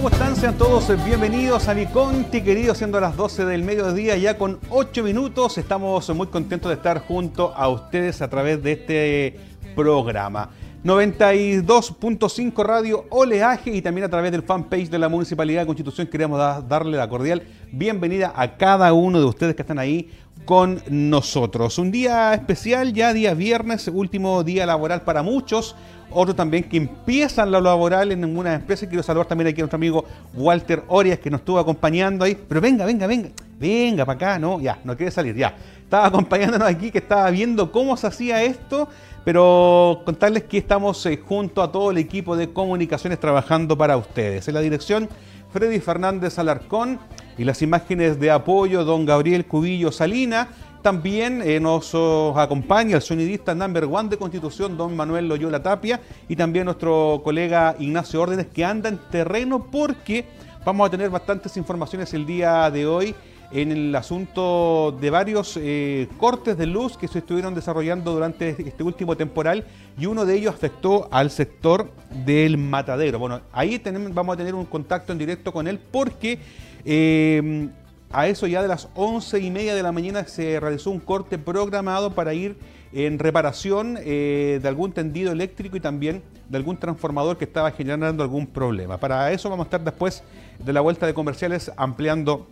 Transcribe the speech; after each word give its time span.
¿Cómo 0.00 0.08
están? 0.08 0.34
Sean 0.34 0.56
todos 0.56 0.88
bienvenidos 1.04 1.68
a 1.68 1.74
mi 1.74 1.84
Conti, 1.84 2.40
querido, 2.40 2.74
siendo 2.74 2.98
las 3.00 3.14
12 3.18 3.44
del 3.44 3.62
mediodía, 3.62 4.16
ya 4.16 4.38
con 4.38 4.58
8 4.70 5.02
minutos. 5.02 5.58
Estamos 5.58 6.08
muy 6.16 6.28
contentos 6.28 6.70
de 6.70 6.76
estar 6.76 7.00
junto 7.06 7.52
a 7.54 7.68
ustedes 7.68 8.22
a 8.22 8.30
través 8.30 8.62
de 8.62 8.72
este 8.72 9.36
programa. 9.76 10.48
92.5 10.82 12.64
Radio 12.64 13.04
Oleaje 13.10 13.70
y 13.72 13.82
también 13.82 14.06
a 14.06 14.08
través 14.08 14.32
del 14.32 14.42
fanpage 14.42 14.88
de 14.88 14.98
la 14.98 15.10
Municipalidad 15.10 15.60
de 15.60 15.66
Constitución 15.66 16.06
queremos 16.06 16.40
darle 16.66 16.96
la 16.96 17.06
cordial 17.06 17.42
bienvenida 17.70 18.32
a 18.34 18.56
cada 18.56 18.94
uno 18.94 19.18
de 19.20 19.26
ustedes 19.26 19.54
que 19.54 19.60
están 19.60 19.78
ahí 19.78 20.10
con 20.44 20.82
nosotros. 20.88 21.78
Un 21.78 21.90
día 21.90 22.34
especial, 22.34 22.92
ya 22.92 23.12
día 23.12 23.34
viernes, 23.34 23.88
último 23.88 24.42
día 24.42 24.66
laboral 24.66 25.02
para 25.02 25.22
muchos. 25.22 25.76
Otro 26.12 26.34
también 26.34 26.64
que 26.64 26.76
empiezan 26.76 27.52
la 27.52 27.60
laboral 27.60 28.10
en 28.10 28.20
ninguna 28.20 28.54
empresa. 28.54 28.88
Quiero 28.88 29.02
saludar 29.02 29.26
también 29.26 29.48
aquí 29.48 29.60
a 29.60 29.62
nuestro 29.62 29.76
amigo 29.76 30.04
Walter 30.34 30.82
Orias 30.88 31.20
que 31.20 31.30
nos 31.30 31.40
estuvo 31.40 31.58
acompañando 31.58 32.24
ahí. 32.24 32.36
Pero 32.48 32.60
venga, 32.60 32.84
venga, 32.84 33.06
venga, 33.06 33.28
venga 33.58 34.04
para 34.04 34.16
acá, 34.16 34.38
¿no? 34.38 34.60
Ya, 34.60 34.78
no 34.82 34.96
quiere 34.96 35.12
salir, 35.12 35.36
ya. 35.36 35.54
Estaba 35.82 36.06
acompañándonos 36.06 36.68
aquí, 36.68 36.90
que 36.90 36.98
estaba 36.98 37.30
viendo 37.30 37.70
cómo 37.70 37.96
se 37.96 38.08
hacía 38.08 38.42
esto. 38.42 38.88
Pero 39.24 40.02
contarles 40.04 40.44
que 40.44 40.58
estamos 40.58 41.04
eh, 41.06 41.16
junto 41.18 41.62
a 41.62 41.70
todo 41.70 41.92
el 41.92 41.98
equipo 41.98 42.36
de 42.36 42.52
comunicaciones 42.52 43.20
trabajando 43.20 43.78
para 43.78 43.96
ustedes. 43.96 44.48
En 44.48 44.54
la 44.54 44.60
dirección, 44.60 45.08
Freddy 45.52 45.78
Fernández 45.78 46.38
Alarcón 46.38 46.98
y 47.40 47.44
las 47.44 47.62
imágenes 47.62 48.20
de 48.20 48.30
apoyo, 48.30 48.84
don 48.84 49.06
Gabriel 49.06 49.46
Cubillo 49.46 49.90
Salina. 49.90 50.48
También 50.82 51.40
eh, 51.42 51.58
nos 51.58 51.94
acompaña 52.36 52.96
el 52.96 53.02
sonidista 53.02 53.54
number 53.54 53.84
one 53.84 54.10
de 54.10 54.18
Constitución, 54.18 54.76
don 54.76 54.94
Manuel 54.94 55.26
Loyola 55.26 55.62
Tapia, 55.62 56.02
y 56.28 56.36
también 56.36 56.66
nuestro 56.66 57.22
colega 57.24 57.76
Ignacio 57.78 58.20
Órdenes, 58.20 58.48
que 58.48 58.62
anda 58.62 58.90
en 58.90 58.98
terreno 59.10 59.68
porque 59.72 60.26
vamos 60.66 60.86
a 60.86 60.90
tener 60.90 61.08
bastantes 61.08 61.56
informaciones 61.56 62.12
el 62.12 62.26
día 62.26 62.70
de 62.70 62.86
hoy 62.86 63.14
en 63.52 63.72
el 63.72 63.96
asunto 63.96 64.96
de 65.00 65.10
varios 65.10 65.58
eh, 65.60 66.08
cortes 66.18 66.58
de 66.58 66.66
luz 66.66 66.96
que 66.98 67.08
se 67.08 67.20
estuvieron 67.20 67.54
desarrollando 67.54 68.12
durante 68.12 68.50
este 68.50 68.82
último 68.82 69.16
temporal 69.16 69.64
y 69.98 70.06
uno 70.06 70.24
de 70.24 70.36
ellos 70.36 70.54
afectó 70.54 71.08
al 71.10 71.30
sector 71.30 71.90
del 72.24 72.58
matadero. 72.58 73.18
Bueno, 73.18 73.40
ahí 73.52 73.82
vamos 74.12 74.34
a 74.34 74.36
tener 74.36 74.54
un 74.54 74.66
contacto 74.66 75.12
en 75.12 75.18
directo 75.18 75.52
con 75.52 75.66
él 75.66 75.80
porque 75.90 76.38
eh, 76.84 77.68
a 78.12 78.26
eso 78.26 78.46
ya 78.46 78.60
de 78.62 78.68
las 78.68 78.88
once 78.94 79.38
y 79.38 79.50
media 79.50 79.74
de 79.74 79.82
la 79.82 79.92
mañana 79.92 80.24
se 80.24 80.58
realizó 80.58 80.90
un 80.90 80.98
corte 80.98 81.38
programado 81.38 82.12
para 82.12 82.34
ir 82.34 82.56
en 82.92 83.20
reparación 83.20 83.98
eh, 84.00 84.58
de 84.60 84.68
algún 84.68 84.92
tendido 84.92 85.30
eléctrico 85.30 85.76
y 85.76 85.80
también 85.80 86.22
de 86.48 86.58
algún 86.58 86.76
transformador 86.76 87.38
que 87.38 87.44
estaba 87.44 87.70
generando 87.70 88.24
algún 88.24 88.48
problema. 88.48 88.98
Para 88.98 89.30
eso 89.30 89.48
vamos 89.48 89.64
a 89.64 89.68
estar 89.68 89.84
después 89.84 90.24
de 90.58 90.72
la 90.72 90.80
vuelta 90.80 91.06
de 91.06 91.14
comerciales 91.14 91.70
ampliando 91.76 92.48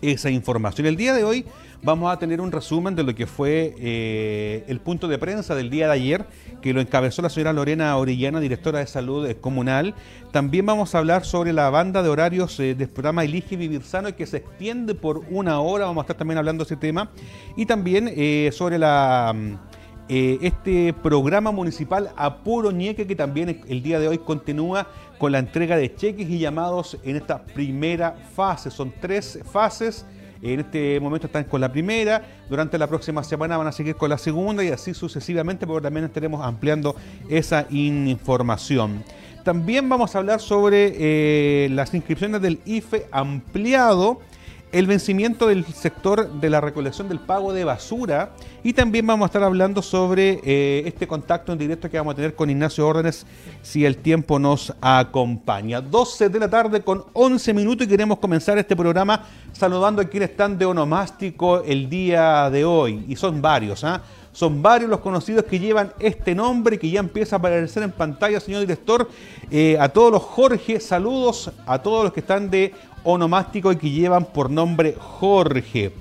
esa 0.00 0.30
información. 0.30 0.86
El 0.86 0.96
día 0.96 1.14
de 1.14 1.24
hoy 1.24 1.44
vamos 1.82 2.12
a 2.12 2.18
tener 2.18 2.40
un 2.40 2.52
resumen 2.52 2.94
de 2.94 3.02
lo 3.02 3.14
que 3.14 3.26
fue 3.26 3.74
eh, 3.78 4.64
el 4.66 4.80
punto 4.80 5.08
de 5.08 5.18
prensa 5.18 5.54
del 5.54 5.70
día 5.70 5.86
de 5.86 5.92
ayer, 5.92 6.26
que 6.60 6.72
lo 6.72 6.80
encabezó 6.80 7.22
la 7.22 7.28
señora 7.28 7.52
Lorena 7.52 7.96
Orellana, 7.96 8.40
directora 8.40 8.80
de 8.80 8.86
salud 8.86 9.26
eh, 9.26 9.36
comunal. 9.36 9.94
También 10.32 10.66
vamos 10.66 10.94
a 10.94 10.98
hablar 10.98 11.24
sobre 11.24 11.52
la 11.52 11.70
banda 11.70 12.02
de 12.02 12.08
horarios 12.08 12.58
eh, 12.60 12.74
del 12.74 12.88
programa 12.88 13.24
Elige 13.24 13.56
Vivir 13.56 13.82
Sano, 13.82 14.14
que 14.14 14.26
se 14.26 14.38
extiende 14.38 14.94
por 14.94 15.22
una 15.30 15.60
hora, 15.60 15.86
vamos 15.86 16.02
a 16.02 16.04
estar 16.04 16.16
también 16.16 16.38
hablando 16.38 16.64
de 16.64 16.66
ese 16.66 16.76
tema. 16.76 17.10
Y 17.56 17.66
también 17.66 18.12
sobre 18.52 18.78
la... 18.78 19.34
este 20.08 20.92
programa 20.92 21.50
municipal 21.50 22.10
Apuro 22.16 22.70
Ñeque, 22.70 23.06
que 23.06 23.16
también 23.16 23.62
el 23.68 23.82
día 23.82 23.98
de 23.98 24.08
hoy 24.08 24.18
continúa 24.18 24.88
con 25.18 25.32
la 25.32 25.38
entrega 25.38 25.76
de 25.76 25.94
cheques 25.94 26.28
y 26.28 26.38
llamados 26.38 26.98
en 27.04 27.16
esta 27.16 27.42
primera 27.42 28.16
fase. 28.34 28.70
Son 28.70 28.92
tres 29.00 29.38
fases 29.50 30.06
en 30.42 30.60
este 30.60 31.00
momento 31.00 31.26
están 31.26 31.44
con 31.44 31.60
la 31.60 31.70
primera, 31.70 32.22
durante 32.48 32.78
la 32.78 32.86
próxima 32.86 33.24
semana 33.24 33.56
van 33.56 33.66
a 33.66 33.72
seguir 33.72 33.96
con 33.96 34.10
la 34.10 34.18
segunda 34.18 34.62
y 34.62 34.68
así 34.68 34.94
sucesivamente, 34.94 35.66
porque 35.66 35.84
también 35.84 36.04
estaremos 36.04 36.44
ampliando 36.44 36.94
esa 37.28 37.66
información. 37.70 39.02
También 39.44 39.88
vamos 39.88 40.14
a 40.14 40.18
hablar 40.18 40.40
sobre 40.40 40.92
eh, 40.96 41.68
las 41.70 41.94
inscripciones 41.94 42.42
del 42.42 42.60
IFE 42.64 43.06
ampliado 43.12 44.20
el 44.72 44.86
vencimiento 44.86 45.46
del 45.46 45.64
sector 45.64 46.30
de 46.40 46.50
la 46.50 46.60
recolección 46.60 47.08
del 47.08 47.20
pago 47.20 47.52
de 47.52 47.64
basura 47.64 48.32
y 48.64 48.72
también 48.72 49.06
vamos 49.06 49.24
a 49.24 49.26
estar 49.26 49.42
hablando 49.42 49.80
sobre 49.80 50.40
eh, 50.44 50.82
este 50.86 51.06
contacto 51.06 51.52
en 51.52 51.58
directo 51.58 51.88
que 51.88 51.96
vamos 51.96 52.12
a 52.12 52.16
tener 52.16 52.34
con 52.34 52.50
Ignacio 52.50 52.86
Órdenes 52.86 53.26
si 53.62 53.84
el 53.84 53.96
tiempo 53.98 54.38
nos 54.38 54.74
acompaña. 54.80 55.80
12 55.80 56.28
de 56.28 56.38
la 56.38 56.50
tarde 56.50 56.82
con 56.82 57.04
11 57.12 57.54
minutos 57.54 57.86
y 57.86 57.90
queremos 57.90 58.18
comenzar 58.18 58.58
este 58.58 58.74
programa 58.74 59.24
saludando 59.52 60.02
a 60.02 60.04
quienes 60.04 60.30
están 60.30 60.58
de 60.58 60.66
onomástico 60.66 61.62
el 61.62 61.88
día 61.88 62.50
de 62.50 62.64
hoy 62.64 63.04
y 63.08 63.16
son 63.16 63.40
varios, 63.40 63.84
¿ah? 63.84 64.02
Son 64.36 64.60
varios 64.60 64.90
los 64.90 65.00
conocidos 65.00 65.46
que 65.46 65.58
llevan 65.58 65.94
este 65.98 66.34
nombre 66.34 66.78
que 66.78 66.90
ya 66.90 67.00
empieza 67.00 67.36
a 67.36 67.38
aparecer 67.38 67.82
en 67.82 67.90
pantalla, 67.90 68.38
señor 68.38 68.60
director. 68.60 69.08
Eh, 69.50 69.78
a 69.80 69.88
todos 69.88 70.12
los 70.12 70.22
Jorge, 70.22 70.78
saludos 70.78 71.50
a 71.66 71.78
todos 71.78 72.04
los 72.04 72.12
que 72.12 72.20
están 72.20 72.50
de 72.50 72.74
onomástico 73.06 73.72
y 73.72 73.76
que 73.76 73.90
llevan 73.90 74.26
por 74.26 74.50
nombre 74.50 74.94
Jorge. 74.98 75.92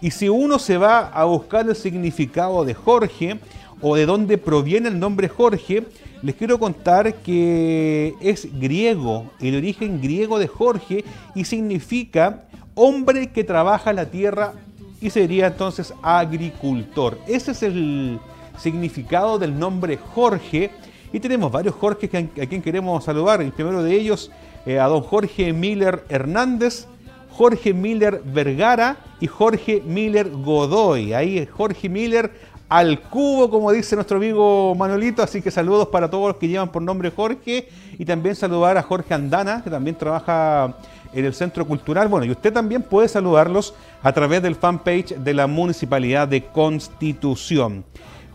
Y 0.00 0.10
si 0.10 0.28
uno 0.28 0.58
se 0.58 0.76
va 0.76 1.08
a 1.08 1.24
buscar 1.24 1.68
el 1.68 1.76
significado 1.76 2.64
de 2.64 2.74
Jorge 2.74 3.38
o 3.80 3.94
de 3.94 4.06
dónde 4.06 4.38
proviene 4.38 4.88
el 4.88 4.98
nombre 4.98 5.28
Jorge, 5.28 5.84
les 6.22 6.34
quiero 6.34 6.58
contar 6.58 7.16
que 7.16 8.14
es 8.20 8.48
griego, 8.58 9.30
el 9.40 9.56
origen 9.56 10.00
griego 10.00 10.38
de 10.38 10.48
Jorge 10.48 11.04
y 11.34 11.44
significa 11.44 12.44
hombre 12.74 13.30
que 13.30 13.44
trabaja 13.44 13.92
la 13.92 14.06
tierra 14.06 14.54
y 15.00 15.10
sería 15.10 15.48
entonces 15.48 15.92
agricultor. 16.02 17.18
Ese 17.28 17.52
es 17.52 17.62
el 17.62 18.18
significado 18.58 19.38
del 19.38 19.58
nombre 19.58 19.98
Jorge 19.98 20.70
y 21.12 21.20
tenemos 21.20 21.52
varios 21.52 21.74
Jorge 21.74 22.06
a 22.06 22.46
quien 22.46 22.62
queremos 22.62 23.04
saludar. 23.04 23.42
El 23.42 23.52
primero 23.52 23.82
de 23.82 23.94
ellos 23.94 24.30
eh, 24.66 24.78
a 24.78 24.86
don 24.86 25.02
Jorge 25.02 25.52
Miller 25.52 26.04
Hernández, 26.08 26.86
Jorge 27.30 27.74
Miller 27.74 28.22
Vergara 28.24 28.96
y 29.20 29.26
Jorge 29.26 29.82
Miller 29.84 30.30
Godoy. 30.30 31.12
Ahí 31.14 31.46
Jorge 31.46 31.88
Miller 31.88 32.30
al 32.68 33.00
cubo, 33.00 33.50
como 33.50 33.72
dice 33.72 33.94
nuestro 33.94 34.16
amigo 34.16 34.74
Manolito. 34.74 35.22
Así 35.22 35.42
que 35.42 35.50
saludos 35.50 35.88
para 35.88 36.08
todos 36.08 36.28
los 36.28 36.36
que 36.36 36.48
llevan 36.48 36.70
por 36.70 36.82
nombre 36.82 37.10
Jorge. 37.10 37.68
Y 37.98 38.04
también 38.04 38.36
saludar 38.36 38.76
a 38.78 38.82
Jorge 38.82 39.14
Andana, 39.14 39.62
que 39.62 39.70
también 39.70 39.96
trabaja 39.96 40.76
en 41.12 41.24
el 41.24 41.34
Centro 41.34 41.66
Cultural. 41.66 42.08
Bueno, 42.08 42.26
y 42.26 42.30
usted 42.30 42.52
también 42.52 42.82
puede 42.82 43.08
saludarlos 43.08 43.74
a 44.02 44.12
través 44.12 44.42
del 44.42 44.56
fanpage 44.56 45.16
de 45.16 45.34
la 45.34 45.46
Municipalidad 45.46 46.28
de 46.28 46.44
Constitución. 46.44 47.84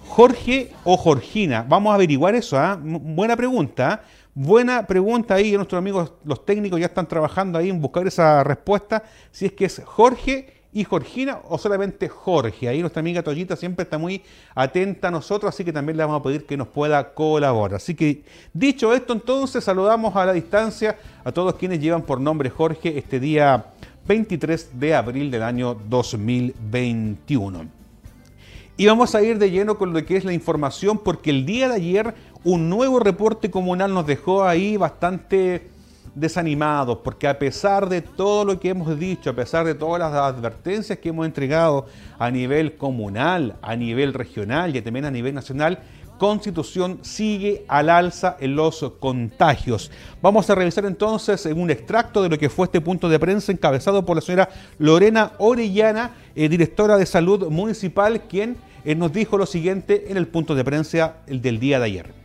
Jorge 0.08 0.72
o 0.84 0.98
Jorgina, 0.98 1.66
vamos 1.68 1.92
a 1.92 1.96
averiguar 1.96 2.34
eso, 2.34 2.58
¿ah? 2.58 2.80
Buena 2.82 3.36
pregunta. 3.36 3.94
¿ah? 3.94 4.19
Buena 4.42 4.88
pregunta 4.88 5.34
ahí, 5.34 5.52
nuestros 5.58 5.78
amigos, 5.78 6.14
los 6.24 6.46
técnicos 6.46 6.80
ya 6.80 6.86
están 6.86 7.06
trabajando 7.06 7.60
ahí 7.60 7.70
en 7.70 7.82
buscar 7.82 8.08
esa 8.08 8.42
respuesta, 8.42 9.04
si 9.32 9.48
es 9.48 9.52
que 9.52 9.66
es 9.66 9.82
Jorge 9.84 10.62
y 10.72 10.86
Jorgina 10.86 11.42
o 11.50 11.58
solamente 11.58 12.08
Jorge. 12.08 12.70
Ahí 12.70 12.80
nuestra 12.80 13.02
amiga 13.02 13.22
Toyita 13.22 13.58
siempre 13.58 13.84
está 13.84 13.98
muy 13.98 14.24
atenta 14.56 15.10
a 15.10 15.12
nosotros, 15.12 15.54
así 15.54 15.66
que 15.66 15.74
también 15.74 15.98
le 15.98 16.06
vamos 16.06 16.22
a 16.22 16.24
pedir 16.24 16.46
que 16.46 16.56
nos 16.56 16.70
pueda 16.70 17.14
colaborar. 17.14 17.76
Así 17.76 17.96
que 17.96 18.24
dicho 18.54 18.94
esto, 18.94 19.12
entonces 19.12 19.62
saludamos 19.62 20.16
a 20.16 20.26
la 20.26 20.32
distancia 20.32 20.98
a 21.26 21.34
todos 21.34 21.56
quienes 21.56 21.82
llevan 21.82 22.04
por 22.04 22.22
nombre 22.22 22.50
Jorge 22.50 22.98
este 22.98 23.20
día 23.20 23.74
23 24.08 24.80
de 24.80 24.96
abril 24.96 25.32
del 25.32 25.44
año 25.44 25.76
2021. 25.90 27.80
Y 28.80 28.86
vamos 28.86 29.14
a 29.14 29.22
ir 29.22 29.38
de 29.38 29.52
lleno 29.52 29.78
con 29.78 29.92
lo 29.92 30.06
que 30.06 30.16
es 30.16 30.24
la 30.24 30.32
información 30.32 31.00
porque 31.00 31.32
el 31.32 31.46
día 31.46 31.68
de 31.68 31.76
ayer 31.76 32.16
un 32.44 32.70
nuevo 32.70 33.00
reporte 33.00 33.52
comunal 33.52 33.94
nos 33.94 34.08
dejó 34.08 34.44
ahí 34.46 34.78
bastante 34.78 35.70
desanimados, 36.16 37.00
porque 37.04 37.28
a 37.28 37.38
pesar 37.38 37.88
de 37.90 38.02
todo 38.02 38.46
lo 38.46 38.60
que 38.60 38.70
hemos 38.70 38.98
dicho, 38.98 39.30
a 39.30 39.34
pesar 39.34 39.66
de 39.66 39.76
todas 39.76 40.00
las 40.00 40.14
advertencias 40.14 41.00
que 41.00 41.10
hemos 41.10 41.26
entregado 41.26 41.86
a 42.18 42.32
nivel 42.32 42.78
comunal, 42.78 43.56
a 43.62 43.76
nivel 43.76 44.14
regional 44.14 44.76
y 44.76 44.82
también 44.82 45.06
a 45.06 45.12
nivel 45.12 45.34
nacional, 45.34 45.80
Constitución 46.18 47.00
sigue 47.02 47.64
al 47.70 47.90
alza 47.90 48.36
en 48.42 48.56
los 48.56 48.84
contagios. 49.00 49.90
Vamos 50.22 50.50
a 50.50 50.56
revisar 50.56 50.86
entonces 50.86 51.46
en 51.46 51.60
un 51.60 51.72
extracto 51.72 52.22
de 52.22 52.28
lo 52.28 52.38
que 52.38 52.50
fue 52.50 52.66
este 52.66 52.82
punto 52.82 53.08
de 53.08 53.18
prensa 53.18 53.54
encabezado 53.54 54.06
por 54.06 54.18
la 54.18 54.22
señora 54.22 54.50
Lorena 54.80 55.32
Orellana, 55.38 56.12
eh, 56.36 56.50
directora 56.50 56.98
de 56.98 57.06
salud 57.06 57.50
municipal, 57.50 58.24
quien 58.24 58.58
eh, 58.84 58.96
nos 58.96 59.14
dijo 59.14 59.38
lo 59.38 59.46
siguiente 59.46 60.12
en 60.12 60.18
el 60.18 60.28
punto 60.28 60.56
de 60.56 60.66
prensa 60.66 61.16
el 61.26 61.42
del 61.42 61.58
día 61.58 61.80
de 61.80 61.86
ayer. 61.86 62.19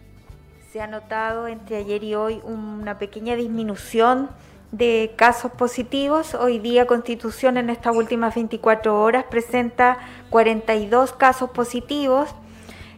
Se 0.74 0.82
ha 0.82 0.88
notado 0.88 1.46
entre 1.46 1.76
ayer 1.76 2.02
y 2.02 2.16
hoy 2.16 2.40
una 2.42 2.98
pequeña 2.98 3.36
disminución 3.36 4.28
de 4.72 5.14
casos 5.14 5.52
positivos. 5.52 6.34
Hoy 6.34 6.58
día 6.58 6.88
Constitución 6.88 7.58
en 7.58 7.70
estas 7.70 7.94
últimas 7.94 8.34
24 8.34 9.00
horas 9.00 9.24
presenta 9.30 9.98
42 10.30 11.12
casos 11.12 11.50
positivos. 11.50 12.34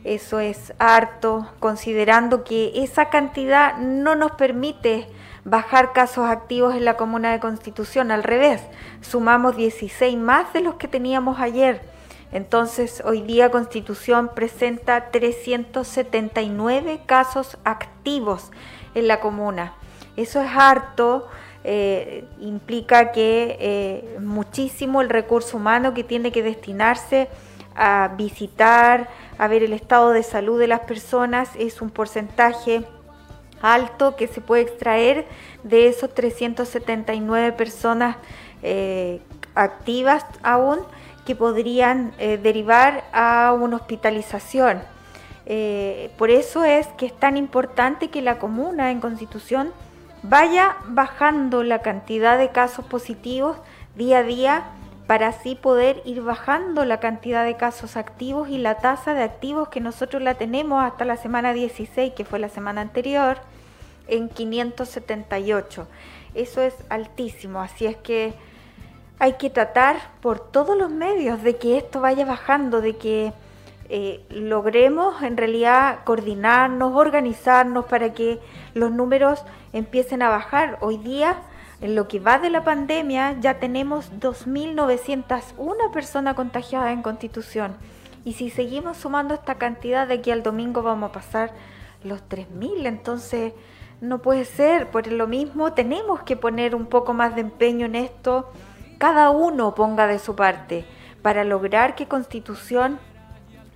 Eso 0.04 0.40
es 0.40 0.72
harto, 0.78 1.52
considerando 1.60 2.44
que 2.44 2.82
esa 2.82 3.10
cantidad 3.10 3.76
no 3.76 4.14
nos 4.14 4.30
permite 4.30 5.06
bajar 5.44 5.92
casos 5.92 6.30
activos 6.30 6.74
en 6.76 6.86
la 6.86 6.96
comuna 6.96 7.30
de 7.30 7.40
Constitución. 7.40 8.10
Al 8.10 8.22
revés, 8.22 8.62
sumamos 9.02 9.54
16 9.54 10.16
más 10.16 10.50
de 10.54 10.62
los 10.62 10.76
que 10.76 10.88
teníamos 10.88 11.40
ayer. 11.40 11.82
Entonces, 12.32 13.02
hoy 13.04 13.22
día 13.22 13.50
Constitución 13.50 14.30
presenta 14.34 15.10
379 15.10 17.00
casos 17.06 17.56
activos 17.64 18.50
en 18.94 19.08
la 19.08 19.20
comuna. 19.20 19.74
Eso 20.16 20.40
es 20.40 20.50
harto, 20.50 21.28
eh, 21.64 22.24
implica 22.40 23.12
que 23.12 23.56
eh, 23.60 24.18
muchísimo 24.20 25.02
el 25.02 25.08
recurso 25.08 25.56
humano 25.56 25.94
que 25.94 26.04
tiene 26.04 26.32
que 26.32 26.42
destinarse 26.42 27.28
a 27.74 28.14
visitar, 28.16 29.08
a 29.38 29.48
ver 29.48 29.62
el 29.62 29.72
estado 29.72 30.10
de 30.10 30.22
salud 30.22 30.58
de 30.58 30.66
las 30.66 30.80
personas, 30.80 31.50
es 31.58 31.82
un 31.82 31.90
porcentaje 31.90 32.84
alto 33.60 34.16
que 34.16 34.28
se 34.28 34.40
puede 34.40 34.62
extraer 34.62 35.26
de 35.62 35.88
esos 35.88 36.14
379 36.14 37.52
personas 37.52 38.16
eh, 38.62 39.20
activas 39.54 40.24
aún 40.42 40.78
que 41.26 41.34
podrían 41.34 42.12
eh, 42.18 42.38
derivar 42.38 43.04
a 43.12 43.52
una 43.52 43.76
hospitalización. 43.76 44.82
Eh, 45.44 46.10
por 46.16 46.30
eso 46.30 46.64
es 46.64 46.86
que 46.96 47.06
es 47.06 47.12
tan 47.12 47.36
importante 47.36 48.08
que 48.08 48.22
la 48.22 48.38
comuna 48.38 48.90
en 48.90 49.00
constitución 49.00 49.72
vaya 50.22 50.76
bajando 50.86 51.62
la 51.62 51.80
cantidad 51.82 52.38
de 52.38 52.48
casos 52.48 52.84
positivos 52.86 53.56
día 53.94 54.18
a 54.18 54.22
día 54.22 54.64
para 55.06 55.28
así 55.28 55.54
poder 55.54 56.02
ir 56.04 56.22
bajando 56.22 56.84
la 56.84 56.98
cantidad 56.98 57.44
de 57.44 57.56
casos 57.56 57.96
activos 57.96 58.48
y 58.48 58.58
la 58.58 58.78
tasa 58.78 59.14
de 59.14 59.22
activos 59.22 59.68
que 59.68 59.80
nosotros 59.80 60.20
la 60.22 60.34
tenemos 60.34 60.82
hasta 60.84 61.04
la 61.04 61.16
semana 61.16 61.52
16, 61.52 62.12
que 62.14 62.24
fue 62.24 62.40
la 62.40 62.48
semana 62.48 62.80
anterior, 62.80 63.38
en 64.08 64.28
578. 64.28 65.86
Eso 66.34 66.60
es 66.60 66.74
altísimo, 66.88 67.60
así 67.60 67.86
es 67.86 67.96
que 67.96 68.34
hay 69.18 69.34
que 69.34 69.50
tratar 69.50 69.96
por 70.20 70.40
todos 70.40 70.76
los 70.76 70.90
medios 70.90 71.42
de 71.42 71.56
que 71.56 71.78
esto 71.78 72.00
vaya 72.00 72.24
bajando, 72.24 72.80
de 72.80 72.96
que 72.96 73.32
eh, 73.88 74.24
logremos 74.30 75.22
en 75.22 75.36
realidad 75.36 76.00
coordinarnos, 76.04 76.94
organizarnos 76.94 77.86
para 77.86 78.12
que 78.12 78.40
los 78.74 78.90
números 78.90 79.44
empiecen 79.72 80.22
a 80.22 80.28
bajar. 80.28 80.78
Hoy 80.80 80.98
día, 80.98 81.36
en 81.80 81.94
lo 81.94 82.08
que 82.08 82.20
va 82.20 82.38
de 82.38 82.50
la 82.50 82.64
pandemia, 82.64 83.36
ya 83.40 83.58
tenemos 83.58 84.12
2.901 84.20 85.90
personas 85.92 86.34
contagiadas 86.34 86.92
en 86.92 87.02
Constitución. 87.02 87.76
Y 88.24 88.34
si 88.34 88.50
seguimos 88.50 88.96
sumando 88.98 89.34
esta 89.34 89.54
cantidad, 89.54 90.08
de 90.08 90.14
aquí 90.14 90.30
al 90.30 90.42
domingo 90.42 90.82
vamos 90.82 91.10
a 91.10 91.12
pasar 91.12 91.52
los 92.02 92.20
3.000. 92.28 92.86
Entonces, 92.86 93.54
no 94.00 94.18
puede 94.18 94.44
ser. 94.44 94.88
Por 94.88 95.06
lo 95.06 95.26
mismo, 95.26 95.72
tenemos 95.72 96.22
que 96.22 96.36
poner 96.36 96.74
un 96.74 96.86
poco 96.86 97.14
más 97.14 97.34
de 97.34 97.42
empeño 97.42 97.86
en 97.86 97.94
esto 97.94 98.50
cada 98.98 99.30
uno 99.30 99.74
ponga 99.74 100.06
de 100.06 100.18
su 100.18 100.36
parte 100.36 100.84
para 101.22 101.44
lograr 101.44 101.94
que 101.94 102.06
Constitución 102.06 102.98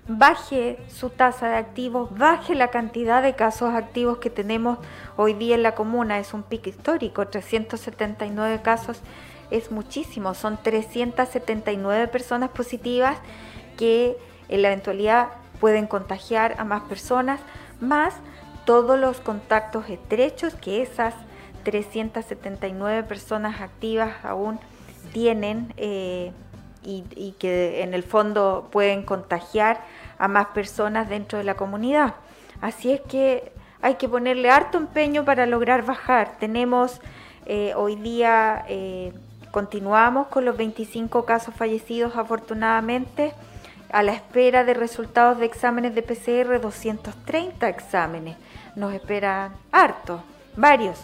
baje 0.09 0.79
su 0.89 1.11
tasa 1.11 1.49
de 1.49 1.57
activos, 1.57 2.17
baje 2.17 2.55
la 2.55 2.69
cantidad 2.69 3.23
de 3.23 3.35
casos 3.35 3.75
activos 3.75 4.19
que 4.19 4.31
tenemos 4.31 4.79
hoy 5.17 5.35
día 5.35 5.55
en 5.55 5.63
la 5.63 5.75
comuna. 5.75 6.19
Es 6.19 6.35
un 6.35 6.43
pico 6.43 6.69
histórico, 6.69 7.29
379 7.29 8.61
casos 8.63 9.01
es 9.51 9.71
muchísimo, 9.71 10.35
son 10.35 10.59
379 10.63 12.09
personas 12.09 12.51
positivas 12.51 13.19
que 13.77 14.17
en 14.49 14.63
la 14.63 14.69
eventualidad 14.69 15.29
pueden 15.61 15.87
contagiar 15.87 16.55
a 16.59 16.65
más 16.65 16.83
personas, 16.83 17.41
más 17.81 18.15
todos 18.65 18.99
los 18.99 19.21
contactos 19.21 19.89
estrechos 19.89 20.55
que 20.55 20.83
esas 20.83 21.15
379 21.65 23.03
personas 23.05 23.61
activas 23.61 24.13
aún 24.25 24.59
tienen 25.13 25.73
eh, 25.77 26.33
y, 26.83 27.35
que 27.39 27.83
en 27.83 27.95
el 27.95 28.03
fondo 28.03 28.69
pueden 28.71 29.03
contagiar 29.03 29.81
a 30.19 30.29
más 30.29 30.47
personas 30.49 31.09
dentro 31.09 31.39
de 31.39 31.45
la 31.45 31.55
comunidad. 31.55 32.15
Así 32.61 32.93
es 32.93 33.01
que 33.03 33.53
hay 33.83 33.95
que 33.95 34.09
ponerle 34.09 34.51
harto 34.51 34.79
empeño 34.79 35.25
para 35.25 35.47
lograr 35.47 35.85
bajar. 35.85 36.37
Tenemos 36.39 37.01
eh, 37.47 37.73
hoy 37.77 37.97
día, 37.97 38.65
eh, 38.69 39.13
continuamos 39.51 40.29
con 40.29 40.45
los 40.45 40.57
25 40.57 41.25
casos 41.25 41.55
fallecidos 41.55 42.17
afortunadamente, 42.17 43.33
a 43.93 44.03
la 44.03 44.13
espera 44.13 44.65
de 44.65 44.75
resultados 44.75 45.39
de 45.39 45.47
exámenes 45.47 45.95
de 45.95 46.03
PCR, 46.03 46.61
230 46.61 47.69
exámenes. 47.69 48.37
Nos 48.77 48.93
esperan 48.95 49.53
harto, 49.73 50.23
varios. 50.57 50.99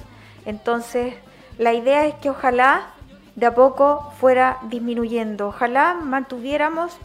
Entonces, 0.45 1.15
la 1.59 1.75
idea 1.75 2.07
es 2.07 2.15
que 2.15 2.31
ojalá 2.31 2.91
de 3.37 3.47
a 3.47 3.55
poco 3.55 4.13
fuera 4.19 4.59
disminuyendo. 4.65 5.49
Ojalá 5.49 5.95
mantuviéramos 5.95 6.97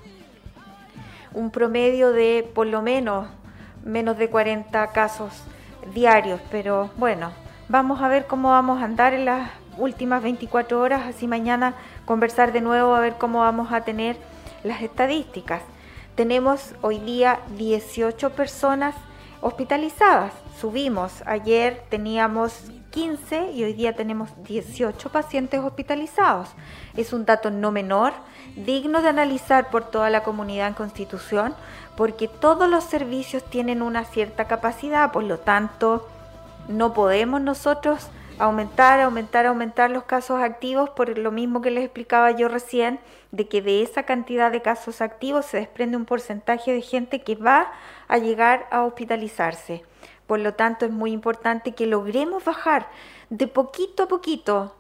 un 1.34 1.52
promedio 1.52 2.12
de 2.12 2.50
por 2.56 2.68
lo 2.68 2.82
menos 2.82 3.28
menos 3.84 4.18
de 4.18 4.30
40 4.30 4.88
casos 4.88 5.44
diarios, 5.94 6.40
pero 6.52 6.90
bueno, 6.98 7.32
vamos 7.68 8.02
a 8.02 8.08
ver 8.08 8.26
cómo 8.28 8.50
vamos 8.50 8.82
a 8.82 8.86
andar 8.86 9.14
en 9.14 9.26
las 9.26 9.50
últimas 9.78 10.22
24 10.22 10.80
horas, 10.80 11.02
así 11.08 11.28
mañana 11.28 11.74
conversar 12.06 12.52
de 12.52 12.62
nuevo 12.62 12.96
a 12.96 13.00
ver 13.00 13.16
cómo 13.16 13.40
vamos 13.40 13.72
a 13.72 13.82
tener 13.82 14.18
las 14.64 14.82
estadísticas. 14.82 15.62
Tenemos 16.16 16.76
hoy 16.82 17.00
día 17.00 17.40
18 17.58 18.32
personas 18.32 18.94
hospitalizadas. 19.42 20.34
Subimos, 20.60 21.24
ayer 21.26 21.84
teníamos 21.90 22.72
15 22.92 23.52
y 23.52 23.64
hoy 23.64 23.74
día 23.74 23.96
tenemos 23.96 24.30
18 24.44 25.10
pacientes 25.10 25.60
hospitalizados. 25.60 26.50
Es 26.96 27.14
un 27.14 27.26
dato 27.26 27.50
no 27.50 27.72
menor, 27.72 28.14
digno 28.56 29.02
de 29.02 29.10
analizar 29.10 29.70
por 29.70 29.84
toda 29.86 30.10
la 30.10 30.24
comunidad 30.24 30.68
en 30.68 30.74
Constitución, 30.74 31.56
porque 31.98 32.28
todos 32.28 32.70
los 32.70 32.84
servicios 32.84 33.44
tienen 33.50 33.82
una 33.82 34.06
cierta 34.06 34.46
capacidad, 34.46 35.12
por 35.12 35.24
lo 35.24 35.40
tanto, 35.40 36.08
no 36.68 36.94
podemos 36.94 37.42
nosotros 37.42 38.10
aumentar, 38.42 39.00
aumentar, 39.00 39.46
aumentar 39.46 39.92
los 39.92 40.06
casos 40.06 40.42
activos 40.42 40.90
por 40.90 41.16
lo 41.16 41.32
mismo 41.32 41.62
que 41.62 41.70
les 41.70 41.84
explicaba 41.84 42.32
yo 42.32 42.48
recién, 42.48 43.00
de 43.32 43.48
que 43.48 43.62
de 43.62 43.84
esa 43.84 44.04
cantidad 44.04 44.52
de 44.52 44.64
casos 44.64 45.00
activos 45.00 45.46
se 45.46 45.58
desprende 45.58 45.96
un 45.96 46.06
porcentaje 46.06 46.74
de 46.74 46.82
gente 46.82 47.22
que 47.22 47.36
va 47.36 47.72
a 48.08 48.18
llegar 48.18 48.68
a 48.72 48.82
hospitalizarse. 48.84 49.84
Por 50.26 50.40
lo 50.40 50.56
tanto, 50.56 50.86
es 50.86 50.92
muy 50.92 51.12
importante 51.12 51.74
que 51.74 51.86
logremos 51.86 52.44
bajar 52.44 52.88
de 53.30 53.48
poquito 53.48 54.04
a 54.04 54.08
poquito, 54.08 54.76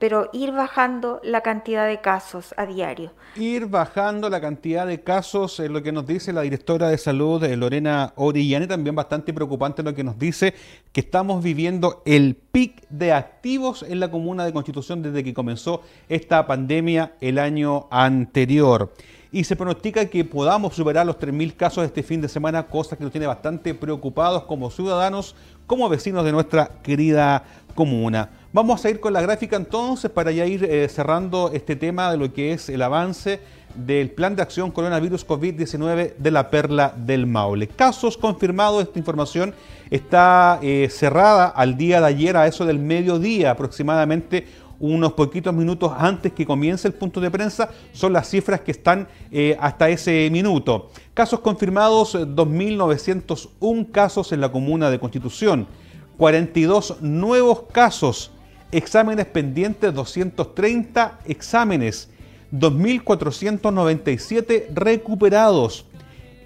pero 0.00 0.30
ir 0.32 0.50
bajando 0.50 1.20
la 1.22 1.42
cantidad 1.42 1.86
de 1.86 2.00
casos 2.00 2.54
a 2.56 2.64
diario. 2.64 3.12
Ir 3.36 3.66
bajando 3.66 4.30
la 4.30 4.40
cantidad 4.40 4.86
de 4.86 5.02
casos, 5.02 5.60
es 5.60 5.70
lo 5.70 5.82
que 5.82 5.92
nos 5.92 6.06
dice 6.06 6.32
la 6.32 6.40
directora 6.40 6.88
de 6.88 6.96
salud, 6.96 7.44
eh, 7.44 7.54
Lorena 7.54 8.14
Orellane, 8.16 8.66
también 8.66 8.96
bastante 8.96 9.34
preocupante 9.34 9.82
lo 9.82 9.94
que 9.94 10.02
nos 10.02 10.18
dice 10.18 10.54
que 10.90 11.02
estamos 11.02 11.44
viviendo 11.44 12.02
el 12.06 12.34
pic 12.34 12.82
de 12.88 13.12
activos 13.12 13.82
en 13.82 14.00
la 14.00 14.10
comuna 14.10 14.46
de 14.46 14.54
Constitución 14.54 15.02
desde 15.02 15.22
que 15.22 15.34
comenzó 15.34 15.82
esta 16.08 16.46
pandemia 16.46 17.12
el 17.20 17.38
año 17.38 17.86
anterior 17.90 18.90
y 19.32 19.44
se 19.44 19.56
pronostica 19.56 20.06
que 20.06 20.24
podamos 20.24 20.74
superar 20.74 21.06
los 21.06 21.18
3.000 21.18 21.54
casos 21.56 21.84
este 21.84 22.02
fin 22.02 22.20
de 22.20 22.28
semana, 22.28 22.66
cosa 22.66 22.96
que 22.96 23.04
nos 23.04 23.12
tiene 23.12 23.26
bastante 23.26 23.74
preocupados 23.74 24.44
como 24.44 24.70
ciudadanos, 24.70 25.36
como 25.66 25.88
vecinos 25.88 26.24
de 26.24 26.32
nuestra 26.32 26.70
querida 26.82 27.44
comuna. 27.74 28.30
Vamos 28.52 28.84
a 28.84 28.90
ir 28.90 28.98
con 28.98 29.12
la 29.12 29.22
gráfica 29.22 29.56
entonces 29.56 30.10
para 30.10 30.32
ya 30.32 30.44
ir 30.46 30.64
eh, 30.64 30.88
cerrando 30.88 31.50
este 31.52 31.76
tema 31.76 32.10
de 32.10 32.16
lo 32.16 32.32
que 32.32 32.52
es 32.52 32.68
el 32.68 32.82
avance 32.82 33.40
del 33.74 34.10
plan 34.10 34.34
de 34.34 34.42
acción 34.42 34.72
coronavirus 34.72 35.24
COVID-19 35.24 36.16
de 36.16 36.30
la 36.32 36.50
Perla 36.50 36.92
del 36.96 37.26
Maule. 37.26 37.68
Casos 37.68 38.16
confirmados, 38.16 38.82
esta 38.82 38.98
información 38.98 39.54
está 39.90 40.58
eh, 40.62 40.88
cerrada 40.90 41.46
al 41.46 41.76
día 41.76 42.00
de 42.00 42.06
ayer 42.08 42.36
a 42.36 42.48
eso 42.48 42.66
del 42.66 42.80
mediodía 42.80 43.52
aproximadamente 43.52 44.46
unos 44.80 45.12
poquitos 45.12 45.54
minutos 45.54 45.92
antes 45.96 46.32
que 46.32 46.44
comience 46.44 46.88
el 46.88 46.94
punto 46.94 47.20
de 47.20 47.30
prensa, 47.30 47.70
son 47.92 48.12
las 48.12 48.28
cifras 48.28 48.62
que 48.62 48.72
están 48.72 49.06
eh, 49.30 49.56
hasta 49.60 49.88
ese 49.88 50.28
minuto. 50.32 50.90
Casos 51.14 51.38
confirmados, 51.40 52.14
2.901 52.14 53.92
casos 53.92 54.32
en 54.32 54.40
la 54.40 54.50
comuna 54.50 54.90
de 54.90 54.98
Constitución, 54.98 55.68
42 56.16 57.00
nuevos 57.02 57.66
casos, 57.70 58.32
exámenes 58.72 59.26
pendientes, 59.26 59.94
230 59.94 61.20
exámenes, 61.26 62.10
2.497 62.52 64.74
recuperados, 64.74 65.86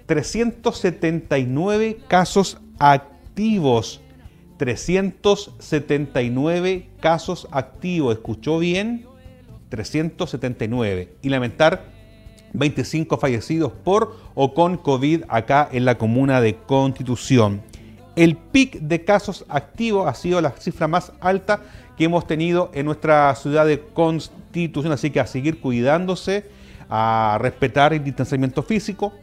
379 0.05 1.97
casos 2.07 2.59
activos 2.77 4.01
379 4.57 6.89
casos 7.05 7.47
activos. 7.51 8.15
¿Escuchó 8.15 8.57
bien? 8.57 9.05
379. 9.69 11.13
Y 11.21 11.29
lamentar 11.29 11.85
25 12.53 13.19
fallecidos 13.19 13.71
por 13.83 14.17
o 14.33 14.55
con 14.55 14.77
COVID 14.77 15.25
acá 15.27 15.69
en 15.71 15.85
la 15.85 15.99
comuna 15.99 16.41
de 16.41 16.55
Constitución. 16.55 17.61
El 18.15 18.35
pic 18.37 18.79
de 18.79 19.05
casos 19.05 19.45
activos 19.49 20.07
ha 20.07 20.15
sido 20.15 20.41
la 20.41 20.49
cifra 20.53 20.87
más 20.87 21.11
alta 21.21 21.61
que 21.95 22.05
hemos 22.05 22.25
tenido 22.25 22.71
en 22.73 22.87
nuestra 22.87 23.35
ciudad 23.35 23.67
de 23.67 23.81
Constitución, 23.81 24.91
así 24.91 25.11
que 25.11 25.19
a 25.19 25.27
seguir 25.27 25.61
cuidándose, 25.61 26.49
a 26.89 27.37
respetar 27.39 27.93
el 27.93 28.03
distanciamiento 28.03 28.63
físico, 28.63 29.13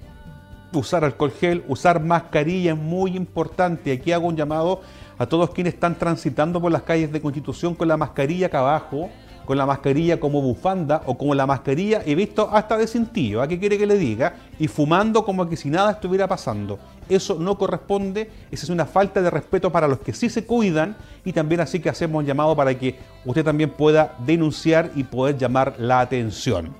usar 0.72 1.04
alcohol 1.04 1.32
gel, 1.32 1.64
usar 1.66 2.00
mascarilla 2.00 2.74
es 2.74 2.78
muy 2.78 3.16
importante. 3.16 3.90
Aquí 3.90 4.12
hago 4.12 4.28
un 4.28 4.36
llamado 4.36 4.82
a 5.22 5.26
todos 5.26 5.50
quienes 5.50 5.74
están 5.74 5.96
transitando 5.96 6.60
por 6.60 6.72
las 6.72 6.82
calles 6.82 7.12
de 7.12 7.20
Constitución 7.20 7.76
con 7.76 7.86
la 7.86 7.96
mascarilla 7.96 8.48
acá 8.48 8.58
abajo, 8.58 9.08
con 9.44 9.56
la 9.56 9.64
mascarilla 9.64 10.18
como 10.18 10.42
bufanda 10.42 11.02
o 11.06 11.16
como 11.16 11.32
la 11.32 11.46
mascarilla, 11.46 12.02
he 12.04 12.16
visto 12.16 12.50
hasta 12.52 12.76
de 12.76 12.88
cintillo, 12.88 13.40
¿a 13.40 13.46
qué 13.46 13.56
quiere 13.56 13.78
que 13.78 13.86
le 13.86 13.96
diga? 13.96 14.34
Y 14.58 14.66
fumando 14.66 15.24
como 15.24 15.48
que 15.48 15.56
si 15.56 15.70
nada 15.70 15.92
estuviera 15.92 16.26
pasando. 16.26 16.80
Eso 17.08 17.36
no 17.38 17.56
corresponde, 17.56 18.30
esa 18.50 18.64
es 18.64 18.70
una 18.70 18.84
falta 18.84 19.22
de 19.22 19.30
respeto 19.30 19.70
para 19.70 19.86
los 19.86 20.00
que 20.00 20.12
sí 20.12 20.28
se 20.28 20.44
cuidan 20.44 20.96
y 21.24 21.32
también 21.32 21.60
así 21.60 21.78
que 21.78 21.88
hacemos 21.88 22.18
un 22.18 22.26
llamado 22.26 22.56
para 22.56 22.76
que 22.76 22.98
usted 23.24 23.44
también 23.44 23.70
pueda 23.70 24.16
denunciar 24.26 24.90
y 24.96 25.04
poder 25.04 25.38
llamar 25.38 25.76
la 25.78 26.00
atención. 26.00 26.74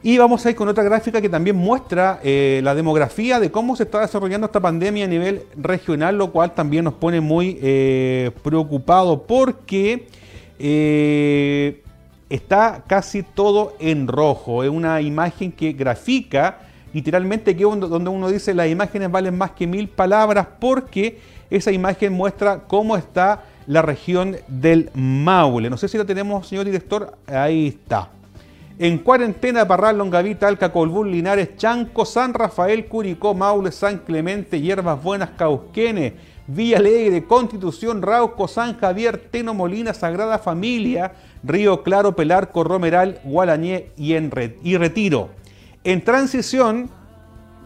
Y 0.00 0.16
vamos 0.16 0.46
a 0.46 0.50
ir 0.50 0.56
con 0.56 0.68
otra 0.68 0.84
gráfica 0.84 1.20
que 1.20 1.28
también 1.28 1.56
muestra 1.56 2.20
eh, 2.22 2.60
la 2.62 2.74
demografía 2.76 3.40
de 3.40 3.50
cómo 3.50 3.74
se 3.74 3.82
está 3.82 4.00
desarrollando 4.00 4.46
esta 4.46 4.60
pandemia 4.60 5.06
a 5.06 5.08
nivel 5.08 5.42
regional, 5.56 6.16
lo 6.16 6.30
cual 6.30 6.54
también 6.54 6.84
nos 6.84 6.94
pone 6.94 7.20
muy 7.20 7.58
eh, 7.60 8.30
preocupados 8.44 9.22
porque 9.26 10.06
eh, 10.60 11.82
está 12.30 12.84
casi 12.86 13.24
todo 13.24 13.74
en 13.80 14.06
rojo. 14.06 14.62
Es 14.62 14.70
una 14.70 15.00
imagen 15.00 15.50
que 15.50 15.72
grafica 15.72 16.60
literalmente 16.92 17.56
que 17.56 17.64
donde 17.64 18.10
uno 18.10 18.28
dice 18.28 18.54
las 18.54 18.68
imágenes 18.68 19.10
valen 19.10 19.36
más 19.36 19.50
que 19.50 19.66
mil 19.66 19.88
palabras 19.88 20.46
porque 20.60 21.18
esa 21.50 21.72
imagen 21.72 22.12
muestra 22.12 22.60
cómo 22.68 22.96
está 22.96 23.44
la 23.66 23.82
región 23.82 24.36
del 24.46 24.90
Maule. 24.94 25.70
No 25.70 25.76
sé 25.76 25.88
si 25.88 25.98
la 25.98 26.04
tenemos, 26.04 26.46
señor 26.46 26.66
director. 26.66 27.16
Ahí 27.26 27.66
está. 27.66 28.10
En 28.80 28.98
cuarentena, 28.98 29.66
Parral, 29.66 29.98
Longavita, 29.98 30.46
Alca, 30.46 30.70
Colbún, 30.70 31.10
Linares, 31.10 31.56
Chanco, 31.56 32.04
San 32.04 32.32
Rafael, 32.32 32.86
Curicó, 32.86 33.34
Maule, 33.34 33.72
San 33.72 33.98
Clemente, 33.98 34.60
Hierbas 34.60 35.02
Buenas, 35.02 35.30
Cauquene, 35.30 36.14
Villa 36.46 36.78
Alegre, 36.78 37.24
Constitución, 37.24 38.02
Rauco, 38.02 38.46
San 38.46 38.78
Javier, 38.78 39.18
Teno 39.32 39.52
Molina, 39.52 39.92
Sagrada 39.92 40.38
Familia, 40.38 41.12
Río 41.42 41.82
Claro, 41.82 42.14
Pelarco, 42.14 42.62
Romeral, 42.62 43.18
Gualañé 43.24 43.90
y, 43.96 44.14
en 44.14 44.30
y 44.62 44.76
Retiro. 44.76 45.30
En 45.82 46.04
transición, 46.04 46.88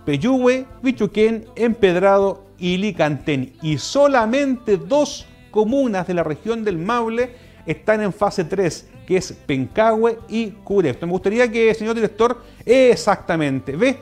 Peyúgue, 0.07 0.65
Bichuquén, 0.83 1.45
Empedrado 1.57 2.47
y 2.57 2.79
Licantén. 2.79 3.53
Y 3.61 3.77
solamente 3.77 4.79
dos 4.79 5.27
comunas 5.51 6.07
de 6.07 6.15
la 6.15 6.25
región 6.25 6.65
del 6.65 6.79
Maule 6.79 7.37
están 7.67 8.01
en 8.01 8.15
fase 8.15 8.45
3 8.45 8.92
que 9.07 9.17
es 9.17 9.33
Pencahue 9.33 10.19
y 10.29 10.51
Curepto. 10.51 11.07
Me 11.07 11.13
gustaría 11.13 11.51
que, 11.51 11.75
señor 11.75 11.95
director, 11.95 12.43
exactamente, 12.65 13.77
¿ve? 13.77 13.99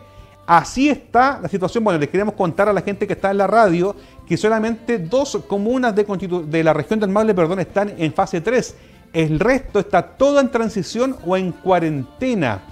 Así 0.47 0.89
está 0.89 1.39
la 1.41 1.49
situación. 1.49 1.85
Bueno, 1.85 2.01
les 2.01 2.09
queremos 2.09 2.35
contar 2.35 2.69
a 2.69 2.73
la 2.73 2.83
gente 2.83 3.07
que 3.07 3.13
está 3.13 3.31
en 3.31 3.39
la 3.39 3.47
radio 3.47 3.95
que 4.27 4.37
solamente 4.37 4.99
dos 4.99 5.39
comunas 5.47 5.95
de, 5.95 6.65
la 6.65 6.73
región 6.73 6.99
del 6.99 7.11
Maule 7.11 7.35
perdón, 7.35 7.61
están 7.61 7.95
en 7.99 8.13
fase 8.13 8.41
3. 8.41 8.77
El 9.13 9.39
resto 9.39 9.79
está 9.79 10.03
todo 10.03 10.41
en 10.41 10.51
transición 10.51 11.17
o 11.25 11.37
en 11.37 11.53
cuarentena. 11.53 12.63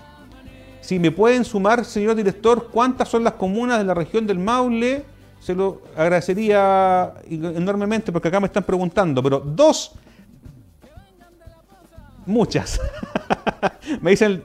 Si 0.80 0.98
me 0.98 1.10
pueden 1.10 1.44
sumar, 1.44 1.84
señor 1.84 2.14
director, 2.14 2.68
cuántas 2.72 3.08
son 3.08 3.22
las 3.22 3.34
comunas 3.34 3.78
de 3.78 3.84
la 3.84 3.94
región 3.94 4.26
del 4.26 4.38
Maule, 4.38 5.04
se 5.40 5.54
lo 5.54 5.82
agradecería 5.96 7.14
enormemente 7.28 8.10
porque 8.10 8.28
acá 8.28 8.40
me 8.40 8.46
están 8.46 8.64
preguntando, 8.64 9.22
pero 9.22 9.38
dos 9.38 9.92
muchas. 12.28 12.80
me 14.00 14.10
dicen 14.10 14.42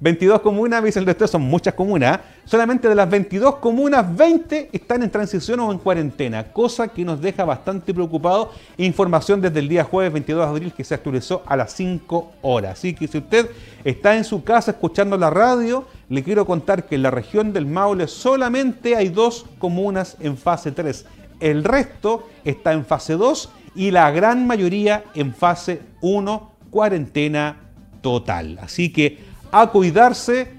22 0.00 0.40
comunas, 0.40 0.82
me 0.82 0.86
dicen 0.86 1.08
el 1.08 1.28
son 1.28 1.42
muchas 1.42 1.74
comunas. 1.74 2.20
Solamente 2.44 2.88
de 2.88 2.94
las 2.94 3.08
22 3.08 3.56
comunas, 3.56 4.14
20 4.14 4.70
están 4.72 5.02
en 5.02 5.10
transición 5.10 5.60
o 5.60 5.72
en 5.72 5.78
cuarentena, 5.78 6.52
cosa 6.52 6.88
que 6.88 7.04
nos 7.04 7.20
deja 7.20 7.44
bastante 7.44 7.94
preocupados. 7.94 8.48
Información 8.76 9.40
desde 9.40 9.58
el 9.58 9.68
día 9.68 9.84
jueves 9.84 10.12
22 10.12 10.44
de 10.44 10.48
abril 10.48 10.72
que 10.72 10.84
se 10.84 10.94
actualizó 10.94 11.42
a 11.46 11.56
las 11.56 11.72
5 11.72 12.32
horas. 12.42 12.78
Así 12.78 12.94
que 12.94 13.08
si 13.08 13.18
usted 13.18 13.50
está 13.84 14.16
en 14.16 14.24
su 14.24 14.44
casa 14.44 14.72
escuchando 14.72 15.16
la 15.16 15.30
radio, 15.30 15.86
le 16.08 16.22
quiero 16.22 16.46
contar 16.46 16.86
que 16.86 16.96
en 16.96 17.02
la 17.02 17.10
región 17.10 17.52
del 17.52 17.66
Maule 17.66 18.06
solamente 18.06 18.96
hay 18.96 19.08
dos 19.08 19.46
comunas 19.58 20.16
en 20.20 20.36
fase 20.36 20.72
3. 20.72 21.06
El 21.40 21.64
resto 21.64 22.28
está 22.44 22.72
en 22.72 22.84
fase 22.84 23.14
2 23.14 23.50
y 23.74 23.90
la 23.90 24.10
gran 24.10 24.46
mayoría 24.46 25.04
en 25.14 25.34
fase 25.34 25.80
1 26.00 26.55
cuarentena 26.76 27.56
total. 28.02 28.58
Así 28.60 28.92
que 28.92 29.18
a 29.50 29.66
cuidarse, 29.68 30.52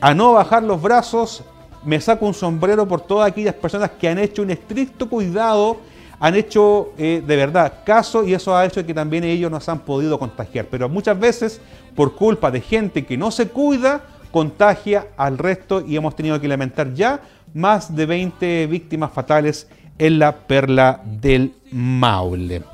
a 0.00 0.12
no 0.12 0.32
bajar 0.32 0.64
los 0.64 0.82
brazos. 0.82 1.44
Me 1.84 2.00
saco 2.00 2.26
un 2.26 2.34
sombrero 2.34 2.88
por 2.88 3.02
todas 3.02 3.30
aquellas 3.30 3.54
personas 3.54 3.90
que 3.90 4.08
han 4.08 4.18
hecho 4.18 4.42
un 4.42 4.50
estricto 4.50 5.08
cuidado, 5.08 5.76
han 6.18 6.34
hecho 6.34 6.92
eh, 6.98 7.22
de 7.24 7.36
verdad 7.36 7.72
caso 7.84 8.24
y 8.24 8.34
eso 8.34 8.56
ha 8.56 8.66
hecho 8.66 8.84
que 8.84 8.92
también 8.92 9.22
ellos 9.22 9.48
nos 9.48 9.68
han 9.68 9.78
podido 9.78 10.18
contagiar. 10.18 10.66
Pero 10.68 10.88
muchas 10.88 11.20
veces, 11.20 11.60
por 11.94 12.16
culpa 12.16 12.50
de 12.50 12.60
gente 12.60 13.06
que 13.06 13.16
no 13.16 13.30
se 13.30 13.46
cuida, 13.46 14.00
contagia 14.32 15.06
al 15.16 15.38
resto 15.38 15.84
y 15.86 15.94
hemos 15.94 16.16
tenido 16.16 16.40
que 16.40 16.48
lamentar 16.48 16.94
ya 16.94 17.20
más 17.54 17.94
de 17.94 18.06
20 18.06 18.66
víctimas 18.66 19.12
fatales 19.12 19.68
en 19.98 20.18
la 20.18 20.32
perla 20.32 21.00
del 21.04 21.54
Maule. 21.70 22.73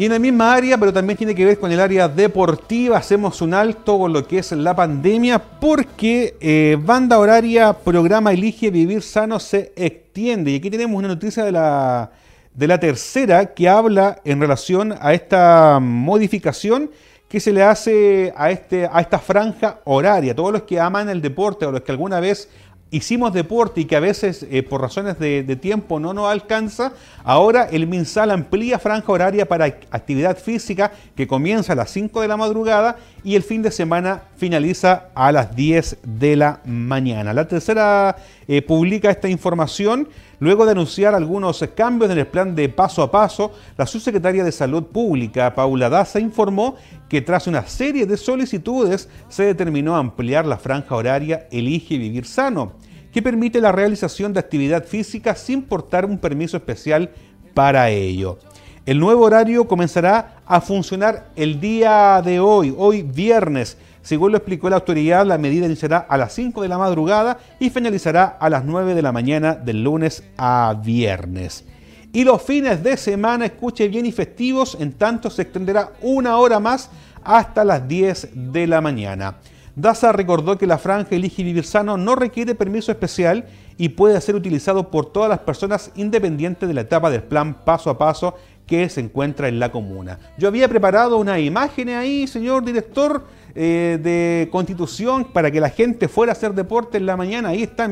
Y 0.00 0.06
en 0.06 0.12
la 0.12 0.18
misma 0.18 0.54
área, 0.54 0.78
pero 0.78 0.94
también 0.94 1.18
tiene 1.18 1.34
que 1.34 1.44
ver 1.44 1.58
con 1.58 1.70
el 1.70 1.78
área 1.78 2.08
deportiva, 2.08 2.96
hacemos 2.96 3.42
un 3.42 3.52
alto 3.52 3.98
con 3.98 4.14
lo 4.14 4.26
que 4.26 4.38
es 4.38 4.50
la 4.52 4.74
pandemia 4.74 5.38
porque 5.38 6.38
eh, 6.40 6.78
banda 6.82 7.18
horaria 7.18 7.74
programa 7.74 8.32
Elige 8.32 8.70
Vivir 8.70 9.02
Sano 9.02 9.38
se 9.38 9.74
extiende. 9.76 10.52
Y 10.52 10.56
aquí 10.56 10.70
tenemos 10.70 10.96
una 10.96 11.08
noticia 11.08 11.44
de 11.44 11.52
la, 11.52 12.12
de 12.54 12.66
la 12.66 12.80
tercera 12.80 13.52
que 13.52 13.68
habla 13.68 14.22
en 14.24 14.40
relación 14.40 14.94
a 14.98 15.12
esta 15.12 15.78
modificación 15.82 16.90
que 17.28 17.38
se 17.38 17.52
le 17.52 17.62
hace 17.62 18.32
a, 18.34 18.50
este, 18.50 18.88
a 18.90 19.02
esta 19.02 19.18
franja 19.18 19.80
horaria. 19.84 20.34
Todos 20.34 20.50
los 20.50 20.62
que 20.62 20.80
aman 20.80 21.10
el 21.10 21.20
deporte 21.20 21.66
o 21.66 21.72
los 21.72 21.82
que 21.82 21.92
alguna 21.92 22.20
vez 22.20 22.48
hicimos 22.90 23.32
deporte 23.32 23.80
y 23.80 23.84
que 23.84 23.96
a 23.96 24.00
veces 24.00 24.46
eh, 24.50 24.62
por 24.62 24.80
razones 24.80 25.18
de, 25.18 25.56
tiempo 25.56 26.00
no 26.00 26.12
nos 26.12 26.30
alcanza, 26.30 26.92
ahora 27.24 27.68
el 27.70 27.86
MinSal 27.86 28.30
amplía 28.30 28.78
franja 28.78 29.12
horaria 29.12 29.46
para 29.46 29.64
actividad 29.64 30.36
física 30.38 30.92
que 31.14 31.26
comienza 31.26 31.72
a 31.72 31.76
las 31.76 31.90
5 31.90 32.20
de 32.20 32.28
la 32.28 32.36
madrugada 32.36 32.96
y 33.22 33.36
el 33.36 33.42
fin 33.42 33.62
de 33.62 33.70
semana 33.70 34.22
finaliza 34.36 35.08
a 35.14 35.30
las 35.32 35.54
10 35.54 35.98
de 36.02 36.36
la 36.36 36.60
mañana. 36.64 37.32
La 37.32 37.46
tercera 37.46 38.16
eh, 38.48 38.62
publica 38.62 39.10
esta 39.10 39.28
información 39.28 40.08
luego 40.40 40.64
de 40.64 40.72
anunciar 40.72 41.14
algunos 41.14 41.62
cambios 41.76 42.10
en 42.10 42.18
el 42.18 42.26
plan 42.26 42.54
de 42.54 42.68
paso 42.68 43.02
a 43.02 43.10
paso. 43.10 43.52
La 43.76 43.86
subsecretaria 43.86 44.42
de 44.42 44.52
Salud 44.52 44.84
Pública, 44.84 45.54
Paula 45.54 45.88
Daza, 45.88 46.18
informó 46.18 46.76
que 47.10 47.20
tras 47.20 47.48
una 47.48 47.66
serie 47.66 48.06
de 48.06 48.16
solicitudes 48.16 49.08
se 49.28 49.42
determinó 49.42 49.96
ampliar 49.96 50.46
la 50.46 50.58
franja 50.58 50.94
horaria 50.94 51.48
Elige 51.50 51.98
Vivir 51.98 52.24
Sano, 52.24 52.74
que 53.12 53.20
permite 53.20 53.60
la 53.60 53.72
realización 53.72 54.32
de 54.32 54.38
actividad 54.38 54.84
física 54.84 55.34
sin 55.34 55.62
portar 55.62 56.06
un 56.06 56.18
permiso 56.18 56.56
especial 56.56 57.10
para 57.52 57.90
ello. 57.90 58.38
El 58.86 59.00
nuevo 59.00 59.24
horario 59.24 59.66
comenzará 59.66 60.36
a 60.46 60.60
funcionar 60.60 61.32
el 61.34 61.60
día 61.60 62.22
de 62.24 62.38
hoy, 62.38 62.72
hoy 62.78 63.02
viernes. 63.02 63.76
Según 64.02 64.30
lo 64.30 64.38
explicó 64.38 64.70
la 64.70 64.76
autoridad, 64.76 65.26
la 65.26 65.36
medida 65.36 65.66
iniciará 65.66 65.98
a 65.98 66.16
las 66.16 66.32
5 66.34 66.62
de 66.62 66.68
la 66.68 66.78
madrugada 66.78 67.38
y 67.58 67.70
finalizará 67.70 68.24
a 68.24 68.48
las 68.48 68.64
9 68.64 68.94
de 68.94 69.02
la 69.02 69.10
mañana 69.10 69.56
del 69.56 69.82
lunes 69.82 70.22
a 70.38 70.80
viernes. 70.80 71.64
Y 72.12 72.24
los 72.24 72.42
fines 72.42 72.82
de 72.82 72.96
semana, 72.96 73.46
escuche 73.46 73.86
bien, 73.88 74.04
y 74.04 74.12
festivos, 74.12 74.76
en 74.80 74.92
tanto 74.92 75.30
se 75.30 75.42
extenderá 75.42 75.92
una 76.02 76.38
hora 76.38 76.58
más 76.58 76.90
hasta 77.22 77.64
las 77.64 77.86
10 77.86 78.30
de 78.34 78.66
la 78.66 78.80
mañana. 78.80 79.36
Daza 79.76 80.10
recordó 80.10 80.58
que 80.58 80.66
la 80.66 80.78
franja 80.78 81.14
Elige 81.14 81.44
Vivir 81.44 81.64
Sano 81.64 81.96
no 81.96 82.16
requiere 82.16 82.56
permiso 82.56 82.90
especial 82.90 83.46
y 83.78 83.90
puede 83.90 84.20
ser 84.20 84.34
utilizado 84.34 84.90
por 84.90 85.06
todas 85.06 85.30
las 85.30 85.38
personas 85.38 85.92
independientes 85.94 86.68
de 86.68 86.74
la 86.74 86.80
etapa 86.80 87.10
del 87.10 87.22
plan 87.22 87.54
paso 87.64 87.88
a 87.90 87.96
paso 87.96 88.34
que 88.66 88.88
se 88.88 89.00
encuentra 89.00 89.48
en 89.48 89.60
la 89.60 89.70
comuna. 89.70 90.18
Yo 90.36 90.48
había 90.48 90.68
preparado 90.68 91.16
una 91.16 91.38
imagen 91.38 91.88
ahí, 91.90 92.26
señor 92.26 92.64
director, 92.64 93.26
eh, 93.54 93.98
de 94.02 94.48
constitución 94.50 95.24
para 95.24 95.50
que 95.50 95.60
la 95.60 95.70
gente 95.70 96.08
fuera 96.08 96.32
a 96.32 96.34
hacer 96.34 96.54
deporte 96.54 96.98
en 96.98 97.06
la 97.06 97.16
mañana. 97.16 97.50
Ahí 97.50 97.62
está, 97.62 97.88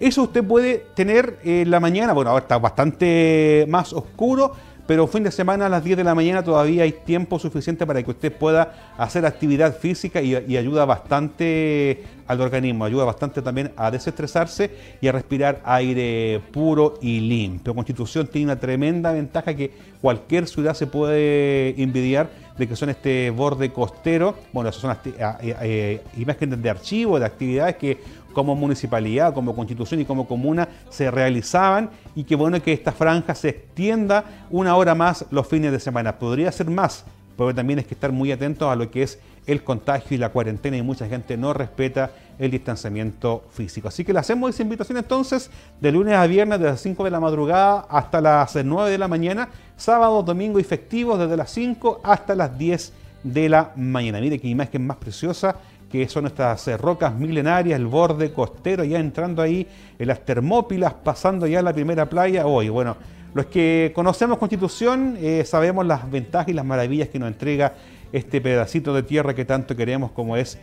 Eso 0.00 0.22
usted 0.22 0.44
puede 0.44 0.86
tener 0.94 1.38
en 1.42 1.70
la 1.70 1.80
mañana, 1.80 2.12
bueno, 2.12 2.30
ahora 2.30 2.42
está 2.42 2.58
bastante 2.58 3.66
más 3.68 3.92
oscuro, 3.92 4.52
pero 4.88 5.06
fin 5.06 5.22
de 5.22 5.30
semana 5.30 5.66
a 5.66 5.68
las 5.68 5.84
10 5.84 5.98
de 5.98 6.04
la 6.04 6.14
mañana 6.14 6.42
todavía 6.42 6.84
hay 6.84 6.92
tiempo 6.92 7.38
suficiente 7.38 7.84
para 7.84 8.02
que 8.02 8.10
usted 8.10 8.32
pueda 8.32 8.94
hacer 8.96 9.26
actividad 9.26 9.76
física 9.76 10.22
y, 10.22 10.34
ayuda 10.56 10.86
bastante 10.86 12.04
al 12.26 12.40
organismo, 12.40 12.86
ayuda 12.86 13.04
bastante 13.04 13.42
también 13.42 13.72
a 13.76 13.90
desestresarse 13.90 14.70
y 15.02 15.08
a 15.08 15.12
respirar 15.12 15.60
aire 15.66 16.40
puro 16.52 16.94
y 17.02 17.20
limpio. 17.20 17.74
Constitución 17.74 18.28
tiene 18.28 18.46
una 18.46 18.58
tremenda 18.58 19.12
ventaja 19.12 19.54
que 19.54 19.72
cualquier 20.00 20.46
ciudad 20.46 20.72
se 20.72 20.86
puede 20.86 21.80
envidiar 21.82 22.30
de 22.56 22.66
que 22.66 22.74
son 22.74 22.88
este 22.88 23.28
borde 23.28 23.70
costero, 23.70 24.36
bueno, 24.54 24.70
esas 24.70 24.80
son 24.80 24.96
eh, 25.04 25.54
eh, 25.62 26.00
imágenes 26.16 26.62
de 26.62 26.70
archivo, 26.70 27.18
de 27.18 27.26
actividades 27.26 27.76
que 27.76 27.98
como 28.38 28.54
municipalidad, 28.54 29.34
como 29.34 29.56
constitución 29.56 30.00
y 30.00 30.04
como 30.04 30.28
comuna 30.28 30.68
se 30.90 31.10
realizaban 31.10 31.90
y 32.14 32.22
que 32.22 32.36
bueno 32.36 32.62
que 32.62 32.72
esta 32.72 32.92
franja 32.92 33.34
se 33.34 33.48
extienda 33.48 34.46
una 34.48 34.76
hora 34.76 34.94
más 34.94 35.26
los 35.32 35.48
fines 35.48 35.72
de 35.72 35.80
semana. 35.80 36.20
Podría 36.20 36.52
ser 36.52 36.70
más, 36.70 37.04
pero 37.36 37.52
también 37.52 37.80
es 37.80 37.86
que 37.88 37.94
estar 37.94 38.12
muy 38.12 38.30
atentos 38.30 38.70
a 38.70 38.76
lo 38.76 38.92
que 38.92 39.02
es 39.02 39.18
el 39.48 39.64
contagio 39.64 40.14
y 40.14 40.18
la 40.18 40.28
cuarentena 40.28 40.76
y 40.76 40.82
mucha 40.82 41.08
gente 41.08 41.36
no 41.36 41.52
respeta 41.52 42.12
el 42.38 42.52
distanciamiento 42.52 43.42
físico. 43.50 43.88
Así 43.88 44.04
que 44.04 44.12
le 44.12 44.20
hacemos 44.20 44.50
esa 44.50 44.62
invitación 44.62 44.98
entonces 44.98 45.50
de 45.80 45.90
lunes 45.90 46.14
a 46.14 46.24
viernes 46.28 46.60
desde 46.60 46.70
las 46.70 46.80
5 46.80 47.02
de 47.02 47.10
la 47.10 47.18
madrugada 47.18 47.86
hasta 47.90 48.20
las 48.20 48.54
9 48.54 48.88
de 48.88 48.98
la 48.98 49.08
mañana, 49.08 49.48
sábado, 49.76 50.22
domingo 50.22 50.60
y 50.60 50.62
festivos 50.62 51.18
desde 51.18 51.36
las 51.36 51.50
5 51.50 52.02
hasta 52.04 52.36
las 52.36 52.56
10 52.56 52.92
de 53.24 53.48
la 53.48 53.72
mañana. 53.74 54.20
Mire 54.20 54.38
qué 54.38 54.46
imagen 54.46 54.86
más 54.86 54.98
preciosa 54.98 55.56
que 55.90 56.08
son 56.08 56.26
estas 56.26 56.66
rocas 56.80 57.14
milenarias, 57.14 57.78
el 57.78 57.86
borde 57.86 58.32
costero, 58.32 58.84
ya 58.84 58.98
entrando 58.98 59.42
ahí 59.42 59.66
en 59.98 60.08
las 60.08 60.24
Termópilas, 60.24 60.94
pasando 60.94 61.46
ya 61.46 61.62
la 61.62 61.72
primera 61.72 62.08
playa. 62.08 62.46
Hoy, 62.46 62.68
bueno, 62.68 62.96
los 63.34 63.46
que 63.46 63.92
conocemos 63.94 64.38
Constitución 64.38 65.16
eh, 65.20 65.44
sabemos 65.44 65.86
las 65.86 66.10
ventajas 66.10 66.48
y 66.48 66.52
las 66.52 66.64
maravillas 66.64 67.08
que 67.08 67.18
nos 67.18 67.28
entrega 67.28 67.74
este 68.12 68.40
pedacito 68.40 68.94
de 68.94 69.02
tierra 69.02 69.34
que 69.34 69.44
tanto 69.44 69.76
queremos 69.76 70.10
como 70.12 70.36
es 70.36 70.58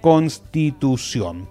Constitución. 0.00 1.48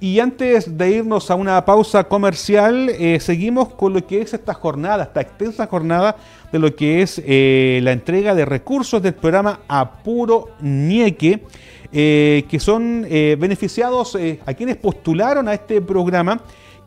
Y 0.00 0.20
antes 0.20 0.78
de 0.78 0.90
irnos 0.92 1.28
a 1.28 1.34
una 1.34 1.64
pausa 1.64 2.04
comercial, 2.04 2.88
eh, 2.88 3.18
seguimos 3.18 3.70
con 3.70 3.94
lo 3.94 4.06
que 4.06 4.20
es 4.20 4.32
esta 4.32 4.54
jornada, 4.54 5.02
esta 5.02 5.20
extensa 5.20 5.66
jornada 5.66 6.14
de 6.52 6.58
lo 6.60 6.76
que 6.76 7.02
es 7.02 7.20
eh, 7.26 7.80
la 7.82 7.90
entrega 7.90 8.36
de 8.36 8.44
recursos 8.44 9.02
del 9.02 9.14
programa 9.14 9.60
Apuro 9.66 10.50
Nieque, 10.60 11.42
eh, 11.92 12.44
que 12.48 12.58
son 12.60 13.02
beneficiados 13.02 14.16
a 14.44 14.54
quienes 14.54 14.76
postularon 14.76 15.48
a 15.48 15.54
este 15.54 15.80
programa, 15.80 16.40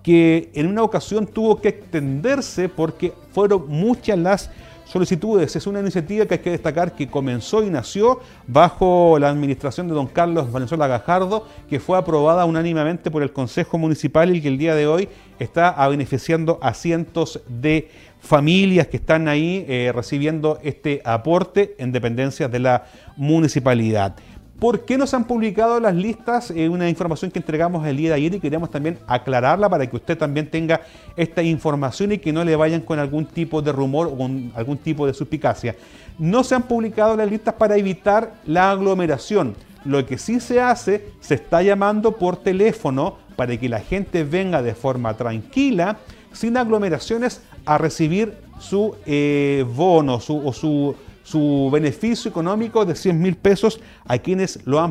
que 0.04 0.50
en 0.54 0.68
una 0.68 0.84
ocasión 0.84 1.28
tuvo 1.28 1.62
que 1.62 1.70
extenderse 1.70 2.70
porque 2.70 3.14
fueron 3.32 3.68
muchas 3.68 4.18
las 4.18 4.50
solicitudes. 4.92 5.56
Es 5.56 5.68
una 5.68 5.80
iniciativa 5.80 6.26
que 6.26 6.34
hay 6.34 6.40
que 6.42 6.52
destacar 6.52 6.94
que 6.94 7.08
comenzó 7.08 7.64
y 7.64 7.70
nació 7.70 8.20
bajo 8.46 9.18
la 9.20 9.30
administración 9.30 9.88
de 9.88 9.94
don 9.94 10.08
Carlos 10.08 10.52
Valenzuela 10.52 10.86
Gajardo, 10.86 11.48
que 11.70 11.80
fue 11.80 11.98
aprobada 11.98 12.44
unánimemente 12.44 13.10
por 13.10 13.24
el 13.24 13.32
Consejo 13.32 13.78
Municipal 13.78 14.36
y 14.36 14.42
que 14.42 14.50
el 14.50 14.58
día 14.58 14.76
de 14.76 14.88
hoy 14.88 15.08
está 15.40 15.88
beneficiando 15.88 16.60
a 16.62 16.74
cientos 16.74 17.40
de 17.48 17.90
familias 18.20 18.88
que 18.88 18.98
están 18.98 19.30
ahí 19.30 19.66
eh, 19.68 19.92
recibiendo 19.96 20.60
este 20.62 21.02
aporte 21.06 21.74
en 21.78 21.94
dependencias 21.94 22.52
de 22.52 22.60
la 22.60 22.86
municipalidad. 23.16 24.16
¿Por 24.62 24.86
qué 24.86 24.96
no 24.96 25.08
se 25.08 25.16
han 25.16 25.24
publicado 25.24 25.80
las 25.80 25.96
listas? 25.96 26.52
Es 26.52 26.70
una 26.70 26.88
información 26.88 27.32
que 27.32 27.40
entregamos 27.40 27.84
el 27.88 27.98
día 27.98 28.10
de 28.10 28.16
ayer 28.18 28.36
y 28.36 28.40
queríamos 28.40 28.70
también 28.70 29.00
aclararla 29.08 29.68
para 29.68 29.90
que 29.90 29.96
usted 29.96 30.16
también 30.16 30.52
tenga 30.52 30.82
esta 31.16 31.42
información 31.42 32.12
y 32.12 32.20
que 32.20 32.32
no 32.32 32.44
le 32.44 32.56
vayan 32.56 32.82
con 32.82 33.00
algún 33.00 33.26
tipo 33.26 33.64
de 33.64 33.72
rumor 33.72 34.06
o 34.06 34.16
con 34.16 34.52
algún 34.54 34.78
tipo 34.78 35.08
de 35.08 35.16
suspicacia. 35.16 35.76
No 36.20 36.44
se 36.44 36.54
han 36.54 36.62
publicado 36.62 37.18
las 37.18 37.28
listas 37.28 37.56
para 37.56 37.76
evitar 37.76 38.36
la 38.46 38.70
aglomeración. 38.70 39.56
Lo 39.84 40.06
que 40.06 40.20
sí 40.20 40.40
se 40.40 40.62
hace, 40.62 41.10
se 41.22 41.34
está 41.34 41.64
llamando 41.64 42.18
por 42.18 42.38
teléfono 42.38 43.18
para 43.36 43.58
que 43.58 43.68
la 43.68 43.80
gente 43.80 44.24
venga 44.24 44.62
de 44.62 44.76
forma 44.76 45.18
tranquila, 45.18 45.98
sin 46.34 46.56
aglomeraciones, 46.56 47.42
a 47.66 47.80
recibir 47.80 48.36
su 48.60 48.96
eh, 49.08 49.66
bono 49.76 50.20
o 50.28 50.54
su 50.54 50.96
su 51.32 51.70
beneficio 51.72 52.30
económico 52.30 52.86
de 52.86 52.96
100 52.96 53.20
mil 53.20 53.38
pesos 53.38 53.80
a 54.06 54.18
quienes 54.18 54.60
lo 54.66 54.82
han 54.82 54.91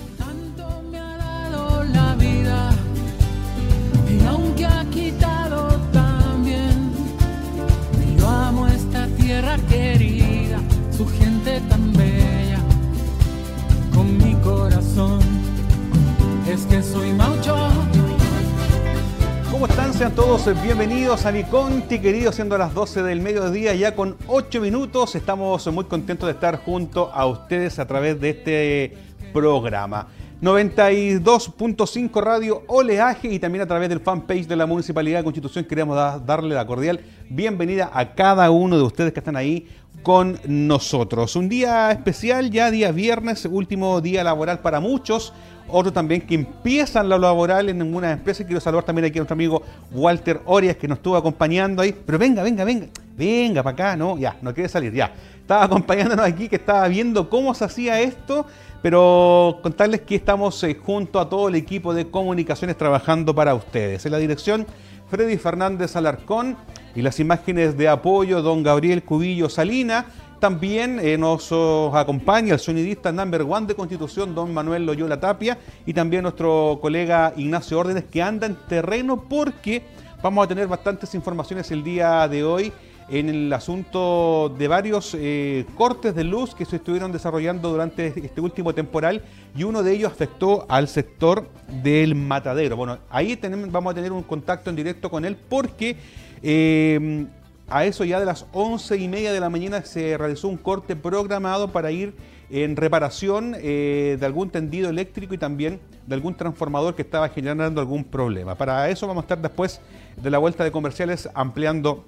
Bienvenidos 21.11 21.25
a 21.25 21.31
mi 21.33 21.43
Conti, 21.43 21.99
querido, 21.99 22.31
siendo 22.31 22.57
las 22.57 22.73
12 22.73 23.03
del 23.03 23.19
mediodía, 23.19 23.75
ya 23.75 23.93
con 23.95 24.15
8 24.27 24.61
minutos. 24.61 25.13
Estamos 25.15 25.67
muy 25.67 25.83
contentos 25.83 26.27
de 26.27 26.31
estar 26.31 26.63
junto 26.63 27.11
a 27.11 27.25
ustedes 27.25 27.79
a 27.79 27.85
través 27.85 28.21
de 28.21 28.29
este 28.29 28.97
programa. 29.33 30.07
92.5 30.41 32.19
Radio 32.19 32.63
Oleaje 32.65 33.31
y 33.31 33.37
también 33.37 33.61
a 33.61 33.67
través 33.67 33.89
del 33.89 33.99
fanpage 33.99 34.47
de 34.47 34.55
la 34.55 34.65
Municipalidad 34.65 35.19
de 35.19 35.23
Constitución 35.23 35.65
queremos 35.65 35.95
darle 36.25 36.55
la 36.55 36.65
cordial 36.65 36.99
bienvenida 37.29 37.91
a 37.93 38.15
cada 38.15 38.49
uno 38.49 38.75
de 38.75 38.81
ustedes 38.81 39.13
que 39.13 39.19
están 39.19 39.35
ahí 39.35 39.67
con 40.01 40.39
nosotros. 40.47 41.35
Un 41.35 41.47
día 41.47 41.91
especial, 41.91 42.49
ya 42.49 42.71
día 42.71 42.91
viernes, 42.91 43.45
último 43.45 44.01
día 44.01 44.23
laboral 44.23 44.57
para 44.61 44.79
muchos 44.79 45.31
otros 45.67 45.93
también 45.93 46.21
que 46.21 46.35
empiezan 46.35 47.07
la 47.07 47.17
laboral 47.17 47.69
en 47.69 47.77
ninguna 47.77 48.11
empresa. 48.11 48.43
Quiero 48.43 48.59
saludar 48.59 48.83
también 48.83 49.05
aquí 49.05 49.17
a 49.17 49.21
nuestro 49.21 49.35
amigo 49.35 49.61
Walter 49.91 50.41
Orias, 50.45 50.75
que 50.75 50.87
nos 50.87 50.97
estuvo 50.97 51.15
acompañando 51.15 51.81
ahí. 51.81 51.93
Pero 51.93 52.17
venga, 52.17 52.43
venga, 52.43 52.63
venga, 52.63 52.87
venga 53.15 53.63
para 53.63 53.73
acá, 53.73 53.95
¿no? 53.95 54.17
Ya, 54.17 54.35
no 54.41 54.53
quiere 54.53 54.67
salir, 54.69 54.93
ya. 54.93 55.13
Estaba 55.41 55.65
acompañándonos 55.65 56.25
aquí, 56.25 56.47
que 56.47 56.55
estaba 56.55 56.87
viendo 56.87 57.29
cómo 57.29 57.53
se 57.53 57.65
hacía 57.65 57.99
esto, 57.99 58.45
pero 58.81 59.59
contarles 59.61 60.01
que 60.01 60.15
estamos 60.15 60.63
eh, 60.63 60.75
junto 60.75 61.19
a 61.19 61.27
todo 61.29 61.49
el 61.49 61.55
equipo 61.55 61.93
de 61.93 62.09
comunicaciones 62.09 62.77
trabajando 62.77 63.35
para 63.35 63.53
ustedes. 63.53 64.05
En 64.05 64.13
la 64.13 64.17
dirección, 64.17 64.65
Freddy 65.09 65.37
Fernández 65.37 65.95
Alarcón 65.95 66.55
y 66.95 67.01
las 67.01 67.19
imágenes 67.19 67.77
de 67.77 67.89
apoyo, 67.89 68.41
don 68.41 68.63
Gabriel 68.63 69.03
Cubillo 69.03 69.49
Salina. 69.49 70.05
También 70.39 70.99
eh, 71.01 71.17
nos 71.17 71.51
acompaña 71.93 72.53
el 72.53 72.59
sonidista 72.59 73.11
number 73.11 73.41
one 73.41 73.67
de 73.67 73.75
Constitución, 73.75 74.33
don 74.33 74.53
Manuel 74.53 74.85
Loyola 74.85 75.19
Tapia, 75.19 75.57
y 75.85 75.93
también 75.93 76.23
nuestro 76.23 76.79
colega 76.81 77.33
Ignacio 77.35 77.77
Órdenes, 77.77 78.05
que 78.05 78.23
anda 78.23 78.47
en 78.47 78.55
terreno 78.55 79.25
porque 79.27 79.83
vamos 80.23 80.45
a 80.45 80.47
tener 80.47 80.67
bastantes 80.67 81.13
informaciones 81.13 81.69
el 81.71 81.83
día 81.83 82.27
de 82.27 82.43
hoy 82.43 82.71
en 83.11 83.27
el 83.27 83.51
asunto 83.51 84.55
de 84.57 84.69
varios 84.69 85.15
eh, 85.19 85.65
cortes 85.75 86.15
de 86.15 86.23
luz 86.23 86.55
que 86.55 86.63
se 86.63 86.77
estuvieron 86.77 87.11
desarrollando 87.11 87.69
durante 87.69 88.07
este 88.07 88.39
último 88.39 88.73
temporal 88.73 89.21
y 89.53 89.63
uno 89.63 89.83
de 89.83 89.91
ellos 89.91 90.13
afectó 90.13 90.65
al 90.69 90.87
sector 90.87 91.49
del 91.83 92.15
matadero. 92.15 92.77
Bueno, 92.77 92.99
ahí 93.09 93.37
vamos 93.69 93.91
a 93.91 93.95
tener 93.95 94.13
un 94.13 94.23
contacto 94.23 94.69
en 94.69 94.77
directo 94.77 95.09
con 95.09 95.25
él 95.25 95.35
porque 95.49 95.97
eh, 96.41 97.25
a 97.67 97.83
eso 97.83 98.05
ya 98.05 98.17
de 98.17 98.25
las 98.25 98.45
once 98.53 98.95
y 98.95 99.09
media 99.09 99.33
de 99.33 99.41
la 99.41 99.49
mañana 99.49 99.83
se 99.83 100.17
realizó 100.17 100.47
un 100.47 100.57
corte 100.57 100.95
programado 100.95 101.69
para 101.69 101.91
ir 101.91 102.13
en 102.49 102.77
reparación 102.77 103.55
eh, 103.57 104.17
de 104.19 104.25
algún 104.25 104.49
tendido 104.49 104.89
eléctrico 104.89 105.33
y 105.33 105.37
también 105.37 105.81
de 106.07 106.15
algún 106.15 106.35
transformador 106.35 106.95
que 106.95 107.01
estaba 107.01 107.27
generando 107.27 107.81
algún 107.81 108.05
problema. 108.05 108.55
Para 108.55 108.89
eso 108.89 109.05
vamos 109.05 109.23
a 109.23 109.25
estar 109.25 109.41
después 109.41 109.81
de 110.15 110.29
la 110.29 110.37
vuelta 110.37 110.63
de 110.63 110.71
comerciales 110.71 111.29
ampliando 111.33 112.05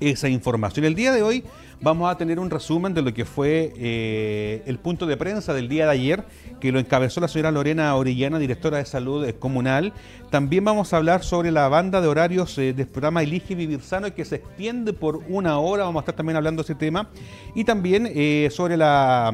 esa 0.00 0.28
información. 0.28 0.84
El 0.84 0.94
día 0.94 1.12
de 1.12 1.22
hoy 1.22 1.44
vamos 1.80 2.10
a 2.10 2.16
tener 2.16 2.38
un 2.38 2.50
resumen 2.50 2.94
de 2.94 3.02
lo 3.02 3.14
que 3.14 3.24
fue 3.24 3.72
eh, 3.76 4.62
el 4.66 4.78
punto 4.78 5.06
de 5.06 5.16
prensa 5.16 5.54
del 5.54 5.68
día 5.68 5.84
de 5.86 5.92
ayer, 5.92 6.24
que 6.60 6.72
lo 6.72 6.78
encabezó 6.78 7.20
la 7.20 7.28
señora 7.28 7.50
Lorena 7.50 7.94
Orellana, 7.94 8.38
directora 8.38 8.78
de 8.78 8.84
salud 8.84 9.24
eh, 9.24 9.34
comunal. 9.34 9.92
También 10.30 10.64
vamos 10.64 10.92
a 10.92 10.96
hablar 10.96 11.22
sobre 11.22 11.50
la 11.50 11.68
banda 11.68 12.00
de 12.00 12.08
horarios 12.08 12.56
eh, 12.58 12.72
del 12.72 12.86
programa 12.86 13.22
Elige 13.22 13.54
Vivir 13.54 13.80
Sano, 13.80 14.12
que 14.14 14.24
se 14.24 14.36
extiende 14.36 14.92
por 14.92 15.22
una 15.28 15.58
hora, 15.58 15.84
vamos 15.84 16.00
a 16.00 16.02
estar 16.02 16.16
también 16.16 16.36
hablando 16.36 16.62
de 16.62 16.66
ese 16.66 16.74
tema. 16.74 17.08
Y 17.54 17.64
también 17.64 18.12
sobre 18.50 18.76
la... 18.76 19.32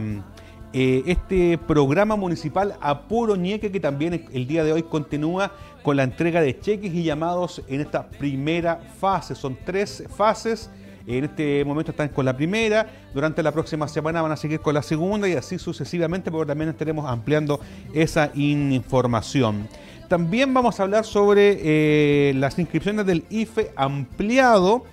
este 0.74 1.56
programa 1.56 2.16
municipal 2.16 2.74
Apuro 2.80 3.36
Ñeque, 3.36 3.70
que 3.70 3.78
también 3.78 4.26
el 4.32 4.46
día 4.48 4.64
de 4.64 4.72
hoy 4.72 4.82
continúa 4.82 5.52
con 5.84 5.96
la 5.96 6.02
entrega 6.02 6.40
de 6.40 6.58
cheques 6.58 6.92
y 6.92 7.04
llamados 7.04 7.62
en 7.68 7.80
esta 7.80 8.08
primera 8.08 8.80
fase. 8.98 9.36
Son 9.36 9.56
tres 9.64 10.02
fases. 10.16 10.70
En 11.06 11.24
este 11.24 11.64
momento 11.64 11.92
están 11.92 12.08
con 12.08 12.24
la 12.24 12.34
primera, 12.34 12.88
durante 13.12 13.42
la 13.42 13.52
próxima 13.52 13.86
semana 13.86 14.22
van 14.22 14.32
a 14.32 14.36
seguir 14.36 14.60
con 14.60 14.74
la 14.74 14.82
segunda 14.82 15.28
y 15.28 15.34
así 15.34 15.58
sucesivamente, 15.58 16.30
porque 16.30 16.48
también 16.48 16.70
estaremos 16.70 17.08
ampliando 17.08 17.60
esa 17.92 18.30
información. 18.34 19.68
También 20.08 20.52
vamos 20.54 20.80
a 20.80 20.82
hablar 20.82 21.04
sobre 21.04 21.58
eh, 21.60 22.32
las 22.34 22.58
inscripciones 22.58 23.06
del 23.06 23.24
IFE 23.30 23.72
ampliado 23.76 24.86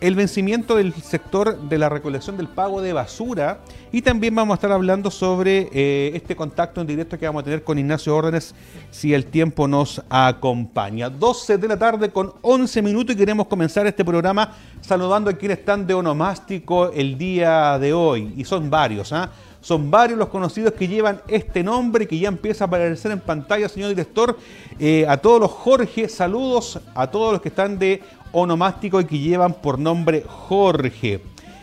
el 0.00 0.14
vencimiento 0.14 0.76
del 0.76 0.94
sector 0.94 1.58
de 1.68 1.78
la 1.78 1.88
recolección 1.88 2.36
del 2.36 2.48
pago 2.48 2.80
de 2.80 2.92
basura 2.92 3.60
y 3.90 4.02
también 4.02 4.34
vamos 4.34 4.54
a 4.54 4.56
estar 4.56 4.70
hablando 4.70 5.10
sobre 5.10 5.68
eh, 5.72 6.12
este 6.14 6.36
contacto 6.36 6.80
en 6.80 6.86
directo 6.86 7.18
que 7.18 7.26
vamos 7.26 7.40
a 7.40 7.44
tener 7.44 7.64
con 7.64 7.78
Ignacio 7.78 8.14
Órdenes 8.14 8.54
si 8.90 9.12
el 9.12 9.26
tiempo 9.26 9.66
nos 9.66 10.02
acompaña. 10.08 11.10
12 11.10 11.58
de 11.58 11.68
la 11.68 11.78
tarde 11.78 12.10
con 12.10 12.32
11 12.42 12.82
minutos 12.82 13.14
y 13.14 13.18
queremos 13.18 13.48
comenzar 13.48 13.86
este 13.86 14.04
programa 14.04 14.52
saludando 14.80 15.30
a 15.30 15.32
quienes 15.32 15.58
están 15.58 15.86
de 15.86 15.94
onomástico 15.94 16.92
el 16.92 17.18
día 17.18 17.78
de 17.78 17.92
hoy 17.92 18.34
y 18.36 18.44
son 18.44 18.70
varios, 18.70 19.12
¿ah? 19.12 19.30
Son 19.60 19.90
varios 19.90 20.18
los 20.18 20.28
conocidos 20.28 20.72
que 20.74 20.86
llevan 20.86 21.20
este 21.28 21.62
nombre 21.62 22.06
que 22.06 22.18
ya 22.18 22.28
empieza 22.28 22.64
a 22.64 22.66
aparecer 22.66 23.10
en 23.10 23.20
pantalla, 23.20 23.68
señor 23.68 23.90
director. 23.90 24.38
Eh, 24.78 25.04
a 25.08 25.16
todos 25.16 25.40
los 25.40 25.50
Jorge, 25.50 26.08
saludos 26.08 26.80
a 26.94 27.08
todos 27.08 27.32
los 27.32 27.42
que 27.42 27.48
están 27.48 27.78
de 27.78 28.02
onomástico 28.32 29.00
y 29.00 29.04
que 29.04 29.18
llevan 29.18 29.54
por 29.54 29.78
nombre 29.78 30.22
Jorge. 30.26 31.20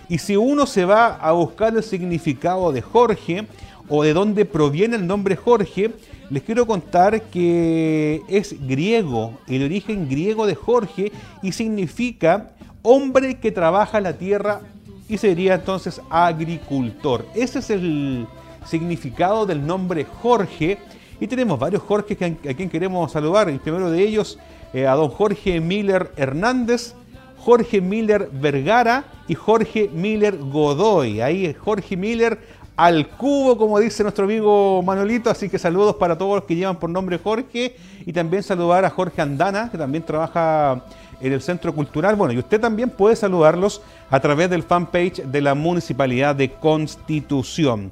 Y 0.10 0.18
si 0.18 0.36
uno 0.36 0.66
se 0.66 0.86
va 0.86 1.16
a 1.16 1.32
buscar 1.32 1.76
el 1.76 1.84
significado 1.84 2.72
de 2.72 2.82
Jorge 2.82 3.48
o 3.88 4.04
de 4.04 4.14
dónde 4.14 4.46
proviene 4.46 4.98
el 4.98 5.08
nombre 5.08 5.36
Jorge, 5.36 5.92
les 6.30 6.44
quiero 6.44 6.66
contar 6.68 7.22
que 7.24 8.22
es 8.28 8.56
griego, 8.68 9.38
el 9.48 9.64
origen 9.64 10.10
griego 10.10 10.46
de 10.46 10.56
Jorge 10.56 11.12
y 11.42 11.52
significa 11.52 12.52
hombre 12.82 13.40
que 13.40 13.52
trabaja 13.52 14.00
la 14.02 14.18
tierra 14.18 14.62
y 15.08 15.18
sería 15.18 15.56
entonces 15.56 16.02
agricultor. 16.10 17.26
Ese 17.36 17.60
es 17.60 17.70
el 17.70 18.28
significado 18.66 19.46
del 19.46 19.66
nombre 19.66 20.06
Jorge 20.06 20.78
y 21.20 21.28
tenemos 21.28 21.60
varios 21.60 21.84
Jorge 21.84 22.38
a 22.48 22.54
quien 22.54 22.70
queremos 22.70 23.12
saludar. 23.12 23.50
El 23.50 23.60
primero 23.60 23.92
de 23.92 24.02
ellos 24.02 24.40
eh, 24.74 24.88
a 24.88 24.94
don 24.94 25.10
Jorge 25.10 25.60
Miller 25.62 26.12
Hernández, 26.18 26.96
Jorge 27.46 27.80
Miller 27.80 28.28
Vergara 28.34 29.06
y 29.28 29.36
Jorge 29.36 29.88
Miller 29.94 30.36
Godoy. 30.36 31.22
Ahí 31.22 31.54
Jorge 31.54 31.96
Miller 31.96 32.40
al 32.76 33.08
cubo, 33.08 33.56
como 33.56 33.78
dice 33.80 34.02
nuestro 34.02 34.26
amigo 34.26 34.82
Manuelito. 34.82 35.30
Así 35.30 35.48
que 35.48 35.60
saludos 35.60 35.98
para 35.98 36.18
todos 36.18 36.38
los 36.38 36.46
que 36.46 36.56
llevan 36.56 36.78
por 36.78 36.90
nombre 36.90 37.20
Jorge. 37.20 37.76
Y 38.04 38.12
también 38.14 38.42
saludar 38.42 38.84
a 38.84 38.90
Jorge 38.90 39.22
Andana, 39.22 39.70
que 39.70 39.78
también 39.78 40.04
trabaja 40.04 40.86
en 41.22 41.34
el 41.34 41.40
Centro 41.40 41.72
Cultural. 41.76 42.16
Bueno, 42.16 42.34
y 42.34 42.40
usted 42.40 42.60
también 42.60 42.90
puede 42.90 43.16
saludarlos 43.16 43.80
a 44.10 44.20
través 44.20 44.50
del 44.50 44.64
fanpage 44.64 45.18
de 45.18 45.42
la 45.42 45.54
Municipalidad 45.54 46.36
de 46.36 46.52
Constitución. 46.52 47.92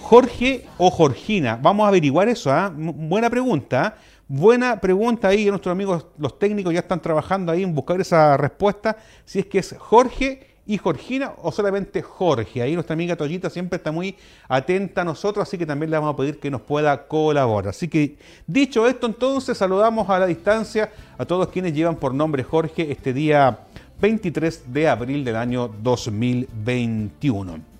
Jorge 0.00 0.64
o 0.78 0.90
Jorgina, 0.90 1.58
vamos 1.60 1.84
a 1.84 1.88
averiguar 1.88 2.28
eso, 2.28 2.50
¿ah? 2.50 2.72
Buena 2.74 3.28
pregunta. 3.28 3.94
¿ah? 3.94 4.15
Buena 4.28 4.80
pregunta 4.80 5.28
ahí, 5.28 5.46
nuestros 5.46 5.70
amigos 5.70 6.04
los 6.18 6.36
técnicos 6.36 6.72
ya 6.72 6.80
están 6.80 7.00
trabajando 7.00 7.52
ahí 7.52 7.62
en 7.62 7.72
buscar 7.72 8.00
esa 8.00 8.36
respuesta, 8.36 8.96
si 9.24 9.38
es 9.38 9.46
que 9.46 9.60
es 9.60 9.76
Jorge 9.78 10.56
y 10.66 10.78
Jorgina 10.78 11.34
o 11.42 11.52
solamente 11.52 12.02
Jorge. 12.02 12.60
Ahí 12.60 12.74
nuestra 12.74 12.94
amiga 12.94 13.14
Toyita 13.14 13.48
siempre 13.50 13.76
está 13.76 13.92
muy 13.92 14.16
atenta 14.48 15.02
a 15.02 15.04
nosotros, 15.04 15.46
así 15.46 15.56
que 15.56 15.64
también 15.64 15.92
le 15.92 15.98
vamos 15.98 16.14
a 16.14 16.16
pedir 16.16 16.40
que 16.40 16.50
nos 16.50 16.62
pueda 16.62 17.06
colaborar. 17.06 17.70
Así 17.70 17.86
que 17.86 18.16
dicho 18.48 18.88
esto, 18.88 19.06
entonces 19.06 19.56
saludamos 19.56 20.10
a 20.10 20.18
la 20.18 20.26
distancia 20.26 20.90
a 21.16 21.24
todos 21.24 21.46
quienes 21.48 21.72
llevan 21.72 21.94
por 21.94 22.12
nombre 22.12 22.42
Jorge 22.42 22.90
este 22.90 23.12
día 23.12 23.60
23 24.00 24.72
de 24.72 24.88
abril 24.88 25.24
del 25.24 25.36
año 25.36 25.68
2021. 25.68 27.76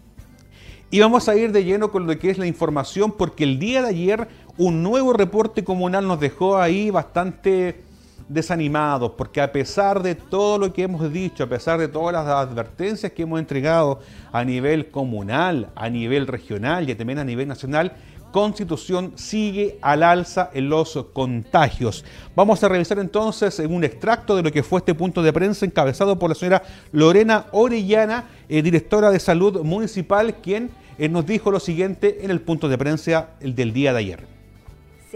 Y 0.89 1.01
vamos 1.01 1.29
a 1.29 1.35
ir 1.35 1.51
de 1.51 1.65
lleno 1.65 1.91
con 1.91 2.07
lo 2.07 2.17
que 2.17 2.31
es 2.31 2.39
la 2.39 2.47
información, 2.47 3.11
porque 3.11 3.43
el 3.43 3.59
día 3.59 3.83
de 3.83 3.89
ayer 3.89 4.29
un 4.59 4.83
nuevo 4.83 5.13
reporte 5.13 5.65
comunal 5.65 6.07
nos 6.07 6.19
dejó 6.19 6.57
ahí 6.57 6.91
bastante 6.91 7.83
desanimados, 8.29 9.13
porque 9.13 9.41
a 9.41 9.53
pesar 9.53 10.03
de 10.03 10.15
todo 10.15 10.59
lo 10.59 10.73
que 10.73 10.83
hemos 10.83 11.13
dicho, 11.13 11.45
a 11.45 11.47
pesar 11.47 11.79
de 11.79 11.89
todas 11.89 12.13
las 12.13 12.27
advertencias 12.27 13.13
que 13.13 13.23
hemos 13.23 13.39
entregado 13.39 14.01
a 14.33 14.45
nivel 14.45 14.91
comunal, 14.91 15.69
a 15.77 15.89
nivel 15.89 16.27
regional 16.27 16.89
y 16.89 16.95
también 16.95 17.19
a 17.19 17.25
nivel 17.25 17.47
nacional, 17.47 17.93
Constitución 18.33 19.13
sigue 19.15 19.79
al 19.81 20.03
alza 20.03 20.51
en 20.53 20.69
los 20.69 21.07
contagios. 21.13 22.05
Vamos 22.35 22.63
a 22.63 22.69
revisar 22.69 22.99
entonces 22.99 23.59
un 23.61 23.85
extracto 23.85 24.37
de 24.37 24.43
lo 24.43 24.53
que 24.53 24.63
fue 24.63 24.81
este 24.81 24.95
punto 24.95 25.23
de 25.23 25.33
prensa 25.33 25.65
encabezado 25.65 26.19
por 26.19 26.31
la 26.31 26.35
señora 26.35 26.63
Lorena 26.93 27.47
Orellana, 27.53 28.25
eh, 28.49 28.61
directora 28.61 29.11
de 29.11 29.21
Salud 29.21 29.63
Municipal, 29.63 30.35
quien 30.43 30.71
eh, 30.99 31.09
nos 31.09 31.25
dijo 31.25 31.51
lo 31.51 31.61
siguiente 31.61 32.25
en 32.25 32.31
el 32.31 32.41
punto 32.41 32.69
de 32.69 32.77
prensa 32.77 33.31
del 33.41 33.73
día 33.73 33.93
de 33.93 33.99
ayer. 34.01 34.36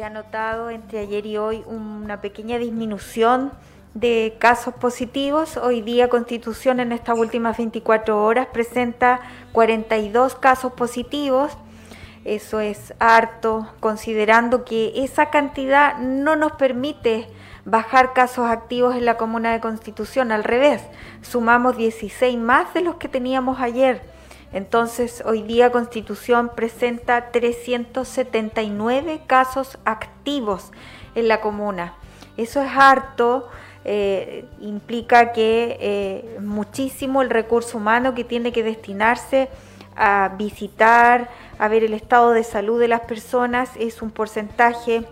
Se 0.01 0.05
ha 0.05 0.09
notado 0.09 0.71
entre 0.71 1.01
ayer 1.01 1.27
y 1.27 1.37
hoy 1.37 1.63
una 1.67 2.23
pequeña 2.23 2.57
disminución 2.57 3.53
de 3.93 4.35
casos 4.39 4.73
positivos. 4.73 5.59
Hoy 5.59 5.83
día 5.83 6.09
Constitución 6.09 6.81
en 6.81 6.93
estas 6.93 7.19
últimas 7.19 7.59
24 7.59 8.25
horas 8.25 8.47
presenta 8.51 9.21
42 9.53 10.37
casos 10.37 10.73
positivos 10.73 11.55
eso 12.25 12.61
es 12.61 12.93
harto, 12.99 13.67
considerando 13.81 14.65
que 14.65 15.05
esa 15.05 15.31
cantidad 15.31 15.99
no 15.99 16.37
nos 16.37 16.53
permite 16.53 17.29
bajar 17.65 18.13
casos 18.13 18.51
activos 18.51 18.95
en 18.95 19.07
la 19.07 19.17
comuna 19.17 19.53
de 19.53 19.61
Constitución. 19.61 20.31
Al 20.31 20.45
revés, 20.45 20.83
sumamos 21.23 21.79
16 21.79 22.37
más 22.39 22.75
de 22.75 22.83
los 22.83 22.97
que 22.97 23.09
teníamos 23.09 23.61
ayer. 23.61 24.03
Entonces, 24.53 25.23
hoy 25.25 25.43
día 25.43 25.71
Constitución 25.71 26.51
presenta 26.55 27.31
379 27.31 29.23
casos 29.27 29.79
activos 29.85 30.73
en 31.15 31.29
la 31.29 31.41
comuna. 31.41 31.95
Eso 32.37 32.61
es 32.61 32.71
harto, 32.75 33.49
eh, 33.85 34.45
implica 34.61 35.33
que 35.33 35.77
eh, 35.81 36.39
muchísimo 36.41 37.23
el 37.23 37.31
recurso 37.31 37.79
humano 37.79 38.15
que 38.15 38.25
tiene 38.25 38.51
que 38.53 38.63
destinarse 38.63 39.49
a 39.97 40.35
visitar, 40.37 41.31
a 41.59 41.69
ver 41.69 41.85
el 41.85 41.95
estado 41.95 42.33
de 42.33 42.43
salud 42.43 42.81
de 42.81 42.89
las 42.89 43.03
personas, 43.03 43.71
es 43.79 44.03
un 44.03 44.11
porcentaje 44.11 45.05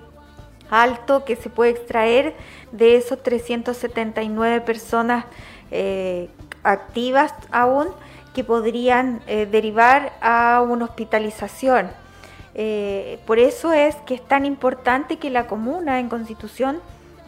alto 0.70 1.24
que 1.24 1.36
se 1.36 1.48
puede 1.48 1.70
extraer 1.70 2.34
de 2.72 2.96
esos 2.96 3.22
379 3.22 4.60
personas 4.62 5.24
eh, 5.70 6.28
activas 6.62 7.32
aún 7.50 7.88
que 8.38 8.44
podrían 8.44 9.20
eh, 9.26 9.48
derivar 9.50 10.12
a 10.20 10.64
una 10.64 10.84
hospitalización. 10.84 11.90
Eh, 12.54 13.18
por 13.26 13.40
eso 13.40 13.72
es 13.72 13.96
que 14.06 14.14
es 14.14 14.22
tan 14.22 14.46
importante 14.46 15.16
que 15.16 15.28
la 15.28 15.48
comuna 15.48 15.98
en 15.98 16.08
constitución 16.08 16.80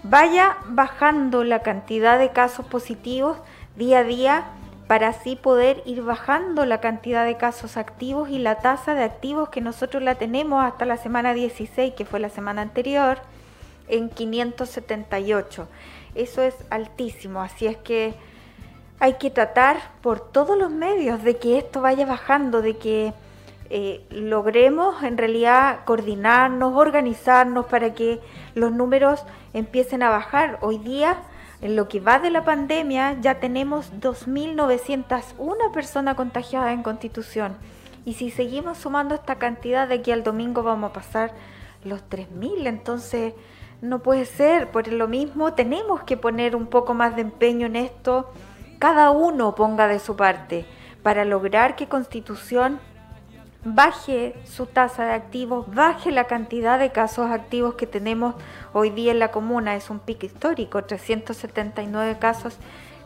vaya 0.05 0.59
bajando 0.67 1.43
la 1.43 1.63
cantidad 1.63 2.17
de 2.17 2.31
casos 2.31 2.65
positivos 2.65 3.39
día 3.75 3.99
a 3.99 4.05
día 4.05 4.45
para 4.87 5.09
así 5.09 5.35
poder 5.35 5.83
ir 5.85 6.01
bajando 6.03 6.65
la 6.65 6.81
cantidad 6.81 7.27
de 7.27 7.37
casos 7.37 7.77
activos 7.77 8.31
y 8.31 8.39
la 8.39 8.61
tasa 8.61 8.95
de 8.95 9.03
activos 9.03 9.49
que 9.49 9.61
nosotros 9.61 10.05
la 10.05 10.15
tenemos 10.15 10.65
hasta 10.65 10.85
la 10.85 10.97
semana 10.97 11.35
16, 11.35 11.93
que 11.95 12.05
fue 12.05 12.21
la 12.21 12.31
semana 12.31 12.63
anterior, 12.63 13.19
en 13.89 14.11
578. 14.11 15.67
Eso 16.15 16.43
es 16.43 16.55
altísimo, 16.71 17.41
así 17.41 17.67
es 17.67 17.77
que 17.79 18.15
hay 19.01 19.15
que 19.15 19.31
tratar 19.31 19.79
por 20.03 20.21
todos 20.21 20.57
los 20.57 20.71
medios 20.71 21.25
de 21.25 21.39
que 21.39 21.59
esto 21.59 21.81
vaya 21.81 22.05
bajando, 22.05 22.61
de 22.61 22.77
que 22.77 23.15
eh, 23.71 24.05
logremos 24.11 25.03
en 25.03 25.17
realidad 25.17 25.81
coordinarnos, 25.87 26.75
organizarnos 26.77 27.67
para 27.67 27.95
que 27.95 28.21
los 28.55 28.73
números 28.73 29.25
empiecen 29.55 30.03
a 30.03 30.11
bajar. 30.11 30.59
Hoy 30.61 30.79
día 30.79 31.17
en 31.63 31.77
lo 31.77 31.89
que 31.89 32.01
va 32.01 32.19
de 32.19 32.31
la 32.31 32.45
pandemia 32.45 33.17
ya 33.21 33.41
tenemos 33.41 33.93
2.901 34.01 35.73
personas 35.73 36.15
contagiadas 36.15 36.73
en 36.73 36.83
Constitución. 36.83 37.57
Y 38.05 38.15
si 38.15 38.31
seguimos 38.31 38.79
sumando 38.79 39.15
esta 39.15 39.37
cantidad 39.37 39.89
de 39.89 39.97
aquí 39.97 40.11
al 40.11 40.25
domingo 40.25 40.63
vamos 40.63 40.91
a 40.91 40.93
pasar 40.93 41.33
los 41.85 42.01
3.000. 42.11 42.67
Entonces 42.67 43.33
no 43.81 44.01
puede 44.01 44.27
ser. 44.27 44.71
Por 44.71 44.89
lo 44.89 45.09
mismo 45.09 45.55
tenemos 45.55 46.03
que 46.03 46.17
poner 46.19 46.55
un 46.55 46.67
poco 46.67 46.93
más 46.93 47.15
de 47.15 47.23
empeño 47.23 47.67
en 47.67 47.77
esto. 47.77 48.31
Cada 48.81 49.11
uno 49.11 49.55
ponga 49.55 49.89
de 49.89 49.99
su 49.99 50.17
parte 50.17 50.65
para 51.03 51.27
lograr 51.27 51.77
que 51.77 51.87
Constitución 51.87 52.81
baje 53.63 54.35
su 54.47 54.65
tasa 54.65 55.05
de 55.05 55.13
activos, 55.13 55.67
baje 55.75 56.11
la 56.11 56.25
cantidad 56.25 56.79
de 56.79 56.91
casos 56.91 57.31
activos 57.31 57.75
que 57.75 57.87
tenemos 57.87 58.37
hoy 58.73 58.89
día 58.89 59.13
en 59.13 59.19
la 59.19 59.31
comuna. 59.31 59.77
Es 59.77 59.91
un 59.91 59.99
pico 59.99 60.25
histórico, 60.25 60.83
379 60.83 62.17
casos 62.19 62.57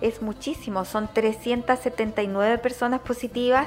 es 0.00 0.22
muchísimo, 0.22 0.84
son 0.84 1.08
379 1.12 2.58
personas 2.58 3.00
positivas 3.00 3.66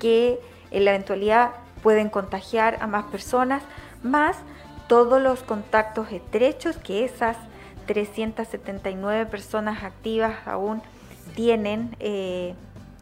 que 0.00 0.40
en 0.72 0.84
la 0.84 0.94
eventualidad 0.96 1.52
pueden 1.80 2.10
contagiar 2.10 2.76
a 2.80 2.88
más 2.88 3.04
personas, 3.04 3.62
más 4.02 4.36
todos 4.88 5.22
los 5.22 5.44
contactos 5.44 6.10
estrechos 6.10 6.76
que 6.76 7.04
esas 7.04 7.36
379 7.86 9.26
personas 9.26 9.84
activas 9.84 10.34
aún 10.44 10.82
tienen. 11.36 11.94
Eh, 12.00 12.54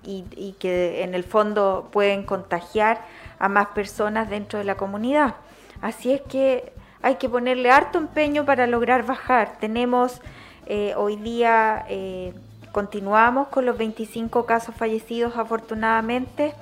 y, 0.06 0.54
que 0.58 1.02
en 1.02 1.14
el 1.14 1.24
fondo 1.24 1.88
pueden 1.92 2.24
contagiar 2.24 3.00
a 3.38 3.48
más 3.48 3.68
personas 3.68 4.28
dentro 4.28 4.58
de 4.58 4.64
la 4.64 4.76
comunidad. 4.76 5.34
Así 5.80 6.12
es 6.12 6.20
que 6.22 6.72
hay 7.02 7.16
que 7.16 7.28
ponerle 7.28 7.70
harto 7.70 7.98
empeño 7.98 8.44
para 8.44 8.66
lograr 8.66 9.04
bajar. 9.04 9.56
Tenemos 9.60 10.20
eh, 10.66 10.94
hoy 10.96 11.16
día, 11.16 11.84
eh, 11.88 12.32
continuamos 12.72 13.48
con 13.48 13.66
los 13.66 13.76
25 13.76 14.46
casos 14.46 14.74
fallecidos 14.74 15.36
afortunadamente, 15.36 16.54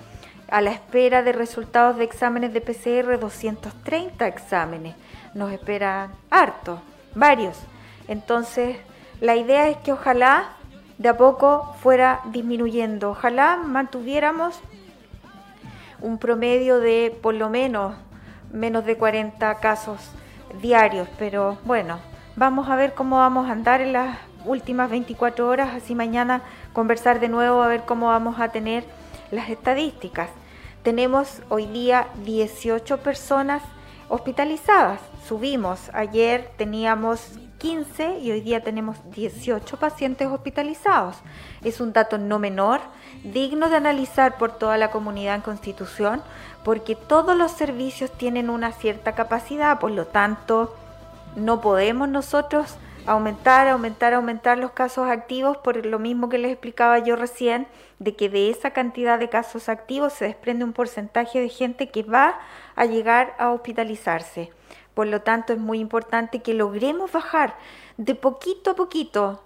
a 0.49 0.61
la 0.61 0.71
espera 0.71 1.23
de 1.23 1.33
resultados 1.33 1.97
de 1.97 2.05
exámenes 2.05 2.53
de 2.53 2.61
PCR, 2.61 3.19
230 3.19 4.27
exámenes. 4.27 4.95
Nos 5.35 5.51
esperan 5.51 6.13
harto, 6.31 6.83
varios. 7.15 7.59
Entonces, 8.07 8.77
la 9.21 9.37
idea 9.37 9.69
es 9.69 9.79
que 9.79 9.93
ojalá 9.93 10.51
de 11.03 11.09
a 11.09 11.17
poco 11.17 11.75
fuera 11.81 12.21
disminuyendo. 12.27 13.11
Ojalá 13.11 13.57
mantuviéramos 13.57 14.61
un 16.01 16.19
promedio 16.19 16.79
de 16.79 17.17
por 17.21 17.35
lo 17.35 17.51
menos 17.51 17.97
menos 18.53 18.85
de 18.85 18.97
40 18.97 19.53
casos 19.57 19.99
diarios, 20.61 21.09
pero 21.19 21.59
bueno, 21.65 21.99
vamos 22.37 22.69
a 22.69 22.77
ver 22.77 22.95
cómo 22.95 23.17
vamos 23.17 23.49
a 23.49 23.53
andar 23.53 23.81
en 23.81 23.95
las 23.95 24.17
últimas 24.45 24.91
24 24.91 25.49
horas, 25.49 25.75
así 25.75 25.97
mañana 25.97 26.43
conversar 26.73 27.19
de 27.19 27.29
nuevo 27.29 27.63
a 27.63 27.69
ver 27.69 27.83
cómo 27.83 28.07
vamos 28.07 28.39
a 28.39 28.51
tener 28.51 28.85
las 29.33 29.51
estadísticas. 29.51 30.29
Tenemos 30.85 31.43
hoy 31.49 31.67
día 31.67 32.07
18 32.25 32.99
personas 32.99 33.63
hospitalizadas. 34.09 35.01
Subimos, 35.27 35.91
ayer 35.95 36.53
teníamos 36.57 37.39
15 37.63 38.19
y 38.19 38.33
hoy 38.33 38.41
día 38.41 38.65
tenemos 38.65 38.97
18 39.13 39.77
pacientes 39.77 40.27
hospitalizados. 40.27 41.15
Es 41.63 41.81
un 41.81 41.93
dato 41.93 42.19
no 42.19 42.41
menor, 42.41 42.81
digno 43.23 43.71
de 43.71 43.77
analizar 43.77 44.37
por 44.37 44.59
toda 44.59 44.77
la 44.79 44.91
comunidad 44.91 45.37
en 45.37 45.43
Constitución, 45.43 46.23
porque 46.65 46.97
todos 46.97 47.37
los 47.37 47.53
servicios 47.53 48.11
tienen 48.11 48.51
una 48.51 48.73
cierta 48.73 49.15
capacidad, 49.15 49.79
por 49.79 49.93
lo 49.93 50.09
tanto, 50.09 50.75
no 51.37 51.61
podemos 51.61 52.09
nosotros 52.09 52.75
aumentar, 53.07 53.69
aumentar, 53.69 54.13
aumentar 54.13 54.59
los 54.59 54.73
casos 54.73 55.09
activos 55.09 55.57
por 55.57 55.87
lo 55.87 56.01
mismo 56.01 56.29
que 56.29 56.39
les 56.39 56.51
explicaba 56.51 56.99
yo 56.99 57.15
recién, 57.15 57.69
de 58.01 58.17
que 58.17 58.29
de 58.29 58.51
esa 58.51 58.73
cantidad 58.73 59.21
de 59.21 59.29
casos 59.29 59.69
activos 59.69 60.13
se 60.15 60.25
desprende 60.25 60.65
un 60.65 60.73
porcentaje 60.73 61.41
de 61.41 61.49
gente 61.49 61.91
que 61.91 62.03
va 62.03 62.41
a 62.75 62.87
llegar 62.87 63.37
a 63.39 63.51
hospitalizarse. 63.51 64.51
Por 64.95 65.07
lo 65.07 65.23
tanto, 65.23 65.53
es 65.53 65.59
muy 65.59 65.79
importante 65.79 66.43
que 66.43 66.55
logremos 66.55 67.11
bajar 67.13 67.57
de 67.97 68.15
poquito 68.15 68.73
a 68.73 68.75
poquito, 68.75 69.43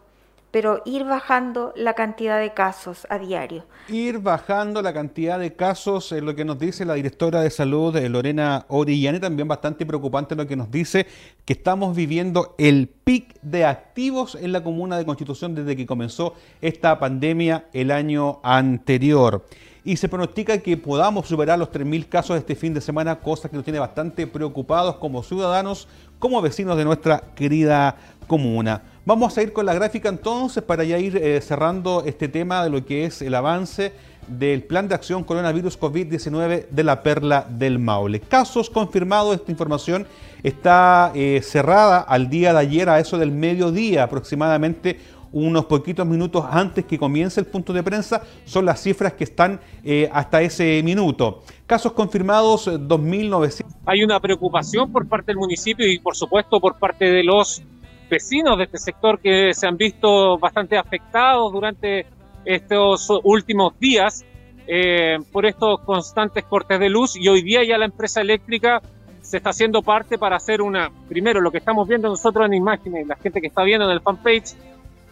pero 0.50 0.80
ir 0.87 1.04
bajando 1.04 1.72
la 1.76 1.94
cantidad 1.94 2.40
de 2.40 2.54
casos 2.54 3.06
a 3.11 3.18
diario. 3.18 3.64
Ir 3.88 4.20
bajando 4.20 4.80
la 4.80 4.92
cantidad 4.92 5.38
de 5.38 5.52
casos, 5.54 6.11
es 6.12 6.22
lo 6.22 6.35
que 6.35 6.44
nos 6.44 6.59
dice 6.59 6.85
la 6.85 6.94
directora 6.94 7.42
de 7.42 7.50
salud, 7.50 7.94
eh, 7.96 8.09
Lorena 8.09 8.64
Orellana, 8.68 9.20
también 9.20 9.46
bastante 9.46 9.85
preocupante 9.85 10.35
lo 10.35 10.46
que 10.46 10.56
nos 10.56 10.70
dice 10.70 11.06
que 11.44 11.52
estamos 11.52 11.94
viviendo 11.94 12.54
el 12.59 12.88
pic 12.88 13.38
de 13.42 13.66
activos 13.66 14.35
en 14.35 14.52
la 14.52 14.64
comuna 14.64 14.96
de 14.96 15.04
Constitución 15.04 15.54
desde 15.54 15.76
que 15.76 15.87
comenzó 15.87 16.35
esta 16.61 16.98
pandemia 16.98 17.66
el 17.72 17.90
año 17.90 18.40
anterior 18.42 19.44
y 19.87 19.96
se 19.96 20.09
pronostica 20.09 20.59
que 20.59 20.77
podamos 20.77 21.29
superar 21.29 21.57
los 21.61 21.70
3.000 21.70 22.09
casos 22.09 22.37
este 22.37 22.57
fin 22.57 22.75
de 22.75 22.81
semana, 22.81 23.20
cosa 23.20 23.49
que 23.49 23.55
nos 23.55 23.64
tiene 23.64 23.79
bastante 23.79 24.27
preocupados 24.27 24.96
como 24.96 25.22
ciudadanos, 25.22 25.87
como 26.18 26.42
vecinos 26.42 26.77
de 26.77 26.85
nuestra 26.85 27.22
querida 27.37 27.94
comuna. 28.27 28.83
Vamos 29.05 29.38
a 29.38 29.42
ir 29.42 29.53
con 29.53 29.64
la 29.64 29.75
gráfica 29.75 30.09
entonces 30.09 30.64
para 30.64 30.83
ya 30.83 30.99
ir 30.99 31.16
eh, 31.16 31.40
cerrando 31.40 32.03
este 32.05 32.27
tema 32.27 32.64
de 32.64 32.70
lo 32.70 32.85
que 32.85 33.05
es 33.05 33.22
el 33.22 33.33
avance 33.37 33.92
del 34.27 34.64
Plan 34.64 34.88
de 34.88 34.96
Acción 34.96 35.22
Coronavirus 35.22 35.79
COVID-19 35.79 36.66
de 36.68 36.83
la 36.83 37.05
Perla 37.05 37.46
del 37.49 37.79
Maule. 37.79 38.18
Casos 38.18 38.68
confirmados, 38.68 39.37
esta 39.37 39.53
información 39.53 40.05
está 40.42 41.12
eh, 41.14 41.40
cerrada 41.44 42.01
al 42.01 42.29
día 42.29 42.53
de 42.53 42.59
ayer 42.59 42.88
a 42.88 42.99
eso 42.99 43.18
del 43.18 43.31
mediodía 43.31 44.03
aproximadamente 44.03 44.99
unos 45.32 45.66
poquitos 45.66 46.06
minutos 46.06 46.44
antes 46.48 46.84
que 46.84 46.98
comience 46.98 47.40
el 47.40 47.46
punto 47.46 47.72
de 47.72 47.82
prensa, 47.82 48.22
son 48.44 48.64
las 48.64 48.80
cifras 48.80 49.14
que 49.14 49.24
están 49.24 49.60
eh, 49.84 50.08
hasta 50.12 50.40
ese 50.42 50.82
minuto. 50.82 51.42
Casos 51.66 51.92
confirmados 51.92 52.68
2.900. 52.68 53.64
Hay 53.86 54.02
una 54.02 54.20
preocupación 54.20 54.92
por 54.92 55.08
parte 55.08 55.32
del 55.32 55.38
municipio 55.38 55.86
y 55.86 55.98
por 55.98 56.16
supuesto 56.16 56.60
por 56.60 56.78
parte 56.78 57.06
de 57.06 57.24
los 57.24 57.62
vecinos 58.08 58.56
de 58.58 58.64
este 58.64 58.78
sector 58.78 59.18
que 59.18 59.52
se 59.52 59.66
han 59.66 59.76
visto 59.76 60.38
bastante 60.38 60.78
afectados 60.78 61.52
durante 61.52 62.06
estos 62.44 63.08
últimos 63.24 63.78
días 63.80 64.24
eh, 64.68 65.18
por 65.32 65.46
estos 65.46 65.80
constantes 65.80 66.44
cortes 66.44 66.78
de 66.80 66.88
luz 66.88 67.16
y 67.16 67.28
hoy 67.28 67.42
día 67.42 67.60
ya 67.64 67.78
la 67.78 67.84
empresa 67.84 68.20
eléctrica 68.20 68.80
se 69.20 69.38
está 69.38 69.50
haciendo 69.50 69.82
parte 69.82 70.18
para 70.18 70.36
hacer 70.36 70.62
una, 70.62 70.90
primero 71.08 71.40
lo 71.40 71.50
que 71.50 71.58
estamos 71.58 71.88
viendo 71.88 72.08
nosotros 72.08 72.46
en 72.46 72.54
imágenes, 72.54 73.06
la 73.06 73.16
gente 73.16 73.40
que 73.40 73.48
está 73.48 73.64
viendo 73.64 73.84
en 73.86 73.92
el 73.92 74.00
fanpage, 74.00 74.54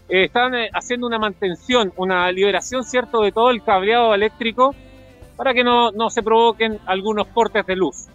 eh, 0.09 0.25
están 0.25 0.55
eh, 0.55 0.71
haciendo 0.73 1.07
una 1.07 1.19
mantención, 1.19 1.93
una 1.97 2.31
liberación, 2.31 2.85
¿cierto?, 2.85 3.21
de 3.23 3.33
todo 3.33 3.51
el 3.51 3.63
cableado 3.63 4.15
eléctrico 4.15 4.75
para 5.37 5.53
que 5.53 5.65
no, 5.65 5.91
no 5.91 6.11
se 6.11 6.23
provoquen 6.23 6.79
algunos 6.87 7.27
cortes 7.29 7.67
de 7.67 7.77
luz. 7.77 8.07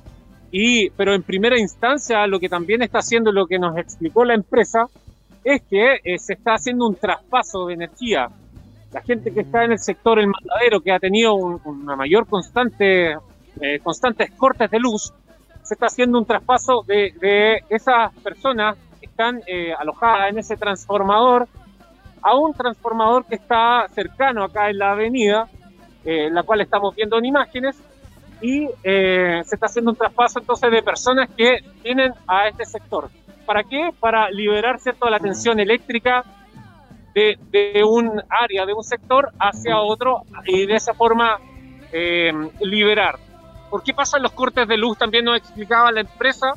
Y, 0.52 0.89
pero 0.91 1.13
en 1.13 1.23
primera 1.23 1.60
instancia, 1.60 2.25
lo 2.28 2.39
que 2.39 2.49
también 2.49 2.82
está 2.82 2.99
haciendo, 2.99 3.32
lo 3.32 3.45
que 3.45 3.60
nos 3.60 3.78
explicó 3.78 4.25
la 4.25 4.34
empresa, 4.34 4.86
es 5.43 5.62
que 5.63 5.99
se 6.17 6.34
está 6.34 6.56
haciendo 6.56 6.88
un 6.88 6.95
traspaso 6.95 7.67
de 7.67 7.75
energía 7.75 8.30
la 8.91 9.02
gente 9.02 9.32
que 9.32 9.41
está 9.41 9.63
en 9.63 9.73
el 9.73 9.80
sector 9.80 10.19
el 10.19 10.28
matadero, 10.28 10.82
que 10.82 10.91
ha 10.91 10.99
tenido 10.99 11.36
una 11.36 11.95
mayor 11.95 12.28
constante, 12.28 13.13
eh, 13.62 13.80
constantes 13.84 14.32
cortes 14.32 14.69
de 14.71 14.80
luz, 14.80 15.13
se 15.62 15.75
está 15.75 15.88
haciendo 15.88 16.17
un 16.17 16.25
traspaso 16.25 16.84
de, 16.88 17.63
esas 17.69 18.13
personas 18.23 18.78
que 18.99 19.06
están 19.06 19.41
eh, 19.45 19.73
alojadas 19.78 20.32
en 20.32 20.39
ese 20.39 20.58
transformador 20.58 21.47
a 22.21 22.36
un 22.36 22.53
transformador 22.53 23.25
que 23.25 23.36
está 23.36 23.88
cercano 23.93 24.43
acá 24.43 24.69
en 24.69 24.77
la 24.77 24.91
avenida, 24.91 25.47
eh, 26.05 26.29
la 26.32 26.43
cual 26.43 26.62
estamos 26.62 26.95
viendo 26.95 27.17
en 27.17 27.25
imágenes, 27.25 27.82
y 28.41 28.69
se 28.84 29.41
está 29.41 29.65
haciendo 29.65 29.91
un 29.91 29.97
traspaso 29.97 30.39
entonces 30.39 30.71
de 30.71 30.82
personas 30.82 31.29
que 31.36 31.58
vienen 31.84 32.13
a 32.25 32.47
este 32.47 32.63
sector. 32.63 33.10
¿Para 33.45 33.65
qué? 33.65 33.89
Para 33.99 34.29
liberar 34.29 34.79
toda 34.97 35.12
la 35.12 35.19
tensión 35.19 35.60
eléctrica 35.60 36.23
de, 37.13 37.84
un 37.84 38.21
área, 38.29 38.65
de 38.65 38.73
un 38.73 38.84
sector 38.84 39.32
hacia 39.39 39.79
otro 39.79 40.23
y 40.45 40.65
de 40.65 40.75
esa 40.75 40.93
forma 40.93 41.39
eh, 41.91 42.32
liberar. 42.62 43.17
¿Por 43.69 43.84
qué 43.84 43.93
pasan 43.93 44.23
los 44.23 44.32
cortes 44.32 44.67
de 44.67 44.77
luz? 44.77 44.97
También 44.97 45.25
nos 45.25 45.38
explicaba 45.38 45.91
la 45.91 46.01
empresa. 46.01 46.53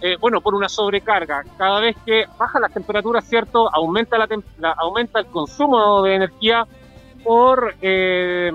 Eh, 0.00 0.16
bueno, 0.18 0.40
por 0.40 0.54
una 0.54 0.68
sobrecarga. 0.68 1.42
Cada 1.58 1.80
vez 1.80 1.96
que 2.06 2.24
baja 2.38 2.58
las 2.58 2.72
temperaturas, 2.72 3.24
¿cierto? 3.24 3.68
Aumenta, 3.72 4.16
la, 4.16 4.72
aumenta 4.78 5.20
el 5.20 5.26
consumo 5.26 6.02
de 6.02 6.14
energía 6.14 6.66
por 7.22 7.74
eh, 7.82 8.50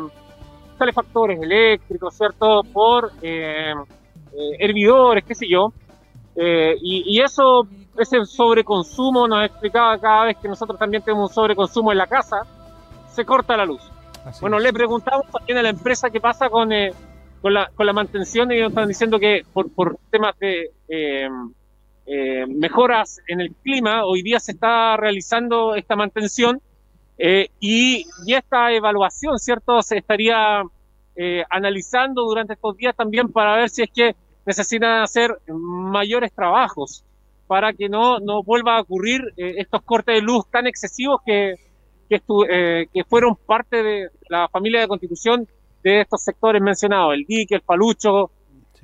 calefactores 0.79 1.39
eléctricos, 1.39 2.15
¿cierto? 2.15 2.61
Por 2.73 3.11
eh, 3.21 3.73
hervidores, 4.59 5.23
qué 5.23 5.35
sé 5.35 5.47
yo. 5.47 5.71
y, 6.35 7.03
y, 7.15 7.21
eso 7.21 7.67
ese 7.97 8.25
sobreconsumo 8.25 9.27
nos 9.27 9.45
explicaba 9.45 9.97
cada 9.99 10.25
vez 10.25 10.37
que 10.37 10.47
nosotros 10.47 10.77
también 10.77 11.03
tenemos 11.03 11.29
un 11.29 11.33
sobreconsumo 11.33 11.91
en 11.91 11.97
la 11.97 12.07
casa, 12.07 12.41
se 13.07 13.23
corta 13.23 13.55
la 13.55 13.65
luz. 13.65 13.81
bueno, 14.41 14.59
le 14.59 14.73
preguntamos 14.73 15.27
también 15.31 15.59
a 15.59 15.61
la 15.61 15.69
empresa 15.69 16.09
qué 16.09 16.19
pasa 16.19 16.49
con, 16.49 16.71
eh, 16.73 16.91
con, 17.45 17.53
la, 17.53 17.69
con 17.75 17.85
la 17.85 17.93
mantención 17.93 18.51
ellos 18.51 18.69
están 18.69 18.87
diciendo 18.87 19.19
que 19.19 19.43
por, 19.53 19.71
por 19.71 19.99
temas 20.09 20.33
de 20.39 20.71
eh, 20.89 21.29
eh, 22.07 22.45
mejoras 22.47 23.21
en 23.27 23.39
el 23.39 23.51
clima, 23.53 24.03
hoy 24.03 24.23
día 24.23 24.39
se 24.39 24.53
está 24.53 24.97
realizando 24.97 25.75
esta 25.75 25.95
mantención 25.95 26.59
y, 27.19 28.07
y, 28.25 28.33
esta 28.33 28.73
evaluación, 28.73 29.37
¿cierto? 29.37 29.83
Se 29.83 29.99
estaría 29.99 30.63
analizando 31.51 32.23
durante 32.23 32.53
estos 32.53 32.77
días 32.77 32.95
también 32.95 33.31
para 33.31 33.57
ver 33.57 33.69
si 33.69 33.83
es 33.83 33.91
que 33.93 34.15
necesitan 34.43 35.03
hacer 35.03 35.37
mayores 35.47 36.33
trabajos 36.33 37.03
para 37.45 37.73
que 37.73 37.89
no, 37.89 38.17
no 38.21 38.41
vuelva 38.41 38.77
a 38.77 38.81
ocurrir 38.81 39.21
eh, 39.37 39.53
estos 39.57 39.83
cortes 39.83 40.15
de 40.15 40.21
luz 40.21 40.49
tan 40.49 40.65
excesivos 40.65 41.21
que, 41.23 41.53
eh, 42.09 42.87
que, 42.91 43.03
fueron 43.03 43.35
parte 43.35 43.83
de 43.83 44.09
la 44.29 44.49
familia 44.49 44.81
de 44.81 44.87
constitución 44.87 45.47
de 45.85 46.01
estos 46.01 46.23
sectores 46.23 46.61
mencionados, 46.61 47.13
el 47.13 47.25
dique, 47.25 47.53
el 47.53 47.61
palucho, 47.61 48.31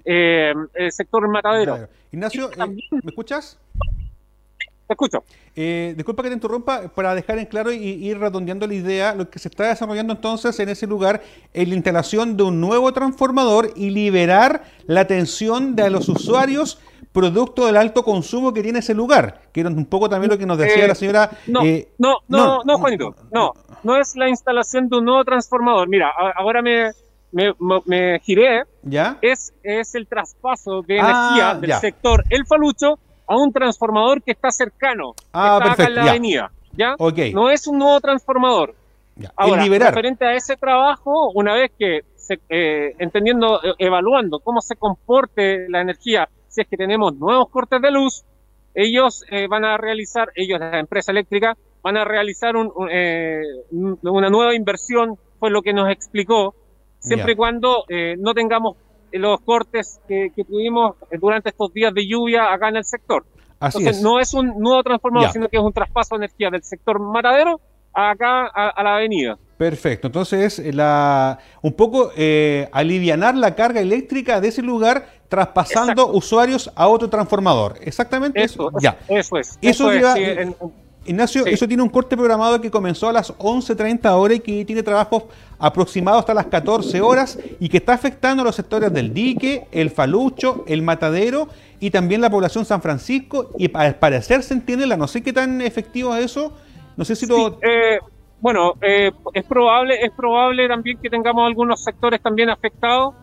eh, 0.05 0.53
el 0.75 0.91
sector 0.91 1.27
matadero. 1.27 1.87
Ignacio, 2.11 2.51
¿me 2.57 2.99
escuchas? 3.07 3.57
Te 4.87 4.93
escucho. 4.93 5.23
disculpa 5.55 6.21
que 6.21 6.29
te 6.29 6.35
interrumpa, 6.35 6.89
para 6.89 7.15
dejar 7.15 7.39
en 7.39 7.47
claro 7.47 7.71
y 7.71 7.77
ir 7.77 8.19
redondeando 8.19 8.67
la 8.67 8.75
idea, 8.75 9.15
lo 9.15 9.29
que 9.31 9.39
se 9.39 9.47
está 9.47 9.69
desarrollando 9.69 10.13
entonces 10.13 10.59
en 10.59 10.69
ese 10.69 10.85
lugar 10.85 11.23
es 11.53 11.67
la 11.67 11.73
instalación 11.73 12.37
de 12.37 12.43
un 12.43 12.61
nuevo 12.61 12.93
transformador 12.93 13.71
y 13.75 13.89
liberar 13.89 14.63
la 14.85 15.01
atención 15.01 15.75
de 15.75 15.89
los 15.89 16.07
usuarios 16.07 16.79
producto 17.11 17.65
del 17.65 17.77
alto 17.77 18.03
consumo 18.03 18.53
que 18.53 18.61
tiene 18.61 18.79
ese 18.79 18.93
lugar, 18.93 19.41
que 19.51 19.61
era 19.61 19.69
un 19.69 19.85
poco 19.85 20.07
también 20.07 20.29
lo 20.29 20.37
que 20.37 20.45
nos 20.45 20.57
decía 20.57 20.87
la 20.87 20.95
señora. 20.95 21.31
No, 21.47 21.63
eh, 21.63 21.89
no, 21.97 22.17
no, 22.27 22.63
no, 22.63 22.77
Juanito, 22.77 23.15
no, 23.31 23.53
no 23.84 23.98
es 23.98 24.15
la 24.15 24.30
instalación 24.30 24.89
de 24.89 24.98
un 24.98 25.06
nuevo 25.06 25.24
transformador. 25.24 25.88
Mira, 25.88 26.12
ahora 26.36 26.62
me, 26.62 26.91
me, 27.32 28.20
giré. 28.20 28.63
¿Ya? 28.84 29.17
Es, 29.22 29.54
es 29.63 29.96
el 29.96 30.08
traspaso 30.08 30.82
de 30.82 30.98
energía 30.98 31.52
ah, 31.52 31.56
del 31.56 31.74
sector 31.74 32.24
El 32.30 32.46
Falucho 32.46 33.00
a 33.28 33.38
un 33.38 33.52
transformador 33.54 34.22
que 34.22 34.32
está 34.32 34.52
cercano, 34.52 35.13
ah, 35.34 35.60
está 35.62 35.74
acá 35.74 35.84
en 35.86 35.96
la 35.96 36.10
avenida. 36.10 36.52
¿ya? 36.74 36.96
No 37.34 37.50
es 37.50 37.67
un 37.67 37.80
nuevo 37.80 38.00
transformador. 38.00 38.76
Ahora, 39.36 39.63
referente 39.63 40.26
a 40.26 40.34
ese 40.34 40.56
trabajo, 40.56 41.32
una 41.34 41.54
vez 41.54 41.72
que, 41.78 42.02
eh, 42.50 42.96
entendiendo, 42.98 43.62
eh, 43.63 43.74
evaluando 43.78 44.39
cómo 44.39 44.62
se 44.62 44.76
comporte 44.76 45.67
la 45.70 45.82
energía 45.82 46.30
si 46.52 46.62
es 46.62 46.67
que 46.67 46.78
tenemos 46.78 47.15
nuevos 47.15 47.50
cortes 47.50 47.82
de 47.82 47.91
luz, 47.91 48.26
ellos 48.76 49.24
eh, 49.32 49.48
van 49.48 49.63
a 49.63 49.78
realizar, 49.78 50.30
ellos, 50.36 50.60
la 50.60 50.80
empresa 50.80 51.12
eléctrica, 51.12 51.58
van 51.84 51.98
a 51.98 52.06
realizar 52.06 52.56
eh, 52.89 53.41
una 53.72 54.30
nueva 54.30 54.56
inversión, 54.56 55.17
fue 55.39 55.50
lo 55.50 55.62
que 55.62 55.74
nos 55.74 55.89
explicó, 55.89 56.56
siempre 57.00 57.34
y 57.34 57.36
cuando 57.36 57.86
eh, 57.89 58.15
no 58.20 58.34
tengamos 58.34 58.78
los 59.12 59.41
cortes 59.41 60.00
que, 60.08 60.32
tuvimos 60.48 60.96
durante 61.20 61.50
estos 61.50 61.74
días 61.74 61.94
de 61.94 62.08
lluvia 62.08 62.54
acá 62.54 62.70
en 62.70 62.78
el 62.78 62.86
sector. 62.86 63.26
Entonces, 63.60 64.02
no 64.02 64.20
es 64.20 64.34
un 64.34 64.60
nuevo 64.60 64.82
transformador, 64.82 65.32
sino 65.32 65.48
que 65.48 65.58
es 65.58 65.63
un 65.63 65.74
traspaso 65.74 66.15
de 66.15 66.26
energía 66.26 66.50
del 66.50 66.63
sector 66.63 67.00
matadero 67.00 67.60
acá 67.94 68.48
a, 68.48 68.84
la 68.84 68.96
avenida. 68.96 69.38
Perfecto, 69.58 70.08
entonces 70.08 70.60
la, 70.74 71.38
un 71.62 71.74
poco 71.74 72.12
eh, 72.15 72.67
alivianar 72.72 73.36
la 73.36 73.54
carga 73.54 73.80
eléctrica 73.80 74.41
de 74.41 74.48
ese 74.48 74.63
lugar 74.63 75.06
traspasando 75.30 76.08
usuarios 76.08 76.72
a 76.76 76.88
otro 76.88 77.10
transformador. 77.10 77.76
Exactamente 77.82 78.41
eso. 78.44 78.72
ya. 78.82 78.98
Eso 79.08 79.38
es. 79.38 79.60
Eso, 79.62 79.91
Ignacio, 81.05 81.45
eso 81.47 81.67
tiene 81.67 81.81
un 81.81 81.89
corte 81.89 82.15
programado 82.15 82.61
que 82.61 82.69
comenzó 82.69 83.09
a 83.09 83.13
las 83.13 83.35
11.30 83.37 84.07
horas 84.11 84.37
y 84.37 84.39
que 84.39 84.65
tiene 84.65 84.83
trabajos 84.83 85.23
aproximados 85.57 86.19
hasta 86.19 86.33
las 86.35 86.45
14 86.45 87.01
horas 87.01 87.39
y 87.59 87.69
que 87.69 87.77
está 87.77 87.93
afectando 87.93 88.43
a 88.43 88.45
los 88.45 88.55
sectores 88.55 88.93
del 88.93 89.11
dique, 89.11 89.65
el 89.71 89.89
falucho, 89.89 90.63
el 90.67 90.83
matadero 90.83 91.47
y 91.79 91.89
también 91.89 92.21
la 92.21 92.29
población 92.29 92.65
San 92.65 92.83
Francisco 92.83 93.49
y 93.57 93.75
al 93.75 93.95
parecer 93.95 94.43
se 94.43 94.53
entiende, 94.53 94.85
la 94.85 94.95
no 94.95 95.07
sé 95.07 95.23
qué 95.23 95.33
tan 95.33 95.61
efectivo 95.61 96.15
es 96.15 96.25
eso, 96.25 96.53
no 96.95 97.03
sé 97.03 97.15
si 97.15 97.25
lo... 97.25 97.57
Eh, 97.63 97.99
bueno, 98.39 98.75
eh, 98.81 99.11
es 99.33 99.45
probable, 99.45 100.03
es 100.03 100.11
probable 100.11 100.67
también 100.67 100.99
que 100.99 101.09
tengamos 101.09 101.47
algunos 101.47 101.83
sectores 101.83 102.21
también 102.21 102.49
afectados 102.49 103.15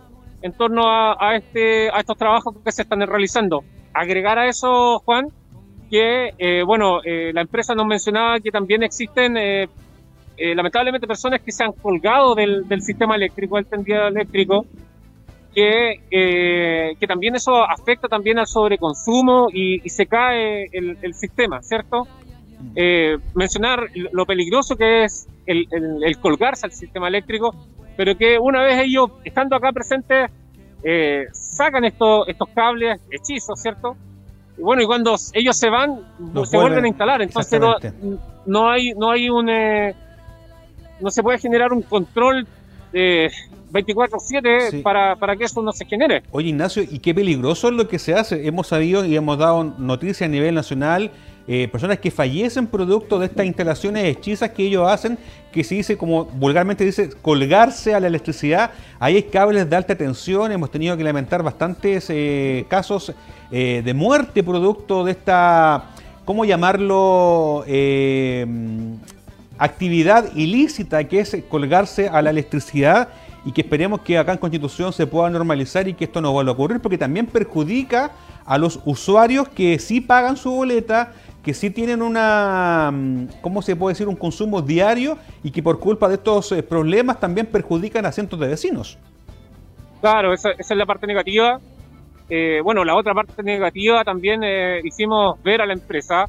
en 0.42 0.52
torno 0.52 0.82
a, 0.86 1.36
este, 1.36 1.90
a 1.90 2.00
estos 2.00 2.16
trabajos 2.16 2.54
que 2.64 2.72
se 2.72 2.82
están 2.82 3.00
realizando. 3.00 3.62
Agregar 3.92 4.38
a 4.38 4.48
eso, 4.48 5.00
Juan, 5.04 5.28
que 5.90 6.32
eh, 6.38 6.62
bueno, 6.64 7.00
la 7.04 7.40
empresa 7.40 7.74
nos 7.74 7.86
mencionaba 7.86 8.40
que 8.40 8.50
también 8.50 8.82
existen 8.82 9.36
lamentablemente 10.36 11.06
personas 11.06 11.40
que 11.40 11.50
se 11.50 11.64
han 11.64 11.72
colgado 11.72 12.34
del, 12.34 12.64
sistema 12.82 13.16
eléctrico, 13.16 13.56
del 13.56 13.66
tendido 13.66 14.06
eléctrico, 14.06 14.66
que, 15.54 16.96
que 17.00 17.06
también 17.06 17.34
eso 17.34 17.62
afecta 17.62 18.06
también 18.08 18.38
al 18.38 18.46
sobreconsumo 18.46 19.48
y, 19.52 19.88
se 19.88 20.06
cae 20.06 20.68
el, 20.72 20.98
el 21.02 21.14
sistema, 21.14 21.62
¿cierto? 21.62 22.06
eh, 22.74 23.18
mencionar 23.34 23.88
lo 24.12 24.26
peligroso 24.26 24.76
que 24.76 25.04
es 25.04 25.28
el, 25.46 25.66
colgarse 26.20 26.66
al 26.66 26.72
sistema 26.72 27.08
eléctrico, 27.08 27.54
pero 27.96 28.16
que 28.16 28.38
una 28.38 28.62
vez 28.62 28.80
ellos, 28.80 29.10
estando 29.24 29.56
acá 29.56 29.72
presentes, 29.72 30.30
eh, 30.82 31.26
sacan 31.32 31.84
estos, 31.84 32.28
estos 32.28 32.48
cables 32.50 33.00
hechizos, 33.10 33.60
¿cierto? 33.60 33.96
Y 34.58 34.62
bueno, 34.62 34.82
y 34.82 34.86
cuando 34.86 35.16
ellos 35.32 35.56
se 35.56 35.70
van, 35.70 36.00
se 36.44 36.56
vuelven 36.56 36.84
a 36.84 36.88
instalar, 36.88 37.22
entonces 37.22 37.60
no, 38.46 38.68
hay, 38.68 38.94
no 38.94 39.10
hay 39.10 39.30
un... 39.30 39.48
Eh, 39.48 39.94
no 41.00 41.10
se 41.10 41.22
puede 41.22 41.38
generar 41.38 41.72
un 41.72 41.82
control 41.82 42.46
eh, 42.92 43.30
24/7 43.72 44.82
para, 44.82 45.16
para 45.16 45.36
que 45.36 45.44
eso 45.44 45.62
no 45.62 45.72
se 45.72 45.84
genere. 45.84 46.22
Oye 46.30 46.48
Ignacio, 46.48 46.82
y 46.82 46.98
qué 46.98 47.14
peligroso 47.14 47.68
es 47.68 47.74
lo 47.74 47.88
que 47.88 47.98
se 47.98 48.14
hace. 48.14 48.46
Hemos 48.46 48.68
sabido 48.68 49.04
y 49.04 49.16
hemos 49.16 49.38
dado 49.38 49.62
noticias 49.64 50.22
a 50.22 50.28
nivel 50.28 50.54
nacional, 50.54 51.10
eh, 51.50 51.66
personas 51.66 51.98
que 51.98 52.10
fallecen 52.10 52.66
producto 52.66 53.18
de 53.18 53.24
estas 53.24 53.46
instalaciones 53.46 54.04
hechizas 54.04 54.50
que 54.50 54.66
ellos 54.66 54.86
hacen, 54.86 55.18
que 55.50 55.64
se 55.64 55.76
dice, 55.76 55.96
como 55.96 56.26
vulgarmente 56.26 56.84
dice, 56.84 57.08
colgarse 57.22 57.94
a 57.94 58.00
la 58.00 58.06
electricidad. 58.06 58.70
Ahí 59.00 59.16
hay 59.16 59.22
cables 59.22 59.68
de 59.68 59.74
alta 59.74 59.96
tensión, 59.96 60.52
hemos 60.52 60.70
tenido 60.70 60.94
que 60.94 61.02
lamentar 61.02 61.42
bastantes 61.42 62.10
eh, 62.10 62.66
casos 62.68 63.14
eh, 63.50 63.80
de 63.82 63.94
muerte 63.94 64.42
producto 64.44 65.04
de 65.04 65.12
esta, 65.12 65.84
¿cómo 66.26 66.44
llamarlo? 66.44 67.64
actividad 69.60 70.36
ilícita 70.36 71.02
que 71.04 71.20
es 71.20 71.36
colgarse 71.48 72.08
a 72.08 72.22
la 72.22 72.30
electricidad 72.30 73.08
y 73.44 73.52
que 73.52 73.62
esperemos 73.62 74.00
que 74.02 74.18
acá 74.18 74.32
en 74.32 74.38
Constitución 74.38 74.92
se 74.92 75.06
pueda 75.06 75.30
normalizar 75.30 75.88
y 75.88 75.94
que 75.94 76.04
esto 76.04 76.20
no 76.20 76.32
vuelva 76.32 76.52
a 76.52 76.54
ocurrir, 76.54 76.80
porque 76.80 76.98
también 76.98 77.26
perjudica 77.26 78.10
a 78.44 78.58
los 78.58 78.80
usuarios 78.84 79.48
que 79.48 79.78
sí 79.78 80.00
pagan 80.00 80.36
su 80.36 80.50
boleta, 80.50 81.12
que 81.42 81.54
sí 81.54 81.70
tienen 81.70 82.02
una, 82.02 82.90
mm, 82.92 83.28
¿cómo 83.40 83.62
se 83.62 83.76
puede 83.76 83.92
decir?, 83.92 84.08
un 84.08 84.16
consumo 84.16 84.60
diario 84.60 85.18
y 85.42 85.50
que 85.50 85.62
por 85.62 85.78
culpa 85.78 86.08
de 86.08 86.16
estos 86.16 86.52
eh, 86.52 86.62
problemas 86.62 87.20
también 87.20 87.46
perjudican 87.46 88.04
a 88.06 88.12
cientos 88.12 88.38
de 88.38 88.48
vecinos. 88.48 88.98
Claro, 90.00 90.32
esa, 90.32 90.50
es 90.50 90.70
la 90.70 90.86
parte 90.86 91.06
negativa. 91.06 91.60
Eh, 92.28 92.60
bueno, 92.62 92.84
la 92.84 92.94
otra 92.94 93.14
parte 93.14 93.42
negativa 93.42 94.04
también 94.04 94.42
eh, 94.44 94.80
hicimos 94.84 95.42
ver 95.42 95.62
a 95.62 95.66
la 95.66 95.72
empresa 95.72 96.26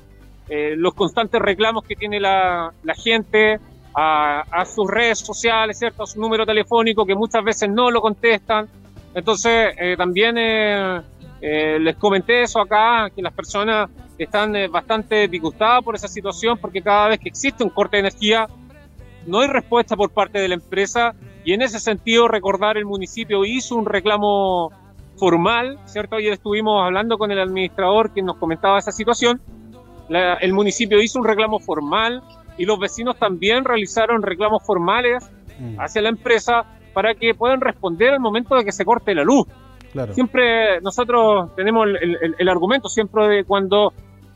los 0.78 0.96
constantes 0.96 1.40
reclamos 1.40 1.84
que 1.84 1.96
tiene 1.96 2.20
la, 2.20 2.74
gente, 2.96 3.60
a, 3.94 4.66
sus 4.66 4.90
redes 4.90 5.20
sociales, 5.20 5.78
¿cierto? 5.78 6.02
A 6.02 6.08
su 6.08 6.20
número 6.20 6.44
telefónico, 6.44 7.06
que 7.06 7.14
muchas 7.14 7.44
veces 7.44 7.70
no 7.70 7.92
lo 7.92 8.02
contestan. 8.02 8.68
Entonces, 9.14 9.76
también 9.96 10.40
eh, 11.42 11.78
les 11.80 11.96
comenté 11.96 12.42
eso 12.42 12.60
acá, 12.60 13.10
que 13.16 13.22
las 13.22 13.34
personas 13.34 13.90
están 14.18 14.54
bastante 14.70 15.28
disgustadas 15.28 15.84
por 15.84 15.96
esa 15.96 16.08
situación, 16.08 16.58
porque 16.58 16.82
cada 16.82 17.08
vez 17.10 17.20
que 17.20 17.30
existe 17.30 17.64
un 17.64 17.70
corte 17.70 17.98
de 17.98 18.02
energía, 18.02 18.48
no 19.26 19.40
hay 19.40 19.48
respuesta 19.48 19.96
por 19.96 20.12
parte 20.12 20.40
de 20.40 20.50
la 20.50 20.56
empresa. 20.56 21.14
Y 21.46 21.54
en 21.54 21.62
ese 21.62 21.80
sentido, 21.80 22.28
recordar 22.28 22.78
el 22.78 22.86
municipio 22.86 23.46
hizo 23.46 23.76
un 23.76 23.86
reclamo 23.86 24.72
formal, 25.16 25.80
¿cierto? 25.86 26.18
Ayer 26.18 26.34
estuvimos 26.34 26.84
hablando 26.84 27.18
con 27.18 27.32
el 27.32 27.40
administrador 27.40 28.14
que 28.14 28.22
nos 28.22 28.38
comentaba 28.38 28.78
esa 28.78 28.92
situación. 28.92 29.42
el 30.10 30.54
municipio 30.54 31.02
hizo 31.02 31.20
un 31.20 31.26
reclamo 31.26 31.60
formal, 31.60 32.22
y 32.60 32.66
los 32.66 32.78
vecinos 32.78 33.18
también 33.18 33.64
realizaron 33.64 34.22
reclamos 34.22 34.62
formales 34.64 35.32
mm. 35.60 35.80
hacia 35.80 36.02
la 36.02 36.10
empresa 36.10 36.66
para 36.94 37.16
que 37.16 37.34
puedan 37.34 37.62
responder 37.62 38.14
al 38.14 38.20
momento 38.20 38.54
de 38.56 38.66
que 38.66 38.74
se 38.74 38.84
corte 38.84 39.16
la 39.16 39.24
luz. 39.24 39.48
Siempre 40.14 40.82
nosotros 40.82 41.56
tenemos 41.56 41.88
el, 42.38 42.50
argumento 42.50 42.90
siempre 42.90 43.28
de 43.28 43.44
cuando 43.44 43.94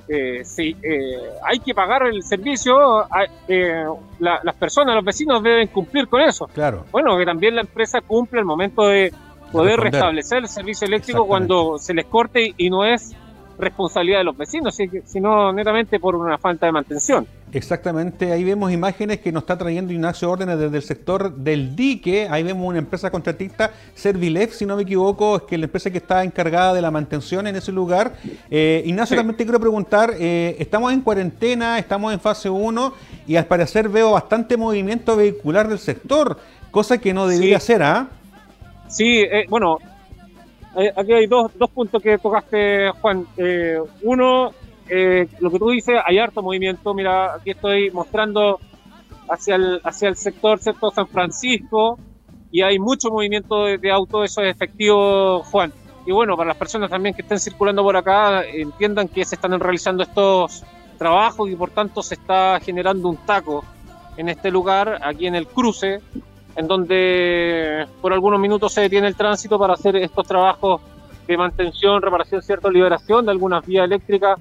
eh, 0.08 0.44
si, 0.44 0.76
eh, 0.82 1.18
hay 1.46 1.60
que 1.60 1.74
pagar 1.74 2.04
el 2.08 2.24
servicio, 2.24 3.06
eh, 3.48 3.86
las 4.20 4.56
personas, 4.56 4.96
los 4.96 5.06
vecinos 5.06 5.42
deben 5.42 5.68
cumplir 5.68 6.08
con 6.08 6.22
eso. 6.22 6.48
Claro. 6.48 6.86
Bueno, 6.92 7.18
que 7.18 7.26
también 7.26 7.56
la 7.56 7.62
empresa 7.62 8.02
cumple 8.02 8.40
el 8.40 8.46
momento 8.46 8.88
de 8.88 9.14
poder 9.52 9.80
restablecer 9.80 10.40
el 10.40 10.48
servicio 10.48 10.88
eléctrico 10.88 11.26
cuando 11.28 11.78
se 11.78 11.94
les 11.94 12.06
corte 12.06 12.54
y 12.58 12.70
no 12.70 12.84
es 12.84 13.16
responsabilidad 13.58 14.20
de 14.20 14.24
los 14.24 14.38
vecinos, 14.38 14.78
sino 15.06 15.54
netamente 15.54 16.00
por 16.00 16.16
una 16.16 16.38
falta 16.38 16.66
de 16.66 16.72
mantención. 16.72 17.28
Exactamente, 17.54 18.32
ahí 18.32 18.44
vemos 18.44 18.72
imágenes 18.72 19.20
que 19.20 19.32
nos 19.32 19.44
está 19.44 19.56
trayendo 19.56 19.94
Ignacio 19.94 20.32
Órdenes 20.32 20.58
desde 20.58 20.76
el 20.76 20.82
sector 20.82 21.36
del 21.36 21.76
dique, 21.76 22.28
ahí 22.28 22.42
vemos 22.42 22.68
una 22.68 22.80
empresa 22.80 23.12
contratista, 23.12 23.72
Servilef, 23.94 24.56
si 24.56 24.66
no 24.66 24.76
me 24.76 24.82
equivoco, 24.82 25.36
es 25.36 25.42
que 25.44 25.60
la 25.60 25.66
empresa 25.66 25.92
que 25.92 26.00
está 26.00 26.24
encargada 26.24 26.74
de 26.74 26.82
la 26.82 26.90
mantención 26.90 27.46
en 27.46 27.56
ese 27.56 27.72
lugar. 27.72 28.16
Eh, 28.50 28.82
Ignacio, 28.86 29.16
también 29.16 29.38
te 29.38 29.44
quiero 29.44 29.60
preguntar, 29.60 30.16
eh, 30.20 30.56
estamos 30.58 30.92
en 30.94 31.02
cuarentena, 31.02 31.78
estamos 31.78 32.12
en 32.12 32.20
fase 32.20 32.50
1 32.50 32.94
y 33.28 33.36
al 33.36 33.46
parecer 33.46 33.88
veo 33.88 34.14
bastante 34.14 34.58
movimiento 34.58 35.16
vehicular 35.16 35.68
del 35.68 35.78
sector, 35.80 36.40
cosa 36.72 36.98
que 36.98 37.14
no 37.14 37.28
debería 37.28 37.60
ser, 37.60 37.84
¿ah? 37.84 38.08
Sí, 38.88 39.22
eh, 39.22 39.46
bueno, 39.48 39.78
aquí 40.96 41.14
hay 41.14 41.28
dos, 41.28 41.52
dos 41.58 41.70
puntos 41.70 42.02
que 42.02 42.18
tocaste, 42.18 42.90
Juan. 43.02 43.26
Eh, 43.38 43.80
uno, 44.02 44.52
eh, 44.90 45.28
lo 45.40 45.52
que 45.52 45.60
tú 45.60 45.70
dices, 45.70 46.00
hay 46.06 46.18
harto 46.20 46.42
movimiento. 46.42 46.94
Mira, 46.94 47.36
aquí 47.36 47.52
estoy 47.52 47.92
mostrando 47.92 48.60
hacia 49.30 49.56
el, 49.56 49.82
hacia 49.84 50.10
el 50.10 50.16
sector, 50.16 50.60
¿cierto? 50.60 50.92
San 50.92 51.08
Francisco, 51.08 51.98
y 52.52 52.62
hay 52.62 52.80
mucho 52.80 53.10
movimiento 53.10 53.66
de, 53.66 53.92
autos, 53.92 54.32
eso 54.32 54.42
es 54.42 54.56
efectivo, 54.56 55.44
Juan. 55.44 55.74
Y 56.06 56.12
bueno, 56.12 56.36
para 56.36 56.50
las 56.50 56.58
personas 56.58 56.90
también 56.90 57.16
que 57.16 57.22
estén 57.22 57.40
circulando 57.40 57.82
por 57.82 57.96
acá, 57.96 58.44
entiendan 58.46 59.08
que 59.08 59.26
se 59.26 59.36
están 59.36 59.58
realizando 59.60 60.04
estos 60.04 60.64
trabajos 60.98 61.50
y 61.50 61.56
por 61.56 61.72
tanto 61.72 62.04
se 62.04 62.16
está 62.16 62.60
generando 62.60 63.10
un 63.10 63.18
taco 63.18 63.64
en 64.18 64.30
este 64.30 64.52
lugar, 64.52 65.00
aquí 65.02 65.26
en 65.26 65.36
el 65.36 65.48
cruce, 65.48 66.02
en 66.56 66.68
donde 66.68 67.86
por 68.02 68.14
algunos 68.14 68.40
minutos 68.40 68.74
se 68.74 68.82
detiene 68.82 69.08
el 69.08 69.16
tránsito 69.16 69.58
para 69.58 69.74
hacer 69.74 69.96
estos 69.96 70.28
trabajos 70.28 70.82
de 71.28 71.38
mantención, 71.38 72.02
reparación, 72.02 72.42
cierta 72.42 72.70
liberación 72.70 73.26
de 73.26 73.32
algunas 73.32 73.66
vías 73.66 73.86
eléctricas, 73.86 74.38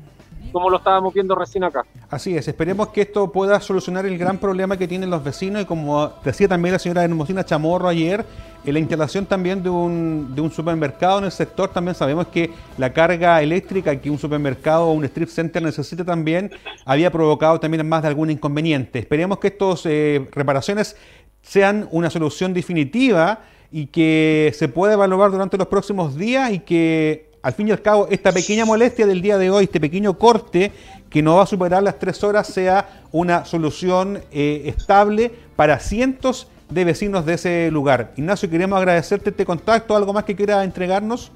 como 0.50 0.68
lo 0.68 0.78
estábamos 0.78 1.14
viendo 1.14 1.34
recién 1.34 1.64
acá. 1.64 1.84
Así 2.10 2.36
es, 2.36 2.46
esperemos 2.46 2.88
que 2.88 3.02
esto 3.02 3.32
pueda 3.32 3.58
solucionar 3.60 4.04
el 4.04 4.18
gran 4.18 4.38
problema 4.38 4.76
que 4.76 4.86
tienen 4.86 5.08
los 5.08 5.24
vecinos 5.24 5.62
y 5.62 5.64
como 5.64 6.12
decía 6.22 6.48
también 6.48 6.74
la 6.74 6.78
señora 6.78 7.04
Hermosina 7.04 7.44
Chamorro 7.44 7.88
ayer, 7.88 8.24
en 8.64 8.74
la 8.74 8.78
instalación 8.78 9.26
también 9.26 9.62
de 9.62 9.70
un, 9.70 10.34
de 10.34 10.40
un 10.40 10.50
supermercado 10.50 11.18
en 11.18 11.24
el 11.24 11.32
sector, 11.32 11.70
también 11.70 11.94
sabemos 11.94 12.26
que 12.28 12.50
la 12.78 12.92
carga 12.92 13.42
eléctrica 13.42 13.96
que 13.96 14.10
un 14.10 14.18
supermercado 14.18 14.86
o 14.88 14.92
un 14.92 15.04
strip 15.04 15.28
center 15.28 15.62
necesita 15.62 16.04
también 16.04 16.50
había 16.84 17.10
provocado 17.10 17.58
también 17.58 17.88
más 17.88 18.02
de 18.02 18.08
algún 18.08 18.30
inconveniente. 18.30 18.98
Esperemos 18.98 19.38
que 19.38 19.48
estas 19.48 19.86
eh, 19.86 20.28
reparaciones 20.32 20.96
sean 21.42 21.88
una 21.90 22.08
solución 22.08 22.54
definitiva 22.54 23.40
y 23.70 23.86
que 23.86 24.52
se 24.54 24.68
pueda 24.68 24.94
evaluar 24.94 25.30
durante 25.30 25.58
los 25.58 25.66
próximos 25.66 26.16
días 26.16 26.52
y 26.52 26.60
que 26.60 27.30
al 27.42 27.52
fin 27.52 27.68
y 27.68 27.72
al 27.72 27.82
cabo 27.82 28.06
esta 28.10 28.32
pequeña 28.32 28.64
molestia 28.64 29.06
del 29.06 29.20
día 29.20 29.36
de 29.36 29.50
hoy, 29.50 29.64
este 29.64 29.80
pequeño 29.80 30.16
corte 30.16 30.72
que 31.10 31.22
no 31.22 31.36
va 31.36 31.42
a 31.42 31.46
superar 31.46 31.82
las 31.82 31.98
tres 31.98 32.22
horas, 32.22 32.46
sea 32.46 33.02
una 33.10 33.44
solución 33.44 34.22
eh, 34.30 34.62
estable 34.66 35.30
para 35.56 35.78
cientos 35.78 36.48
de 36.70 36.84
vecinos 36.84 37.26
de 37.26 37.34
ese 37.34 37.70
lugar. 37.70 38.12
Ignacio, 38.16 38.48
queremos 38.48 38.78
agradecerte 38.78 39.30
este 39.30 39.44
contacto, 39.44 39.94
¿algo 39.96 40.12
más 40.12 40.24
que 40.24 40.36
quiera 40.36 40.64
entregarnos? 40.64 41.30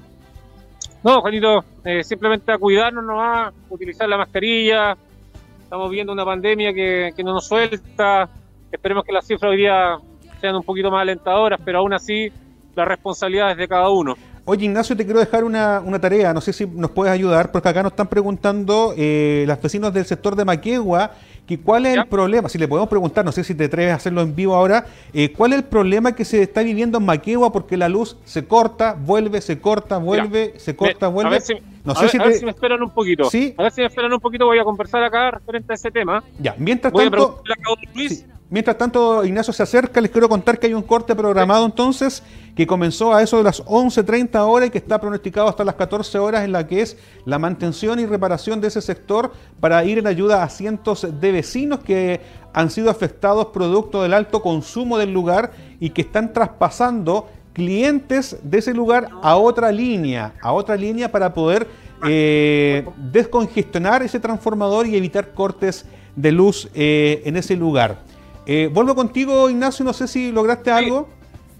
No, 1.03 1.21
Juanito, 1.21 1.63
eh, 1.83 2.03
simplemente 2.03 2.51
a 2.51 2.57
cuidarnos 2.57 3.03
nomás, 3.03 3.53
utilizar 3.69 4.09
la 4.09 4.17
mascarilla, 4.17 4.97
estamos 5.61 5.91
viendo 5.91 6.11
una 6.11 6.25
pandemia 6.25 6.73
que, 6.73 7.11
que 7.15 7.23
no 7.23 7.33
nos 7.33 7.45
suelta, 7.47 8.29
Esperemos 8.71 9.03
que 9.03 9.11
las 9.11 9.25
cifras 9.25 9.51
hoy 9.51 9.57
día 9.57 9.97
sean 10.41 10.55
un 10.55 10.63
poquito 10.63 10.91
más 10.91 11.01
alentadoras, 11.01 11.59
pero 11.63 11.79
aún 11.79 11.93
así 11.93 12.31
la 12.75 12.85
responsabilidad 12.85 13.51
es 13.51 13.57
de 13.57 13.67
cada 13.67 13.89
uno. 13.89 14.15
Oye, 14.49 14.65
Ignacio, 14.65 14.95
te 14.95 15.03
quiero 15.03 15.19
dejar 15.19 15.43
una, 15.43 15.81
tarea, 15.99 16.33
no 16.33 16.39
sé 16.39 16.53
si 16.53 16.65
nos 16.65 16.91
puedes 16.91 17.11
ayudar, 17.11 17.51
porque 17.51 17.67
acá 17.67 17.83
nos 17.83 17.91
están 17.91 18.07
preguntando 18.07 18.93
eh, 18.95 19.43
las 19.45 19.61
vecinos 19.61 19.93
del 19.93 20.05
sector 20.05 20.37
de 20.37 20.45
Maquegua 20.45 21.11
que 21.45 21.59
cuál 21.59 21.85
es 21.85 21.97
el 21.97 22.05
problema, 22.07 22.49
si 22.49 22.57
le 22.57 22.67
podemos 22.67 22.89
preguntar, 22.89 23.23
no 23.25 23.31
sé 23.31 23.43
si 23.43 23.55
te 23.55 23.65
atreves 23.65 23.93
a 23.93 23.95
hacerlo 23.95 24.21
en 24.21 24.35
vivo 24.35 24.53
ahora, 24.53 24.85
eh, 25.13 25.31
cuál 25.31 25.53
es 25.53 25.59
el 25.59 25.65
problema 25.65 26.13
que 26.13 26.25
se 26.25 26.43
está 26.43 26.61
viviendo 26.61 26.97
en 26.97 27.05
Maquegua 27.05 27.51
porque 27.51 27.77
la 27.77 27.87
luz 27.87 28.17
se 28.25 28.45
corta, 28.45 28.97
vuelve, 28.99 29.41
se 29.41 29.59
corta, 29.59 29.97
vuelve, 29.97 30.53
se 30.57 30.75
corta, 30.75 31.07
vuelve. 31.07 31.29
A 31.29 31.31
ver 31.31 31.41
si, 31.41 31.53
no 31.85 31.95
sé 31.95 32.09
si, 32.09 32.17
me 32.17 32.51
esperan 32.51 32.81
un 32.81 32.91
poquito. 32.91 33.29
¿Sí? 33.29 33.55
A 33.57 33.63
ver 33.63 33.71
si 33.71 33.81
me 33.81 33.87
esperan 33.87 34.13
un 34.13 34.19
poquito, 34.19 34.45
voy 34.45 34.59
a 34.59 34.63
conversar 34.63 35.03
acá 35.03 35.31
referente 35.31 35.71
a 35.71 35.75
ese 35.75 35.89
tema. 35.89 36.21
Ya, 36.39 36.53
mientras 36.57 36.93
tanto... 36.93 37.41
Mientras 38.49 38.77
tanto, 38.77 39.25
Ignacio 39.25 39.51
se 39.51 39.61
acerca, 39.61 39.99
les 39.99 40.09
quiero 40.09 40.29
contar 40.29 40.57
que 40.57 40.67
hay 40.67 40.73
un 40.73 40.81
corte 40.81 41.13
programado 41.13 41.65
entonces 41.65 42.23
que 42.55 42.65
comenzó 42.65 43.13
a 43.13 43.21
eso 43.21 43.37
de 43.37 43.43
las 43.43 43.61
11.30 43.65 44.39
horas 44.39 44.69
y 44.69 44.71
que 44.71 44.77
está 44.77 45.01
pronosticado 45.01 45.49
hasta 45.49 45.65
las 45.65 45.75
14 45.75 46.17
horas 46.17 46.45
en 46.45 46.53
la 46.53 46.65
que 46.65 46.81
es 46.81 46.97
la 47.25 47.39
mantención 47.39 47.99
y 47.99 48.05
reparación 48.05 48.61
de 48.61 48.69
ese 48.69 48.81
sector 48.81 49.33
para 49.59 49.83
ir 49.83 49.97
en 49.97 50.07
ayuda 50.07 50.43
a 50.43 50.49
cientos 50.49 51.05
de 51.19 51.31
vecinos 51.33 51.79
que 51.81 52.21
han 52.53 52.71
sido 52.71 52.89
afectados 52.89 53.47
producto 53.47 54.01
del 54.01 54.13
alto 54.13 54.41
consumo 54.41 54.97
del 54.97 55.11
lugar 55.11 55.51
y 55.81 55.89
que 55.89 56.03
están 56.03 56.31
traspasando 56.31 57.27
clientes 57.51 58.37
de 58.43 58.59
ese 58.59 58.73
lugar 58.73 59.09
a 59.23 59.35
otra 59.35 59.73
línea, 59.73 60.35
a 60.41 60.53
otra 60.53 60.77
línea 60.77 61.11
para 61.11 61.33
poder 61.33 61.67
eh, 62.05 62.85
descongestionar 63.11 64.03
ese 64.03 64.21
transformador 64.21 64.87
y 64.87 64.95
evitar 64.95 65.33
cortes 65.33 65.85
de 66.15 66.31
luz 66.31 66.69
eh, 66.73 67.23
en 67.25 67.35
ese 67.35 67.57
lugar. 67.57 68.06
Eh, 68.49 68.69
vuelvo 68.71 68.95
contigo, 68.95 69.49
Ignacio, 69.49 69.83
no 69.83 69.91
sé 69.91 70.07
si 70.07 70.31
lograste 70.31 70.71
algo. 70.71 71.09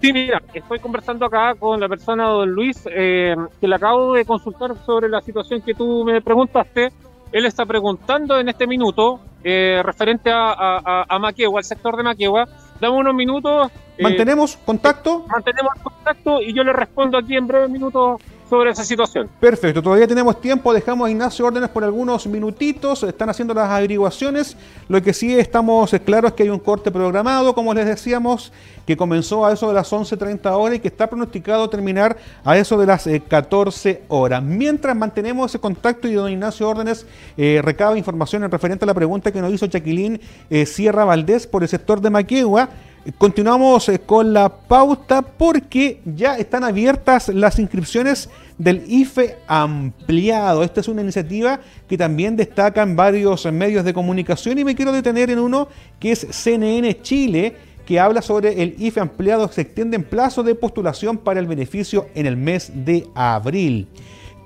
Sí, 0.00 0.10
mira, 0.10 0.40
estoy 0.54 0.78
conversando 0.78 1.26
acá 1.26 1.54
con 1.54 1.78
la 1.78 1.86
persona 1.86 2.28
don 2.28 2.50
Luis, 2.50 2.80
eh, 2.90 3.36
que 3.60 3.68
le 3.68 3.74
acabo 3.74 4.14
de 4.14 4.24
consultar 4.24 4.74
sobre 4.86 5.06
la 5.08 5.20
situación 5.20 5.60
que 5.60 5.74
tú 5.74 6.02
me 6.02 6.22
preguntaste. 6.22 6.90
Él 7.30 7.44
está 7.44 7.66
preguntando 7.66 8.38
en 8.38 8.48
este 8.48 8.66
minuto, 8.66 9.20
eh, 9.44 9.82
referente 9.84 10.30
a, 10.32 11.04
a, 11.06 11.18
Maquegua, 11.18 11.60
al 11.60 11.64
sector 11.64 11.94
de 11.94 12.04
Maquegua, 12.04 12.48
dame 12.80 12.96
unos 12.96 13.14
minutos. 13.14 13.70
Eh, 13.98 14.02
¿Mantenemos 14.02 14.56
contacto? 14.56 15.26
Mantenemos 15.28 15.74
contacto 15.82 16.40
y 16.40 16.54
yo 16.54 16.64
le 16.64 16.72
respondo 16.72 17.18
aquí 17.18 17.36
en 17.36 17.46
breves 17.46 17.68
minutos 17.68 18.22
sobre 18.48 18.70
esa 18.70 18.84
situación. 18.84 19.28
Perfecto, 19.40 19.82
todavía 19.82 20.06
tenemos 20.06 20.40
tiempo, 20.40 20.72
dejamos 20.72 21.08
a 21.08 21.10
Ignacio 21.10 21.46
órdenes 21.46 21.68
por 21.70 21.84
algunos 21.84 22.26
minutitos, 22.26 23.02
están 23.02 23.28
haciendo 23.28 23.54
las 23.54 23.70
averiguaciones, 23.70 24.56
lo 24.88 25.02
que 25.02 25.12
sí 25.12 25.38
estamos 25.38 25.90
claros 26.04 26.30
es 26.30 26.36
que 26.36 26.44
hay 26.44 26.50
un 26.50 26.58
corte 26.58 26.90
programado, 26.90 27.54
como 27.54 27.74
les 27.74 27.86
decíamos, 27.86 28.52
que 28.86 28.96
comenzó 28.96 29.44
a 29.44 29.52
eso 29.52 29.68
de 29.68 29.74
las 29.74 29.92
11.30 29.92 30.50
horas 30.52 30.76
y 30.76 30.80
que 30.80 30.88
está 30.88 31.08
pronosticado 31.08 31.68
terminar 31.68 32.16
a 32.44 32.56
eso 32.56 32.78
de 32.78 32.86
las 32.86 33.06
14 33.28 33.90
eh, 33.90 34.02
horas. 34.08 34.42
Mientras 34.42 34.96
mantenemos 34.96 35.50
ese 35.50 35.58
contacto 35.58 36.08
y 36.08 36.14
don 36.14 36.30
Ignacio 36.30 36.68
Órdenes 36.68 37.06
eh, 37.36 37.60
recaba 37.62 37.98
información 37.98 38.44
en 38.44 38.50
referente 38.50 38.84
a 38.84 38.86
la 38.86 38.94
pregunta 38.94 39.30
que 39.30 39.40
nos 39.40 39.52
hizo 39.52 39.66
Chaquilín 39.66 40.20
eh, 40.48 40.64
Sierra 40.64 41.04
Valdés 41.04 41.46
por 41.46 41.62
el 41.62 41.68
sector 41.68 42.00
de 42.00 42.10
Maquegua, 42.10 42.70
Continuamos 43.16 43.88
eh, 43.88 44.00
con 44.00 44.32
la 44.32 44.48
pauta 44.48 45.22
porque 45.22 46.00
ya 46.04 46.36
están 46.36 46.64
abiertas 46.64 47.28
las 47.28 47.58
inscripciones 47.58 48.28
del 48.58 48.84
IFE 48.86 49.36
ampliado. 49.46 50.62
Esta 50.62 50.80
es 50.80 50.88
una 50.88 51.02
iniciativa 51.02 51.60
que 51.88 51.96
también 51.96 52.36
destaca 52.36 52.82
en 52.82 52.96
varios 52.96 53.46
medios 53.52 53.84
de 53.84 53.94
comunicación 53.94 54.58
y 54.58 54.64
me 54.64 54.74
quiero 54.74 54.92
detener 54.92 55.30
en 55.30 55.38
uno 55.38 55.68
que 55.98 56.12
es 56.12 56.26
CNN 56.30 57.00
Chile 57.02 57.56
que 57.86 57.98
habla 57.98 58.20
sobre 58.20 58.62
el 58.62 58.74
IFE 58.78 59.00
ampliado 59.00 59.48
que 59.48 59.54
se 59.54 59.60
extiende 59.62 59.96
en 59.96 60.04
plazo 60.04 60.42
de 60.42 60.54
postulación 60.54 61.16
para 61.16 61.40
el 61.40 61.46
beneficio 61.46 62.08
en 62.14 62.26
el 62.26 62.36
mes 62.36 62.70
de 62.74 63.06
abril. 63.14 63.86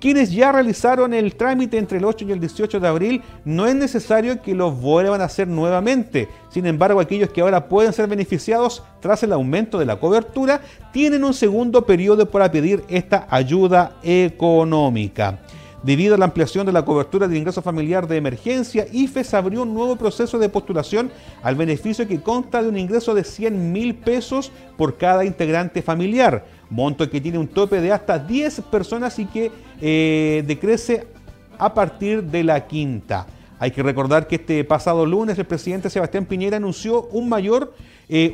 Quienes 0.03 0.33
ya 0.33 0.51
realizaron 0.51 1.15
el 1.15 1.37
trámite 1.37 1.79
entre 1.79 1.99
el 1.99 2.05
8 2.05 2.25
y 2.25 2.33
el 2.33 2.41
18 2.41 2.81
de 2.81 2.89
abril, 2.89 3.23
no 3.45 3.69
es 3.69 3.77
necesario 3.77 4.43
que 4.43 4.53
lo 4.53 4.73
vuelvan 4.73 5.21
a 5.21 5.27
hacer 5.27 5.47
nuevamente. 5.47 6.29
Sin 6.49 6.67
embargo, 6.67 6.99
aquellos 6.99 7.31
que 7.31 7.41
ahora 7.41 7.69
pueden 7.69 7.93
ser 7.93 8.09
beneficiados 8.09 8.83
tras 8.99 9.23
el 9.23 9.33
aumento 9.33 9.79
de 9.79 9.87
la 9.87 10.01
cobertura, 10.01 10.61
tienen 10.93 11.23
un 11.23 11.33
segundo 11.33 11.87
periodo 11.87 12.29
para 12.29 12.51
pedir 12.51 12.83
esta 12.89 13.29
ayuda 13.31 13.93
económica. 14.03 15.39
Debido 15.85 16.17
a 16.17 16.19
la 16.19 16.25
ampliación 16.25 16.67
de 16.67 16.73
la 16.73 16.85
cobertura 16.85 17.29
de 17.29 17.39
ingreso 17.39 17.63
familiar 17.63 18.09
de 18.09 18.17
emergencia, 18.17 18.87
IFES 18.93 19.35
abrió 19.35 19.63
un 19.63 19.73
nuevo 19.73 19.95
proceso 19.95 20.37
de 20.39 20.49
postulación 20.49 21.13
al 21.45 21.55
beneficio 21.55 22.09
que 22.09 22.21
consta 22.21 22.61
de 22.61 22.69
un 22.69 22.79
ingreso 22.79 23.15
de 23.15 23.23
100 23.23 23.73
mil 23.73 23.95
pesos 23.95 24.51
por 24.77 24.97
cada 24.97 25.25
integrante 25.25 25.81
familiar 25.81 26.45
monto 26.73 27.09
que 27.09 27.21
tiene 27.21 27.39
un 27.39 27.49
tope 27.49 27.81
de 27.81 27.93
hasta 27.93 28.19
10 28.19 28.63
personas 28.63 29.19
y 29.19 29.27
que 29.27 29.53
eh, 29.81 30.43
decrece 30.47 31.07
a 31.59 31.73
partir 31.73 32.23
de 32.25 32.43
la 32.43 32.67
quinta. 32.67 33.27
Hay 33.59 33.71
que 33.71 33.83
recordar 33.83 34.27
que 34.27 34.37
este 34.37 34.65
pasado 34.65 35.07
lunes 35.07 35.39
el 35.39 35.45
presidente 35.45 35.89
Sebastián 35.89 36.25
Piñera 36.25 36.57
anunció 36.57 37.03
un 37.13 37.29
mayor 37.29 37.73
eh, 38.09 38.33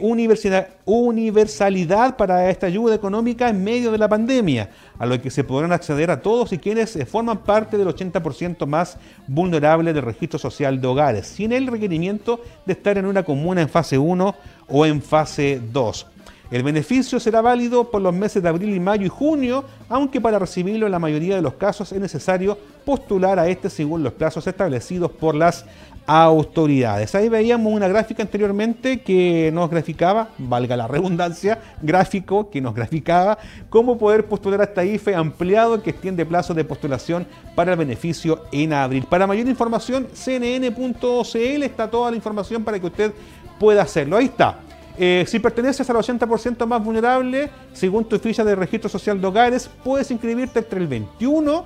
universalidad 0.86 2.16
para 2.16 2.48
esta 2.48 2.66
ayuda 2.66 2.94
económica 2.94 3.50
en 3.50 3.62
medio 3.62 3.92
de 3.92 3.98
la 3.98 4.08
pandemia, 4.08 4.70
a 4.98 5.04
lo 5.04 5.20
que 5.20 5.30
se 5.30 5.44
podrán 5.44 5.72
acceder 5.72 6.10
a 6.10 6.22
todos 6.22 6.52
y 6.54 6.58
quienes 6.58 6.96
eh, 6.96 7.04
forman 7.04 7.38
parte 7.38 7.76
del 7.76 7.88
80% 7.88 8.64
más 8.66 8.96
vulnerable 9.26 9.92
del 9.92 10.04
registro 10.04 10.38
social 10.38 10.80
de 10.80 10.86
hogares, 10.86 11.26
sin 11.26 11.52
el 11.52 11.66
requerimiento 11.66 12.40
de 12.64 12.72
estar 12.72 12.96
en 12.96 13.04
una 13.04 13.22
comuna 13.22 13.60
en 13.60 13.68
fase 13.68 13.98
1 13.98 14.34
o 14.68 14.86
en 14.86 15.02
fase 15.02 15.60
2. 15.72 16.06
El 16.50 16.62
beneficio 16.62 17.20
será 17.20 17.42
válido 17.42 17.90
por 17.90 18.00
los 18.00 18.14
meses 18.14 18.42
de 18.42 18.48
abril 18.48 18.74
y 18.74 18.80
mayo 18.80 19.04
y 19.04 19.10
junio, 19.10 19.64
aunque 19.88 20.18
para 20.18 20.38
recibirlo 20.38 20.86
en 20.86 20.92
la 20.92 20.98
mayoría 20.98 21.36
de 21.36 21.42
los 21.42 21.54
casos 21.54 21.92
es 21.92 22.00
necesario 22.00 22.56
postular 22.86 23.38
a 23.38 23.48
este 23.48 23.68
según 23.68 24.02
los 24.02 24.14
plazos 24.14 24.46
establecidos 24.46 25.10
por 25.10 25.34
las 25.34 25.66
autoridades. 26.06 27.14
Ahí 27.14 27.28
veíamos 27.28 27.70
una 27.70 27.86
gráfica 27.86 28.22
anteriormente 28.22 29.02
que 29.02 29.50
nos 29.52 29.68
graficaba, 29.68 30.30
valga 30.38 30.74
la 30.74 30.88
redundancia, 30.88 31.60
gráfico 31.82 32.48
que 32.48 32.62
nos 32.62 32.74
graficaba 32.74 33.36
cómo 33.68 33.98
poder 33.98 34.24
postular 34.24 34.62
a 34.62 34.64
esta 34.64 34.86
IFE 34.86 35.14
ampliado 35.14 35.82
que 35.82 35.90
extiende 35.90 36.24
plazo 36.24 36.54
de 36.54 36.64
postulación 36.64 37.26
para 37.54 37.72
el 37.72 37.78
beneficio 37.78 38.44
en 38.52 38.72
abril. 38.72 39.04
Para 39.04 39.26
mayor 39.26 39.48
información, 39.48 40.08
cnn.cl 40.14 41.62
está 41.62 41.90
toda 41.90 42.10
la 42.10 42.16
información 42.16 42.64
para 42.64 42.80
que 42.80 42.86
usted 42.86 43.12
pueda 43.60 43.82
hacerlo. 43.82 44.16
Ahí 44.16 44.24
está. 44.24 44.60
Eh, 45.00 45.24
si 45.28 45.38
perteneces 45.38 45.88
al 45.88 45.94
80% 45.96 46.66
más 46.66 46.82
vulnerable, 46.82 47.48
según 47.72 48.04
tu 48.04 48.18
ficha 48.18 48.42
de 48.42 48.56
registro 48.56 48.90
social 48.90 49.20
de 49.20 49.28
hogares, 49.28 49.70
puedes 49.84 50.10
inscribirte 50.10 50.58
entre 50.58 50.80
el 50.80 50.88
21 50.88 51.64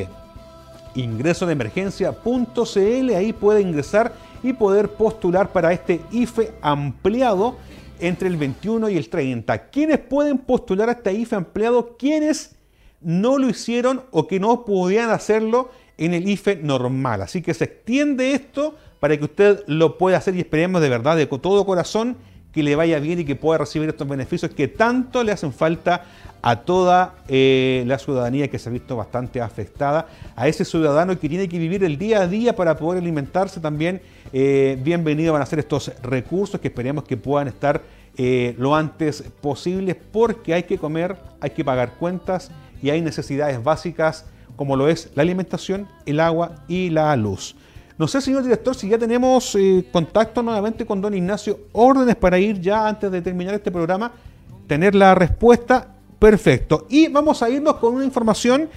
Ingresodeemergencia.cl, 0.96 3.16
ahí 3.16 3.34
puede 3.34 3.62
ingresar 3.62 4.14
y 4.44 4.54
poder 4.54 4.90
postular 4.90 5.52
para 5.52 5.74
este 5.74 6.00
IFE 6.12 6.52
ampliado 6.62 7.58
entre 8.00 8.28
el 8.28 8.38
21 8.38 8.88
y 8.90 8.98
el 8.98 9.10
30. 9.10 9.70
¿Quiénes 9.70 9.98
pueden 9.98 10.38
postular 10.38 10.90
a 10.90 10.92
este 10.94 11.12
IFE 11.12 11.36
ampliado? 11.36 11.98
¿Quiénes? 11.98 12.59
No 13.02 13.38
lo 13.38 13.50
hicieron 13.50 14.04
o 14.12 14.28
que 14.28 14.40
no 14.40 14.66
podían 14.66 15.10
hacerlo 15.10 15.70
en 15.98 16.14
el 16.14 16.28
IFE 16.28 16.58
normal. 16.58 17.22
Así 17.22 17.42
que 17.42 17.54
se 17.54 17.66
extiende 17.66 18.34
esto 18.34 18.76
para 19.00 19.18
que 19.18 19.26
usted 19.26 19.64
lo 19.68 19.98
pueda 19.98 20.18
hacer 20.18 20.36
y 20.36 20.40
esperemos 20.40 20.82
de 20.82 20.90
verdad, 20.90 21.18
de 21.18 21.26
todo 21.28 21.66
corazón, 21.66 22.18
que 22.52 22.64
le 22.64 22.76
vaya 22.76 23.00
bien 23.00 23.20
y 23.20 23.26
que 23.26 23.36
pueda 23.36 23.60
recibir 23.60 23.90
estos 23.90 24.08
beneficios 24.08 24.52
que 24.52 24.68
tanto 24.68 25.24
le 25.24 25.32
hacen 25.32 25.54
falta 25.54 26.06
a 26.42 26.62
toda 26.62 27.16
eh, 27.28 27.84
la 27.86 28.00
ciudadanía 28.00 28.48
que 28.48 28.58
se 28.58 28.70
ha 28.70 28.72
visto 28.72 28.96
bastante 28.96 29.42
afectada, 29.42 30.08
a 30.36 30.48
ese 30.48 30.66
ciudadano 30.66 31.20
que 31.20 31.30
tiene 31.30 31.48
que 31.50 31.60
vivir 31.60 31.84
el 31.84 31.98
día 31.98 32.22
a 32.22 32.28
día 32.28 32.56
para 32.56 32.78
poder 32.78 33.02
alimentarse 33.02 33.60
también. 33.60 34.02
Eh, 34.32 34.80
bienvenidos 34.82 35.34
van 35.34 35.42
a 35.42 35.46
ser 35.46 35.60
estos 35.60 35.92
recursos 36.02 36.60
que 36.60 36.70
esperemos 36.70 37.04
que 37.04 37.18
puedan 37.18 37.50
estar 37.50 37.82
eh, 38.18 38.56
lo 38.58 38.76
antes 38.76 39.24
posible 39.42 39.96
porque 39.96 40.54
hay 40.54 40.64
que 40.64 40.78
comer, 40.78 41.18
hay 41.42 41.52
que 41.52 41.64
pagar 41.64 41.94
cuentas 41.94 42.52
y 42.82 42.90
hay 42.90 43.02
necesidades 43.02 43.64
básicas 43.64 44.26
como 44.56 44.76
lo 44.76 44.90
es 44.90 45.10
la 45.16 45.22
alimentación, 45.22 45.88
el 46.06 46.20
agua 46.20 46.64
y 46.68 46.90
la 46.90 47.16
luz. 47.16 47.56
No 47.98 48.08
sé, 48.08 48.22
señor 48.22 48.44
director, 48.44 48.76
si 48.76 48.90
ya 48.90 48.98
tenemos 48.98 49.56
eh, 49.56 49.86
contacto 49.92 50.44
nuevamente 50.44 50.86
con 50.86 51.02
don 51.02 51.14
Ignacio, 51.14 51.60
órdenes 51.72 52.16
para 52.16 52.40
ir 52.40 52.60
ya 52.60 52.88
antes 52.88 53.12
de 53.12 53.22
terminar 53.22 53.54
este 53.54 53.72
programa, 53.72 54.12
tener 54.68 54.96
la 54.96 55.16
respuesta. 55.16 55.96
Perfecto. 56.18 56.88
Y 56.90 57.08
vamos 57.08 57.42
a 57.42 57.50
irnos 57.50 57.76
con 57.76 57.96
una 57.96 58.04
información 58.04 58.68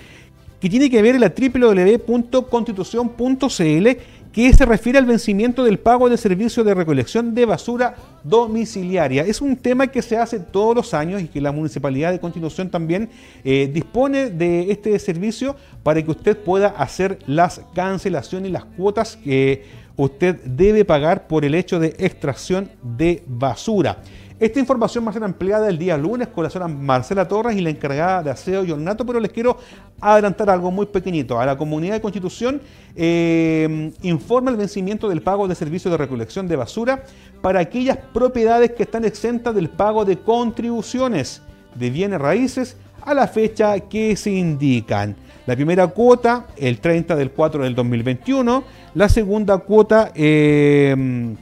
que 0.60 0.70
tiene 0.70 0.88
que 0.88 1.02
ver 1.02 1.16
en 1.16 1.20
la 1.20 1.32
www.constitución.cl 1.36 3.88
que 4.32 4.52
se 4.54 4.64
refiere 4.64 4.98
al 4.98 5.04
vencimiento 5.04 5.62
del 5.62 5.78
pago 5.78 6.08
de 6.08 6.16
servicio 6.16 6.64
de 6.64 6.74
recolección 6.74 7.34
de 7.34 7.44
basura 7.44 7.94
domiciliaria. 8.24 9.24
Es 9.24 9.42
un 9.42 9.56
tema 9.56 9.86
que 9.88 10.00
se 10.00 10.16
hace 10.16 10.40
todos 10.40 10.74
los 10.74 10.94
años 10.94 11.20
y 11.20 11.28
que 11.28 11.40
la 11.40 11.52
Municipalidad 11.52 12.12
de 12.12 12.20
Constitución 12.20 12.70
también 12.70 13.10
eh, 13.44 13.70
dispone 13.72 14.30
de 14.30 14.72
este 14.72 14.98
servicio 14.98 15.54
para 15.82 16.02
que 16.02 16.10
usted 16.10 16.36
pueda 16.36 16.68
hacer 16.68 17.18
las 17.26 17.60
cancelaciones 17.74 18.48
y 18.48 18.52
las 18.52 18.64
cuotas 18.64 19.16
que 19.16 19.64
usted 19.96 20.36
debe 20.44 20.84
pagar 20.84 21.26
por 21.26 21.44
el 21.44 21.54
hecho 21.54 21.78
de 21.78 21.94
extracción 21.98 22.70
de 22.82 23.22
basura. 23.26 23.98
Esta 24.42 24.58
información 24.58 25.06
va 25.06 25.10
a 25.10 25.12
ser 25.12 25.22
ampliada 25.22 25.68
el 25.68 25.78
día 25.78 25.96
lunes 25.96 26.26
con 26.26 26.42
la 26.42 26.50
señora 26.50 26.66
Marcela 26.66 27.28
Torres 27.28 27.56
y 27.56 27.60
la 27.60 27.70
encargada 27.70 28.24
de 28.24 28.30
aseo 28.32 28.64
y 28.64 28.72
ornato, 28.72 29.06
pero 29.06 29.20
les 29.20 29.30
quiero 29.30 29.56
adelantar 30.00 30.50
algo 30.50 30.72
muy 30.72 30.86
pequeñito. 30.86 31.38
A 31.38 31.46
la 31.46 31.56
comunidad 31.56 31.94
de 31.94 32.00
Constitución 32.00 32.60
eh, 32.96 33.92
informa 34.02 34.50
el 34.50 34.56
vencimiento 34.56 35.08
del 35.08 35.22
pago 35.22 35.46
de 35.46 35.54
servicio 35.54 35.92
de 35.92 35.96
recolección 35.96 36.48
de 36.48 36.56
basura 36.56 37.04
para 37.40 37.60
aquellas 37.60 37.98
propiedades 38.12 38.72
que 38.72 38.82
están 38.82 39.04
exentas 39.04 39.54
del 39.54 39.70
pago 39.70 40.04
de 40.04 40.18
contribuciones 40.18 41.40
de 41.76 41.90
bienes 41.90 42.20
raíces 42.20 42.76
a 43.02 43.14
la 43.14 43.28
fecha 43.28 43.78
que 43.78 44.16
se 44.16 44.32
indican. 44.32 45.14
La 45.46 45.54
primera 45.54 45.86
cuota 45.86 46.48
el 46.56 46.80
30 46.80 47.14
del 47.14 47.30
4 47.30 47.62
del 47.62 47.76
2021, 47.76 48.64
la 48.94 49.08
segunda 49.08 49.58
cuota 49.58 50.10
eh, 50.16 51.36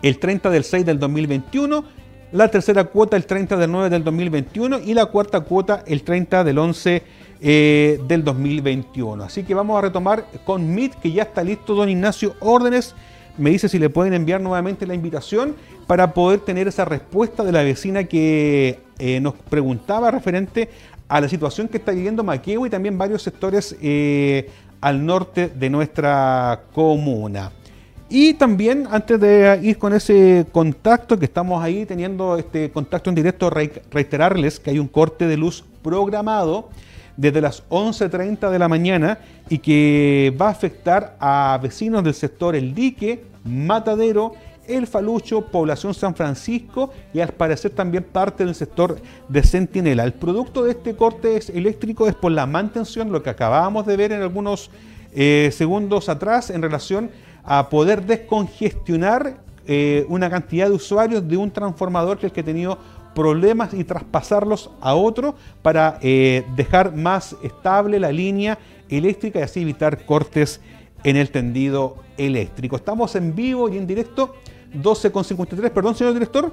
el 0.00 0.18
30 0.18 0.48
del 0.48 0.64
6 0.64 0.86
del 0.86 0.98
2021 0.98 1.99
la 2.32 2.48
tercera 2.48 2.84
cuota 2.84 3.16
el 3.16 3.26
30 3.26 3.56
del 3.56 3.70
9 3.70 3.90
del 3.90 4.04
2021 4.04 4.80
y 4.80 4.94
la 4.94 5.06
cuarta 5.06 5.40
cuota 5.40 5.82
el 5.86 6.02
30 6.02 6.44
del 6.44 6.58
11 6.58 7.02
eh, 7.40 8.00
del 8.06 8.22
2021. 8.24 9.24
Así 9.24 9.42
que 9.42 9.54
vamos 9.54 9.78
a 9.78 9.82
retomar 9.82 10.26
con 10.44 10.74
MIT, 10.74 10.94
que 10.96 11.12
ya 11.12 11.24
está 11.24 11.42
listo 11.42 11.74
don 11.74 11.88
Ignacio 11.88 12.34
Órdenes. 12.40 12.94
Me 13.38 13.50
dice 13.50 13.68
si 13.68 13.78
le 13.78 13.90
pueden 13.90 14.12
enviar 14.12 14.40
nuevamente 14.40 14.86
la 14.86 14.94
invitación 14.94 15.56
para 15.86 16.12
poder 16.12 16.40
tener 16.40 16.68
esa 16.68 16.84
respuesta 16.84 17.42
de 17.42 17.52
la 17.52 17.62
vecina 17.62 18.04
que 18.04 18.80
eh, 18.98 19.20
nos 19.20 19.34
preguntaba 19.34 20.10
referente 20.10 20.68
a 21.08 21.20
la 21.20 21.28
situación 21.28 21.66
que 21.66 21.78
está 21.78 21.92
viviendo 21.92 22.22
Maqueo 22.22 22.66
y 22.66 22.70
también 22.70 22.96
varios 22.96 23.22
sectores 23.22 23.76
eh, 23.82 24.48
al 24.80 25.04
norte 25.04 25.48
de 25.48 25.70
nuestra 25.70 26.62
comuna. 26.72 27.50
Y 28.12 28.34
también, 28.34 28.88
antes 28.90 29.20
de 29.20 29.60
ir 29.62 29.78
con 29.78 29.92
ese 29.92 30.44
contacto 30.50 31.16
que 31.16 31.26
estamos 31.26 31.62
ahí 31.62 31.86
teniendo 31.86 32.36
este 32.36 32.68
contacto 32.72 33.08
en 33.08 33.14
directo, 33.14 33.48
reiterarles 33.50 34.58
que 34.58 34.70
hay 34.70 34.80
un 34.80 34.88
corte 34.88 35.28
de 35.28 35.36
luz 35.36 35.64
programado 35.80 36.70
desde 37.16 37.40
las 37.40 37.62
11.30 37.68 38.50
de 38.50 38.58
la 38.58 38.66
mañana 38.66 39.20
y 39.48 39.58
que 39.58 40.34
va 40.40 40.48
a 40.48 40.50
afectar 40.50 41.16
a 41.20 41.60
vecinos 41.62 42.02
del 42.02 42.14
sector 42.14 42.56
El 42.56 42.74
Dique, 42.74 43.22
Matadero, 43.44 44.32
El 44.66 44.88
Falucho, 44.88 45.42
Población 45.42 45.94
San 45.94 46.16
Francisco 46.16 46.90
y 47.14 47.20
al 47.20 47.28
parecer 47.28 47.70
también 47.70 48.02
parte 48.02 48.44
del 48.44 48.56
sector 48.56 49.00
de 49.28 49.42
Centinela. 49.44 50.02
El 50.02 50.14
producto 50.14 50.64
de 50.64 50.72
este 50.72 50.96
corte 50.96 51.38
eléctrico 51.54 52.08
es 52.08 52.16
por 52.16 52.32
la 52.32 52.46
mantención, 52.46 53.12
lo 53.12 53.22
que 53.22 53.30
acabábamos 53.30 53.86
de 53.86 53.96
ver 53.96 54.10
en 54.10 54.22
algunos 54.22 54.68
eh, 55.12 55.50
segundos 55.52 56.08
atrás 56.08 56.50
en 56.50 56.62
relación 56.62 57.06
a 57.06 57.29
poder 57.70 58.04
descongestionar 58.04 59.38
eh, 59.66 60.04
una 60.08 60.28
cantidad 60.28 60.68
de 60.68 60.74
usuarios 60.74 61.26
de 61.28 61.36
un 61.36 61.50
transformador 61.50 62.18
que 62.18 62.26
es 62.26 62.32
que 62.32 62.40
ha 62.40 62.44
tenido 62.44 62.78
problemas 63.14 63.74
y 63.74 63.84
traspasarlos 63.84 64.70
a 64.80 64.94
otro 64.94 65.34
para 65.62 65.98
eh, 66.02 66.44
dejar 66.56 66.94
más 66.94 67.36
estable 67.42 68.00
la 68.00 68.12
línea 68.12 68.58
eléctrica 68.88 69.40
y 69.40 69.42
así 69.42 69.62
evitar 69.62 70.04
cortes 70.04 70.60
en 71.04 71.16
el 71.16 71.30
tendido 71.30 71.96
eléctrico. 72.18 72.76
Estamos 72.76 73.14
en 73.16 73.34
vivo 73.34 73.68
y 73.68 73.76
en 73.76 73.86
directo, 73.86 74.34
12.53, 74.74 75.70
perdón 75.70 75.94
señor 75.94 76.14
director. 76.14 76.52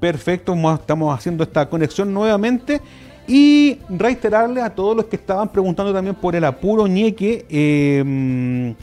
Perfecto, 0.00 0.54
estamos 0.74 1.16
haciendo 1.16 1.44
esta 1.44 1.68
conexión 1.68 2.12
nuevamente 2.12 2.80
y 3.28 3.78
reiterarle 3.88 4.60
a 4.60 4.74
todos 4.74 4.96
los 4.96 5.04
que 5.04 5.16
estaban 5.16 5.48
preguntando 5.48 5.92
también 5.92 6.16
por 6.16 6.34
el 6.34 6.44
apuro 6.44 6.86
ñeque. 6.86 7.46
Eh, 7.48 8.74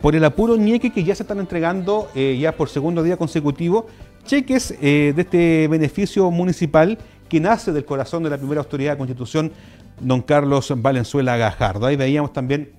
por 0.00 0.14
el 0.14 0.24
apuro 0.24 0.56
ñeque 0.56 0.90
que 0.90 1.04
ya 1.04 1.14
se 1.14 1.22
están 1.22 1.38
entregando 1.40 2.08
eh, 2.14 2.36
ya 2.40 2.52
por 2.52 2.68
segundo 2.68 3.02
día 3.02 3.16
consecutivo 3.16 3.86
cheques 4.24 4.74
eh, 4.80 5.12
de 5.14 5.22
este 5.22 5.68
beneficio 5.68 6.30
municipal 6.30 6.98
que 7.28 7.40
nace 7.40 7.72
del 7.72 7.84
corazón 7.84 8.22
de 8.22 8.30
la 8.30 8.38
primera 8.38 8.60
autoridad 8.60 8.92
de 8.92 8.98
constitución, 8.98 9.52
don 10.00 10.22
Carlos 10.22 10.72
Valenzuela 10.76 11.36
Gajardo. 11.36 11.86
Ahí 11.86 11.96
veíamos 11.96 12.32
también 12.32 12.72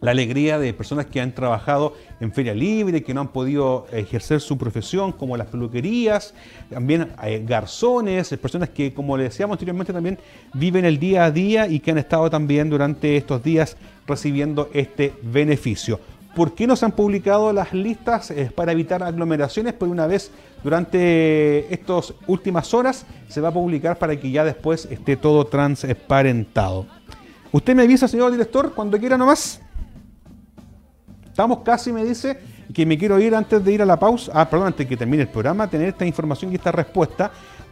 la 0.00 0.10
alegría 0.10 0.58
de 0.58 0.74
personas 0.74 1.06
que 1.06 1.20
han 1.20 1.32
trabajado 1.32 1.94
en 2.20 2.30
feria 2.32 2.54
libre, 2.54 3.02
que 3.02 3.14
no 3.14 3.22
han 3.22 3.28
podido 3.28 3.86
ejercer 3.90 4.40
su 4.40 4.58
profesión, 4.58 5.12
como 5.12 5.36
las 5.36 5.46
peluquerías, 5.46 6.34
también 6.68 7.12
eh, 7.22 7.42
garzones, 7.46 8.28
personas 8.36 8.68
que, 8.68 8.92
como 8.92 9.16
le 9.16 9.24
decíamos 9.24 9.54
anteriormente, 9.54 9.94
también 9.94 10.18
viven 10.52 10.84
el 10.84 10.98
día 10.98 11.24
a 11.24 11.30
día 11.30 11.66
y 11.66 11.80
que 11.80 11.92
han 11.92 11.98
estado 11.98 12.28
también 12.28 12.68
durante 12.68 13.16
estos 13.16 13.42
días 13.42 13.78
recibiendo 14.06 14.68
este 14.74 15.14
beneficio. 15.22 16.00
¿Por 16.34 16.54
qué 16.54 16.66
no 16.66 16.74
se 16.76 16.84
han 16.84 16.92
publicado 16.92 17.52
las 17.52 17.72
listas 17.72 18.30
Es 18.30 18.52
para 18.52 18.72
evitar 18.72 19.02
aglomeraciones? 19.02 19.72
Por 19.72 19.88
una 19.88 20.06
vez, 20.06 20.30
durante 20.62 21.72
estas 21.72 22.14
últimas 22.26 22.74
horas, 22.74 23.06
se 23.28 23.40
va 23.40 23.48
a 23.48 23.52
publicar 23.52 23.98
para 23.98 24.18
que 24.18 24.30
ya 24.30 24.44
después 24.44 24.86
esté 24.90 25.16
todo 25.16 25.44
transparentado. 25.46 26.86
Usted 27.52 27.74
me 27.74 27.82
avisa, 27.82 28.08
señor 28.08 28.32
director, 28.32 28.74
cuando 28.74 28.98
quiera 28.98 29.16
nomás. 29.16 29.60
Estamos 31.26 31.60
casi, 31.60 31.92
me 31.92 32.04
dice, 32.04 32.38
que 32.72 32.86
me 32.86 32.98
quiero 32.98 33.20
ir 33.20 33.34
antes 33.34 33.64
de 33.64 33.72
ir 33.72 33.82
a 33.82 33.86
la 33.86 33.98
pausa. 33.98 34.32
Ah, 34.34 34.48
perdón, 34.48 34.68
antes 34.68 34.86
de 34.86 34.88
que 34.88 34.96
termine 34.96 35.22
el 35.22 35.28
programa, 35.28 35.68
tener 35.68 35.88
esta 35.88 36.04
información 36.04 36.50
y 36.50 36.56
esta 36.56 36.72
respuesta. 36.72 37.30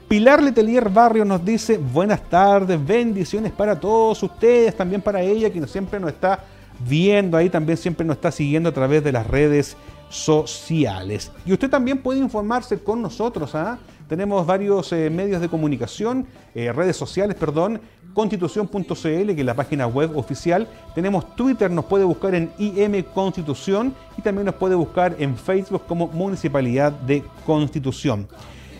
Pilar 0.08 0.42
Letelier 0.42 0.88
Barrio 0.90 1.24
nos 1.24 1.44
dice, 1.44 1.78
buenas 1.78 2.28
tardes, 2.28 2.84
bendiciones 2.84 3.50
para 3.52 3.78
todos 3.78 4.22
ustedes, 4.22 4.76
también 4.76 5.00
para 5.00 5.22
ella, 5.22 5.50
que 5.50 5.66
siempre 5.66 5.98
nos 5.98 6.10
está 6.10 6.44
viendo 6.88 7.36
ahí, 7.36 7.50
también 7.50 7.76
siempre 7.76 8.06
nos 8.06 8.16
está 8.16 8.30
siguiendo 8.30 8.68
a 8.68 8.72
través 8.72 9.02
de 9.04 9.12
las 9.12 9.26
redes 9.26 9.76
sociales. 10.08 11.32
Y 11.46 11.52
usted 11.52 11.70
también 11.70 11.98
puede 11.98 12.20
informarse 12.20 12.78
con 12.78 13.00
nosotros. 13.00 13.54
¿ah? 13.54 13.78
Tenemos 14.08 14.46
varios 14.46 14.92
eh, 14.92 15.08
medios 15.08 15.40
de 15.40 15.48
comunicación, 15.48 16.26
eh, 16.54 16.70
redes 16.70 16.96
sociales, 16.96 17.34
perdón, 17.34 17.80
constitución.cl, 18.12 18.94
que 19.02 19.36
es 19.38 19.44
la 19.44 19.54
página 19.54 19.86
web 19.86 20.16
oficial. 20.16 20.68
Tenemos 20.94 21.34
Twitter, 21.34 21.70
nos 21.70 21.86
puede 21.86 22.04
buscar 22.04 22.34
en 22.34 22.52
IM 22.58 23.02
Constitución 23.14 23.94
y 24.18 24.22
también 24.22 24.44
nos 24.46 24.56
puede 24.56 24.74
buscar 24.74 25.16
en 25.18 25.34
Facebook 25.36 25.84
como 25.86 26.08
Municipalidad 26.08 26.92
de 26.92 27.24
Constitución. 27.46 28.28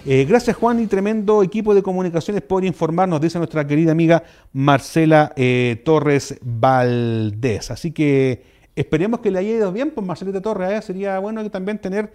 Eh, 0.05 0.25
gracias 0.25 0.57
Juan 0.57 0.81
y 0.81 0.89
tremendo 0.89 1.45
equipo 1.45 1.77
de 1.77 1.83
comunicaciones 1.83 2.43
por 2.43 2.65
informarnos, 2.65 3.21
dice 3.21 3.39
nuestra 3.39 3.65
querida 3.65 3.93
amiga 3.93 4.25
Marcela 4.53 5.33
eh, 5.37 5.81
Torres 5.85 6.39
Valdés. 6.43 7.71
Así 7.71 7.93
que 7.93 8.43
esperemos 8.75 9.21
que 9.21 9.31
le 9.31 9.39
haya 9.39 9.51
ido 9.51 9.73
bien, 9.73 9.93
pues 9.93 10.05
Marcelita 10.05 10.41
Torres, 10.41 10.73
¿eh? 10.73 10.83
sería 10.83 11.21
bueno 11.21 11.49
también 11.51 11.79
tener... 11.79 12.13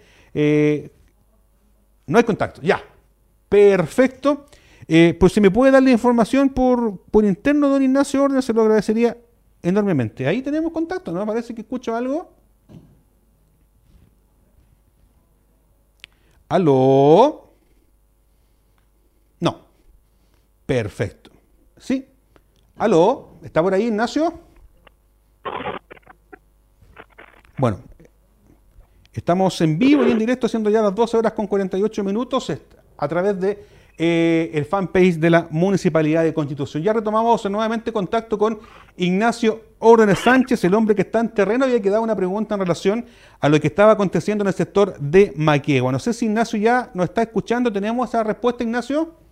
no 2.06 2.18
hay 2.18 2.24
contacto, 2.24 2.60
ya. 2.60 2.82
Perfecto. 3.48 4.44
pues 5.18 5.32
si 5.32 5.40
me 5.40 5.50
puede 5.50 5.72
dar 5.72 5.82
la 5.82 5.90
información 5.90 6.50
por, 6.50 7.00
por 7.10 7.24
interno, 7.24 7.70
don 7.70 7.82
Ignacio 7.82 8.22
Orden, 8.22 8.42
se 8.42 8.52
lo 8.52 8.62
agradecería 8.62 9.16
enormemente. 9.62 10.26
Ahí 10.26 10.42
tenemos 10.42 10.72
contacto, 10.72 11.10
¿no? 11.10 11.24
Parece 11.24 11.54
que 11.54 11.62
escucho 11.62 11.96
algo. 11.96 12.30
¿Aló? 16.50 17.47
Perfecto. 20.68 21.30
¿Sí? 21.78 22.06
¿Aló? 22.76 23.38
¿Está 23.42 23.62
por 23.62 23.72
ahí 23.72 23.84
Ignacio? 23.84 24.38
Bueno, 27.56 27.80
estamos 29.14 29.58
en 29.62 29.78
vivo 29.78 30.04
y 30.04 30.10
en 30.10 30.18
directo 30.18 30.44
haciendo 30.46 30.68
ya 30.68 30.82
las 30.82 30.94
12 30.94 31.16
horas 31.16 31.32
con 31.32 31.46
48 31.46 32.04
minutos 32.04 32.52
a 32.98 33.08
través 33.08 33.40
de 33.40 33.64
eh, 33.96 34.50
el 34.52 34.66
fanpage 34.66 35.14
de 35.14 35.30
la 35.30 35.48
Municipalidad 35.50 36.22
de 36.22 36.34
Constitución. 36.34 36.82
Ya 36.82 36.92
retomamos 36.92 37.50
nuevamente 37.50 37.90
contacto 37.90 38.36
con 38.36 38.58
Ignacio 38.98 39.62
Órdenes 39.78 40.18
Sánchez, 40.18 40.62
el 40.64 40.74
hombre 40.74 40.94
que 40.94 41.00
está 41.00 41.20
en 41.20 41.30
terreno. 41.30 41.64
Había 41.64 41.80
quedado 41.80 42.02
una 42.02 42.14
pregunta 42.14 42.56
en 42.56 42.60
relación 42.60 43.06
a 43.40 43.48
lo 43.48 43.58
que 43.58 43.68
estaba 43.68 43.92
aconteciendo 43.92 44.44
en 44.44 44.48
el 44.48 44.54
sector 44.54 44.98
de 45.00 45.32
Maquegua. 45.34 45.92
No 45.92 45.98
sé 45.98 46.12
si 46.12 46.26
Ignacio 46.26 46.58
ya 46.58 46.90
nos 46.92 47.04
está 47.04 47.22
escuchando. 47.22 47.72
¿Tenemos 47.72 48.06
esa 48.06 48.22
respuesta, 48.22 48.62
Ignacio? 48.62 49.27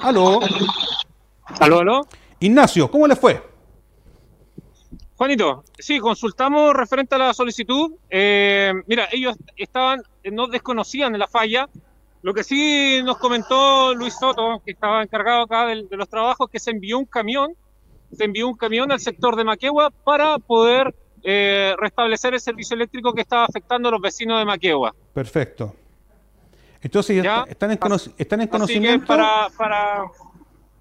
Aló. 0.00 0.40
Aló, 1.60 1.78
aló. 1.80 2.06
Ignacio, 2.40 2.90
¿cómo 2.90 3.06
le 3.06 3.16
fue? 3.16 3.42
Juanito, 5.16 5.64
sí, 5.78 6.00
consultamos 6.00 6.74
referente 6.74 7.14
a 7.14 7.18
la 7.18 7.34
solicitud. 7.34 7.92
Eh, 8.10 8.72
mira, 8.86 9.08
ellos 9.12 9.36
estaban, 9.56 10.02
no 10.32 10.48
desconocían 10.48 11.18
la 11.18 11.28
falla. 11.28 11.68
Lo 12.22 12.34
que 12.34 12.42
sí 12.42 13.00
nos 13.04 13.18
comentó 13.18 13.94
Luis 13.94 14.14
Soto, 14.18 14.60
que 14.64 14.72
estaba 14.72 15.02
encargado 15.02 15.42
acá 15.42 15.66
de, 15.66 15.86
los 15.90 16.08
trabajos, 16.08 16.50
que 16.50 16.58
se 16.58 16.72
envió 16.72 16.98
un 16.98 17.04
camión, 17.04 17.54
se 18.12 18.24
envió 18.24 18.48
un 18.48 18.56
camión 18.56 18.90
al 18.90 19.00
sector 19.00 19.36
de 19.36 19.44
Maquegua 19.44 19.90
para 19.90 20.38
poder 20.38 20.94
eh, 21.22 21.74
restablecer 21.78 22.34
el 22.34 22.40
servicio 22.40 22.74
eléctrico 22.74 23.12
que 23.12 23.20
estaba 23.20 23.44
afectando 23.44 23.88
a 23.88 23.92
los 23.92 24.00
vecinos 24.00 24.38
de 24.38 24.44
Maquegua. 24.46 24.94
Perfecto. 25.12 25.74
Entonces, 26.84 27.24
están 27.48 27.70
en, 27.70 27.78
están 28.18 28.40
en 28.42 28.48
conocimiento. 28.48 29.06
para, 29.06 29.48
para. 29.56 30.04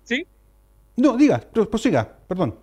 ¿Sí? 0.03 0.27
No, 0.97 1.15
diga, 1.15 1.39
prosiga, 1.39 2.17
perdón. 2.27 2.59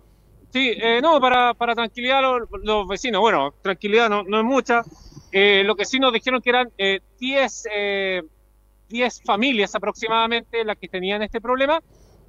Sí, 0.53 0.73
eh, 0.75 0.99
no, 1.01 1.19
para, 1.19 1.55
para 1.55 1.73
tranquilidad 1.73 2.19
a 2.19 2.39
los, 2.61 2.87
vecinos. 2.87 3.19
Bueno, 3.19 3.51
tranquilidad 3.63 4.09
no, 4.09 4.21
no 4.21 4.39
es 4.39 4.45
mucha. 4.45 4.83
Eh, 5.31 5.63
lo 5.65 5.75
que 5.75 5.85
sí 5.85 5.99
nos 5.99 6.13
dijeron 6.13 6.39
que 6.39 6.51
eran 6.51 6.71
10 7.19 7.67
eh, 7.73 8.21
familias 9.25 9.73
aproximadamente 9.73 10.63
las 10.63 10.77
que 10.77 10.87
tenían 10.87 11.23
este 11.23 11.41
problema 11.41 11.81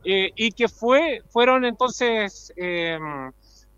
y 0.05 0.51
que 0.53 0.67
fue 0.67 1.23
fueron 1.29 1.65
entonces 1.65 2.53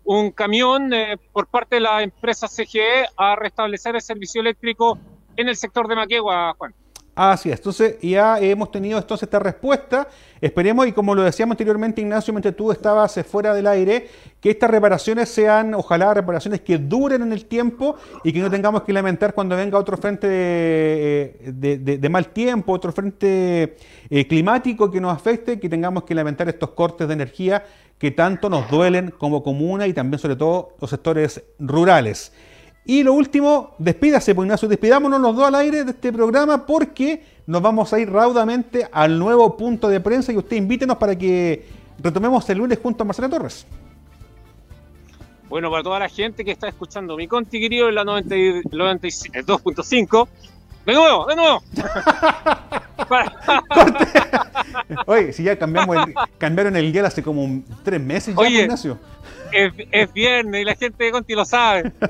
un 0.03 0.31
camión 0.31 0.91
por 1.31 1.47
parte 1.47 1.75
de 1.75 1.81
la 1.81 2.01
empresa 2.01 2.47
CGE 2.47 3.05
a 3.15 3.35
restablecer 3.35 3.95
el 3.95 4.01
servicio 4.01 4.41
eléctrico 4.41 4.97
en 5.35 5.49
el 5.49 5.55
sector 5.55 5.87
de 5.87 5.95
Maquegua, 5.95 6.55
Juan. 6.57 6.73
Así 7.15 7.49
es, 7.49 7.59
entonces 7.59 7.95
ya 8.01 8.37
hemos 8.39 8.69
tenido 8.71 8.97
entonces 8.97 9.23
esta 9.23 9.39
respuesta. 9.39 10.09
Esperemos, 10.41 10.85
y 10.85 10.91
como 10.91 11.15
lo 11.15 11.23
decíamos 11.23 11.53
anteriormente, 11.53 12.01
Ignacio, 12.01 12.33
mientras 12.33 12.53
tú 12.57 12.73
estabas 12.73 13.17
fuera 13.25 13.53
del 13.53 13.67
aire, 13.67 14.09
que 14.41 14.49
estas 14.49 14.69
reparaciones 14.69 15.29
sean, 15.29 15.73
ojalá, 15.75 16.13
reparaciones 16.13 16.59
que 16.59 16.77
duren 16.77 17.21
en 17.21 17.31
el 17.31 17.45
tiempo 17.45 17.95
y 18.25 18.33
que 18.33 18.39
no 18.39 18.51
tengamos 18.51 18.83
que 18.83 18.91
lamentar 18.91 19.33
cuando 19.33 19.55
venga 19.55 19.79
otro 19.79 19.95
frente 19.95 20.27
de, 20.27 22.09
mal 22.09 22.27
tiempo, 22.27 22.73
otro 22.73 22.91
frente 22.91 23.77
eh, 24.09 24.27
climático 24.27 24.91
que 24.91 24.99
nos 24.99 25.15
afecte, 25.15 25.57
que 25.57 25.69
tengamos 25.69 26.03
que 26.03 26.13
lamentar 26.15 26.49
estos 26.49 26.71
cortes 26.71 27.07
de 27.07 27.13
energía 27.13 27.63
que 27.97 28.11
tanto 28.11 28.49
nos 28.49 28.69
duelen 28.69 29.13
como 29.17 29.41
comuna 29.41 29.87
y 29.87 29.93
también, 29.93 30.19
sobre 30.19 30.35
todo, 30.35 30.73
los 30.81 30.89
sectores 30.89 31.41
rurales. 31.59 32.33
Y 32.85 33.01
lo 33.01 33.13
último, 33.13 33.73
despídase, 33.79 34.35
pues 34.35 34.45
Ignacio, 34.45 34.69
despidámonos 34.69 35.19
los 35.19 35.35
dos 35.35 35.47
al 35.47 35.55
aire 35.55 35.83
de 35.83 35.91
este 35.91 36.13
programa 36.13 36.67
porque 36.67 37.23
nos 37.47 37.59
vamos 37.61 37.91
a 37.91 37.99
ir 37.99 38.11
raudamente 38.11 38.87
al 38.91 39.17
nuevo 39.17 39.57
punto 39.57 39.89
de 39.89 39.99
prensa 39.99 40.31
y 40.31 40.37
usted 40.37 40.57
invítenos 40.57 40.97
para 40.97 41.17
que 41.17 41.65
retomemos 42.01 42.47
el 42.49 42.59
lunes 42.59 42.77
junto 42.81 43.03
a 43.03 43.07
Marcela 43.07 43.27
Torres. 43.27 43.65
Bueno, 45.49 45.69
para 45.71 45.83
toda 45.83 45.99
la 45.99 46.09
gente 46.09 46.45
que 46.45 46.51
está 46.51 46.67
escuchando 46.67 47.17
mi 47.17 47.27
conti 47.27 47.59
querido 47.59 47.89
en 47.89 47.95
la 47.95 48.03
2.5, 48.03 50.27
de 50.85 50.93
nuevo, 50.93 51.25
de 51.25 51.35
nuevo. 51.35 51.63
Oye, 55.07 55.33
si 55.33 55.43
ya 55.43 55.57
cambiamos 55.57 55.97
el, 55.97 56.13
cambiaron 56.37 56.75
el 56.75 56.91
día 56.91 57.05
hace 57.05 57.23
como 57.23 57.63
tres 57.83 58.01
meses 58.01 58.35
ya, 58.35 58.41
Oye, 58.41 58.63
Ignacio. 58.63 58.99
Es, 59.55 59.73
es 59.91 60.13
viernes 60.13 60.61
y 60.61 60.65
la 60.65 60.75
gente 60.75 61.05
de 61.05 61.11
Conti 61.11 61.33
lo 61.33 61.45
sabe. 61.45 61.91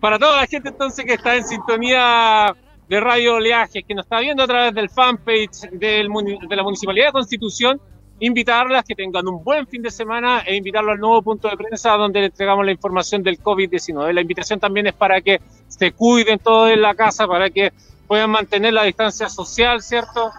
Para 0.00 0.18
toda 0.18 0.42
la 0.42 0.46
gente 0.46 0.68
entonces 0.68 1.04
que 1.06 1.14
está 1.14 1.34
en 1.34 1.44
sintonía 1.44 2.54
de 2.88 3.00
Radio 3.00 3.36
Oleaje, 3.36 3.82
que 3.82 3.94
nos 3.94 4.04
está 4.04 4.20
viendo 4.20 4.42
a 4.42 4.46
través 4.46 4.74
del 4.74 4.90
fanpage 4.90 5.70
del, 5.72 6.08
de 6.46 6.56
la 6.56 6.62
Municipalidad 6.62 7.06
de 7.06 7.12
Constitución, 7.12 7.80
invitarlas 8.20 8.84
que 8.84 8.94
tengan 8.94 9.26
un 9.26 9.42
buen 9.42 9.66
fin 9.66 9.82
de 9.82 9.90
semana 9.90 10.42
e 10.46 10.54
invitarlos 10.56 10.92
al 10.92 11.00
nuevo 11.00 11.22
punto 11.22 11.48
de 11.48 11.56
prensa 11.56 11.92
donde 11.92 12.20
le 12.20 12.26
entregamos 12.26 12.64
la 12.64 12.72
información 12.72 13.22
del 13.22 13.38
COVID-19. 13.40 14.12
La 14.12 14.20
invitación 14.20 14.60
también 14.60 14.86
es 14.86 14.92
para 14.92 15.20
que 15.20 15.40
se 15.68 15.92
cuiden 15.92 16.38
todos 16.38 16.70
en 16.70 16.82
la 16.82 16.94
casa, 16.94 17.26
para 17.26 17.48
que 17.50 17.72
puedan 18.06 18.30
mantener 18.30 18.74
la 18.74 18.84
distancia 18.84 19.28
social, 19.28 19.80
¿cierto? 19.80 20.30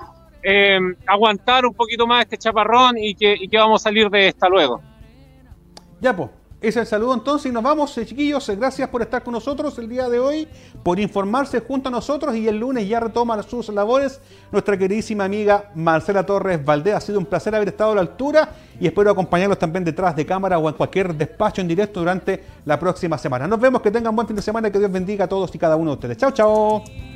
Eh, 0.48 0.80
aguantar 1.08 1.66
un 1.66 1.74
poquito 1.74 2.06
más 2.06 2.22
este 2.22 2.38
chaparrón 2.38 3.00
y 3.00 3.16
que, 3.16 3.36
vamos 3.58 3.82
a 3.82 3.86
salir 3.86 4.12
de 4.12 4.28
esta 4.28 4.48
luego. 4.48 4.80
Ya, 6.00 6.16
pues. 6.16 6.30
Ese 6.62 6.80
es 6.80 6.86
el 6.86 6.88
saludo 6.88 7.14
entonces 7.14 7.52
y 7.52 7.54
nos 7.54 7.62
vamos, 7.62 7.96
eh, 7.98 8.06
chiquillos. 8.06 8.48
Eh, 8.50 8.56
gracias 8.56 8.88
por 8.90 9.02
estar 9.02 9.24
con 9.24 9.34
nosotros 9.34 9.78
el 9.78 9.90
día 9.90 10.08
de 10.08 10.20
hoy, 10.20 10.48
por 10.84 11.00
informarse 11.00 11.60
junto 11.60 11.90
a 11.90 11.92
nosotros 11.92 12.36
y 12.36 12.48
el 12.48 12.58
lunes 12.58 12.88
ya 12.88 13.00
retoma 13.00 13.42
sus 13.44 13.70
labores 13.70 14.22
nuestra 14.52 14.78
queridísima 14.78 15.26
amiga 15.26 15.72
Marcela 15.76 16.26
Torres 16.26 16.64
Valdés. 16.64 16.96
Ha 16.96 17.02
sido 17.02 17.20
un 17.20 17.26
placer 17.26 17.54
haber 17.56 17.68
estado 17.68 17.92
a 17.92 17.96
la 17.96 18.02
altura 18.02 18.50
y 18.80 18.88
espero 18.88 19.12
acompañarlos 19.12 19.60
también 19.60 19.84
detrás 19.84 20.16
de 20.16 20.26
cámara 20.26 20.58
o 20.58 20.70
en 20.70 20.76
cualquier 20.76 21.14
despacho 21.14 21.62
en 21.62 21.68
directo 21.68 22.00
durante 22.00 22.44
la 22.66 22.80
próxima 22.80 23.18
semana. 23.18 23.48
Nos 23.48 23.60
vemos, 23.60 23.82
que 23.82 23.92
tengan 23.92 24.16
buen 24.16 24.28
fin 24.28 24.36
de 24.36 24.42
semana 24.42 24.68
y 24.68 24.72
que 24.72 24.80
Dios 24.80 24.92
bendiga 24.92 25.26
a 25.26 25.28
todos 25.28 25.54
y 25.54 25.58
cada 25.60 25.76
uno 25.76 25.92
de 25.92 25.96
ustedes. 25.96 26.18
Chao, 26.18 26.32
chao. 26.32 27.15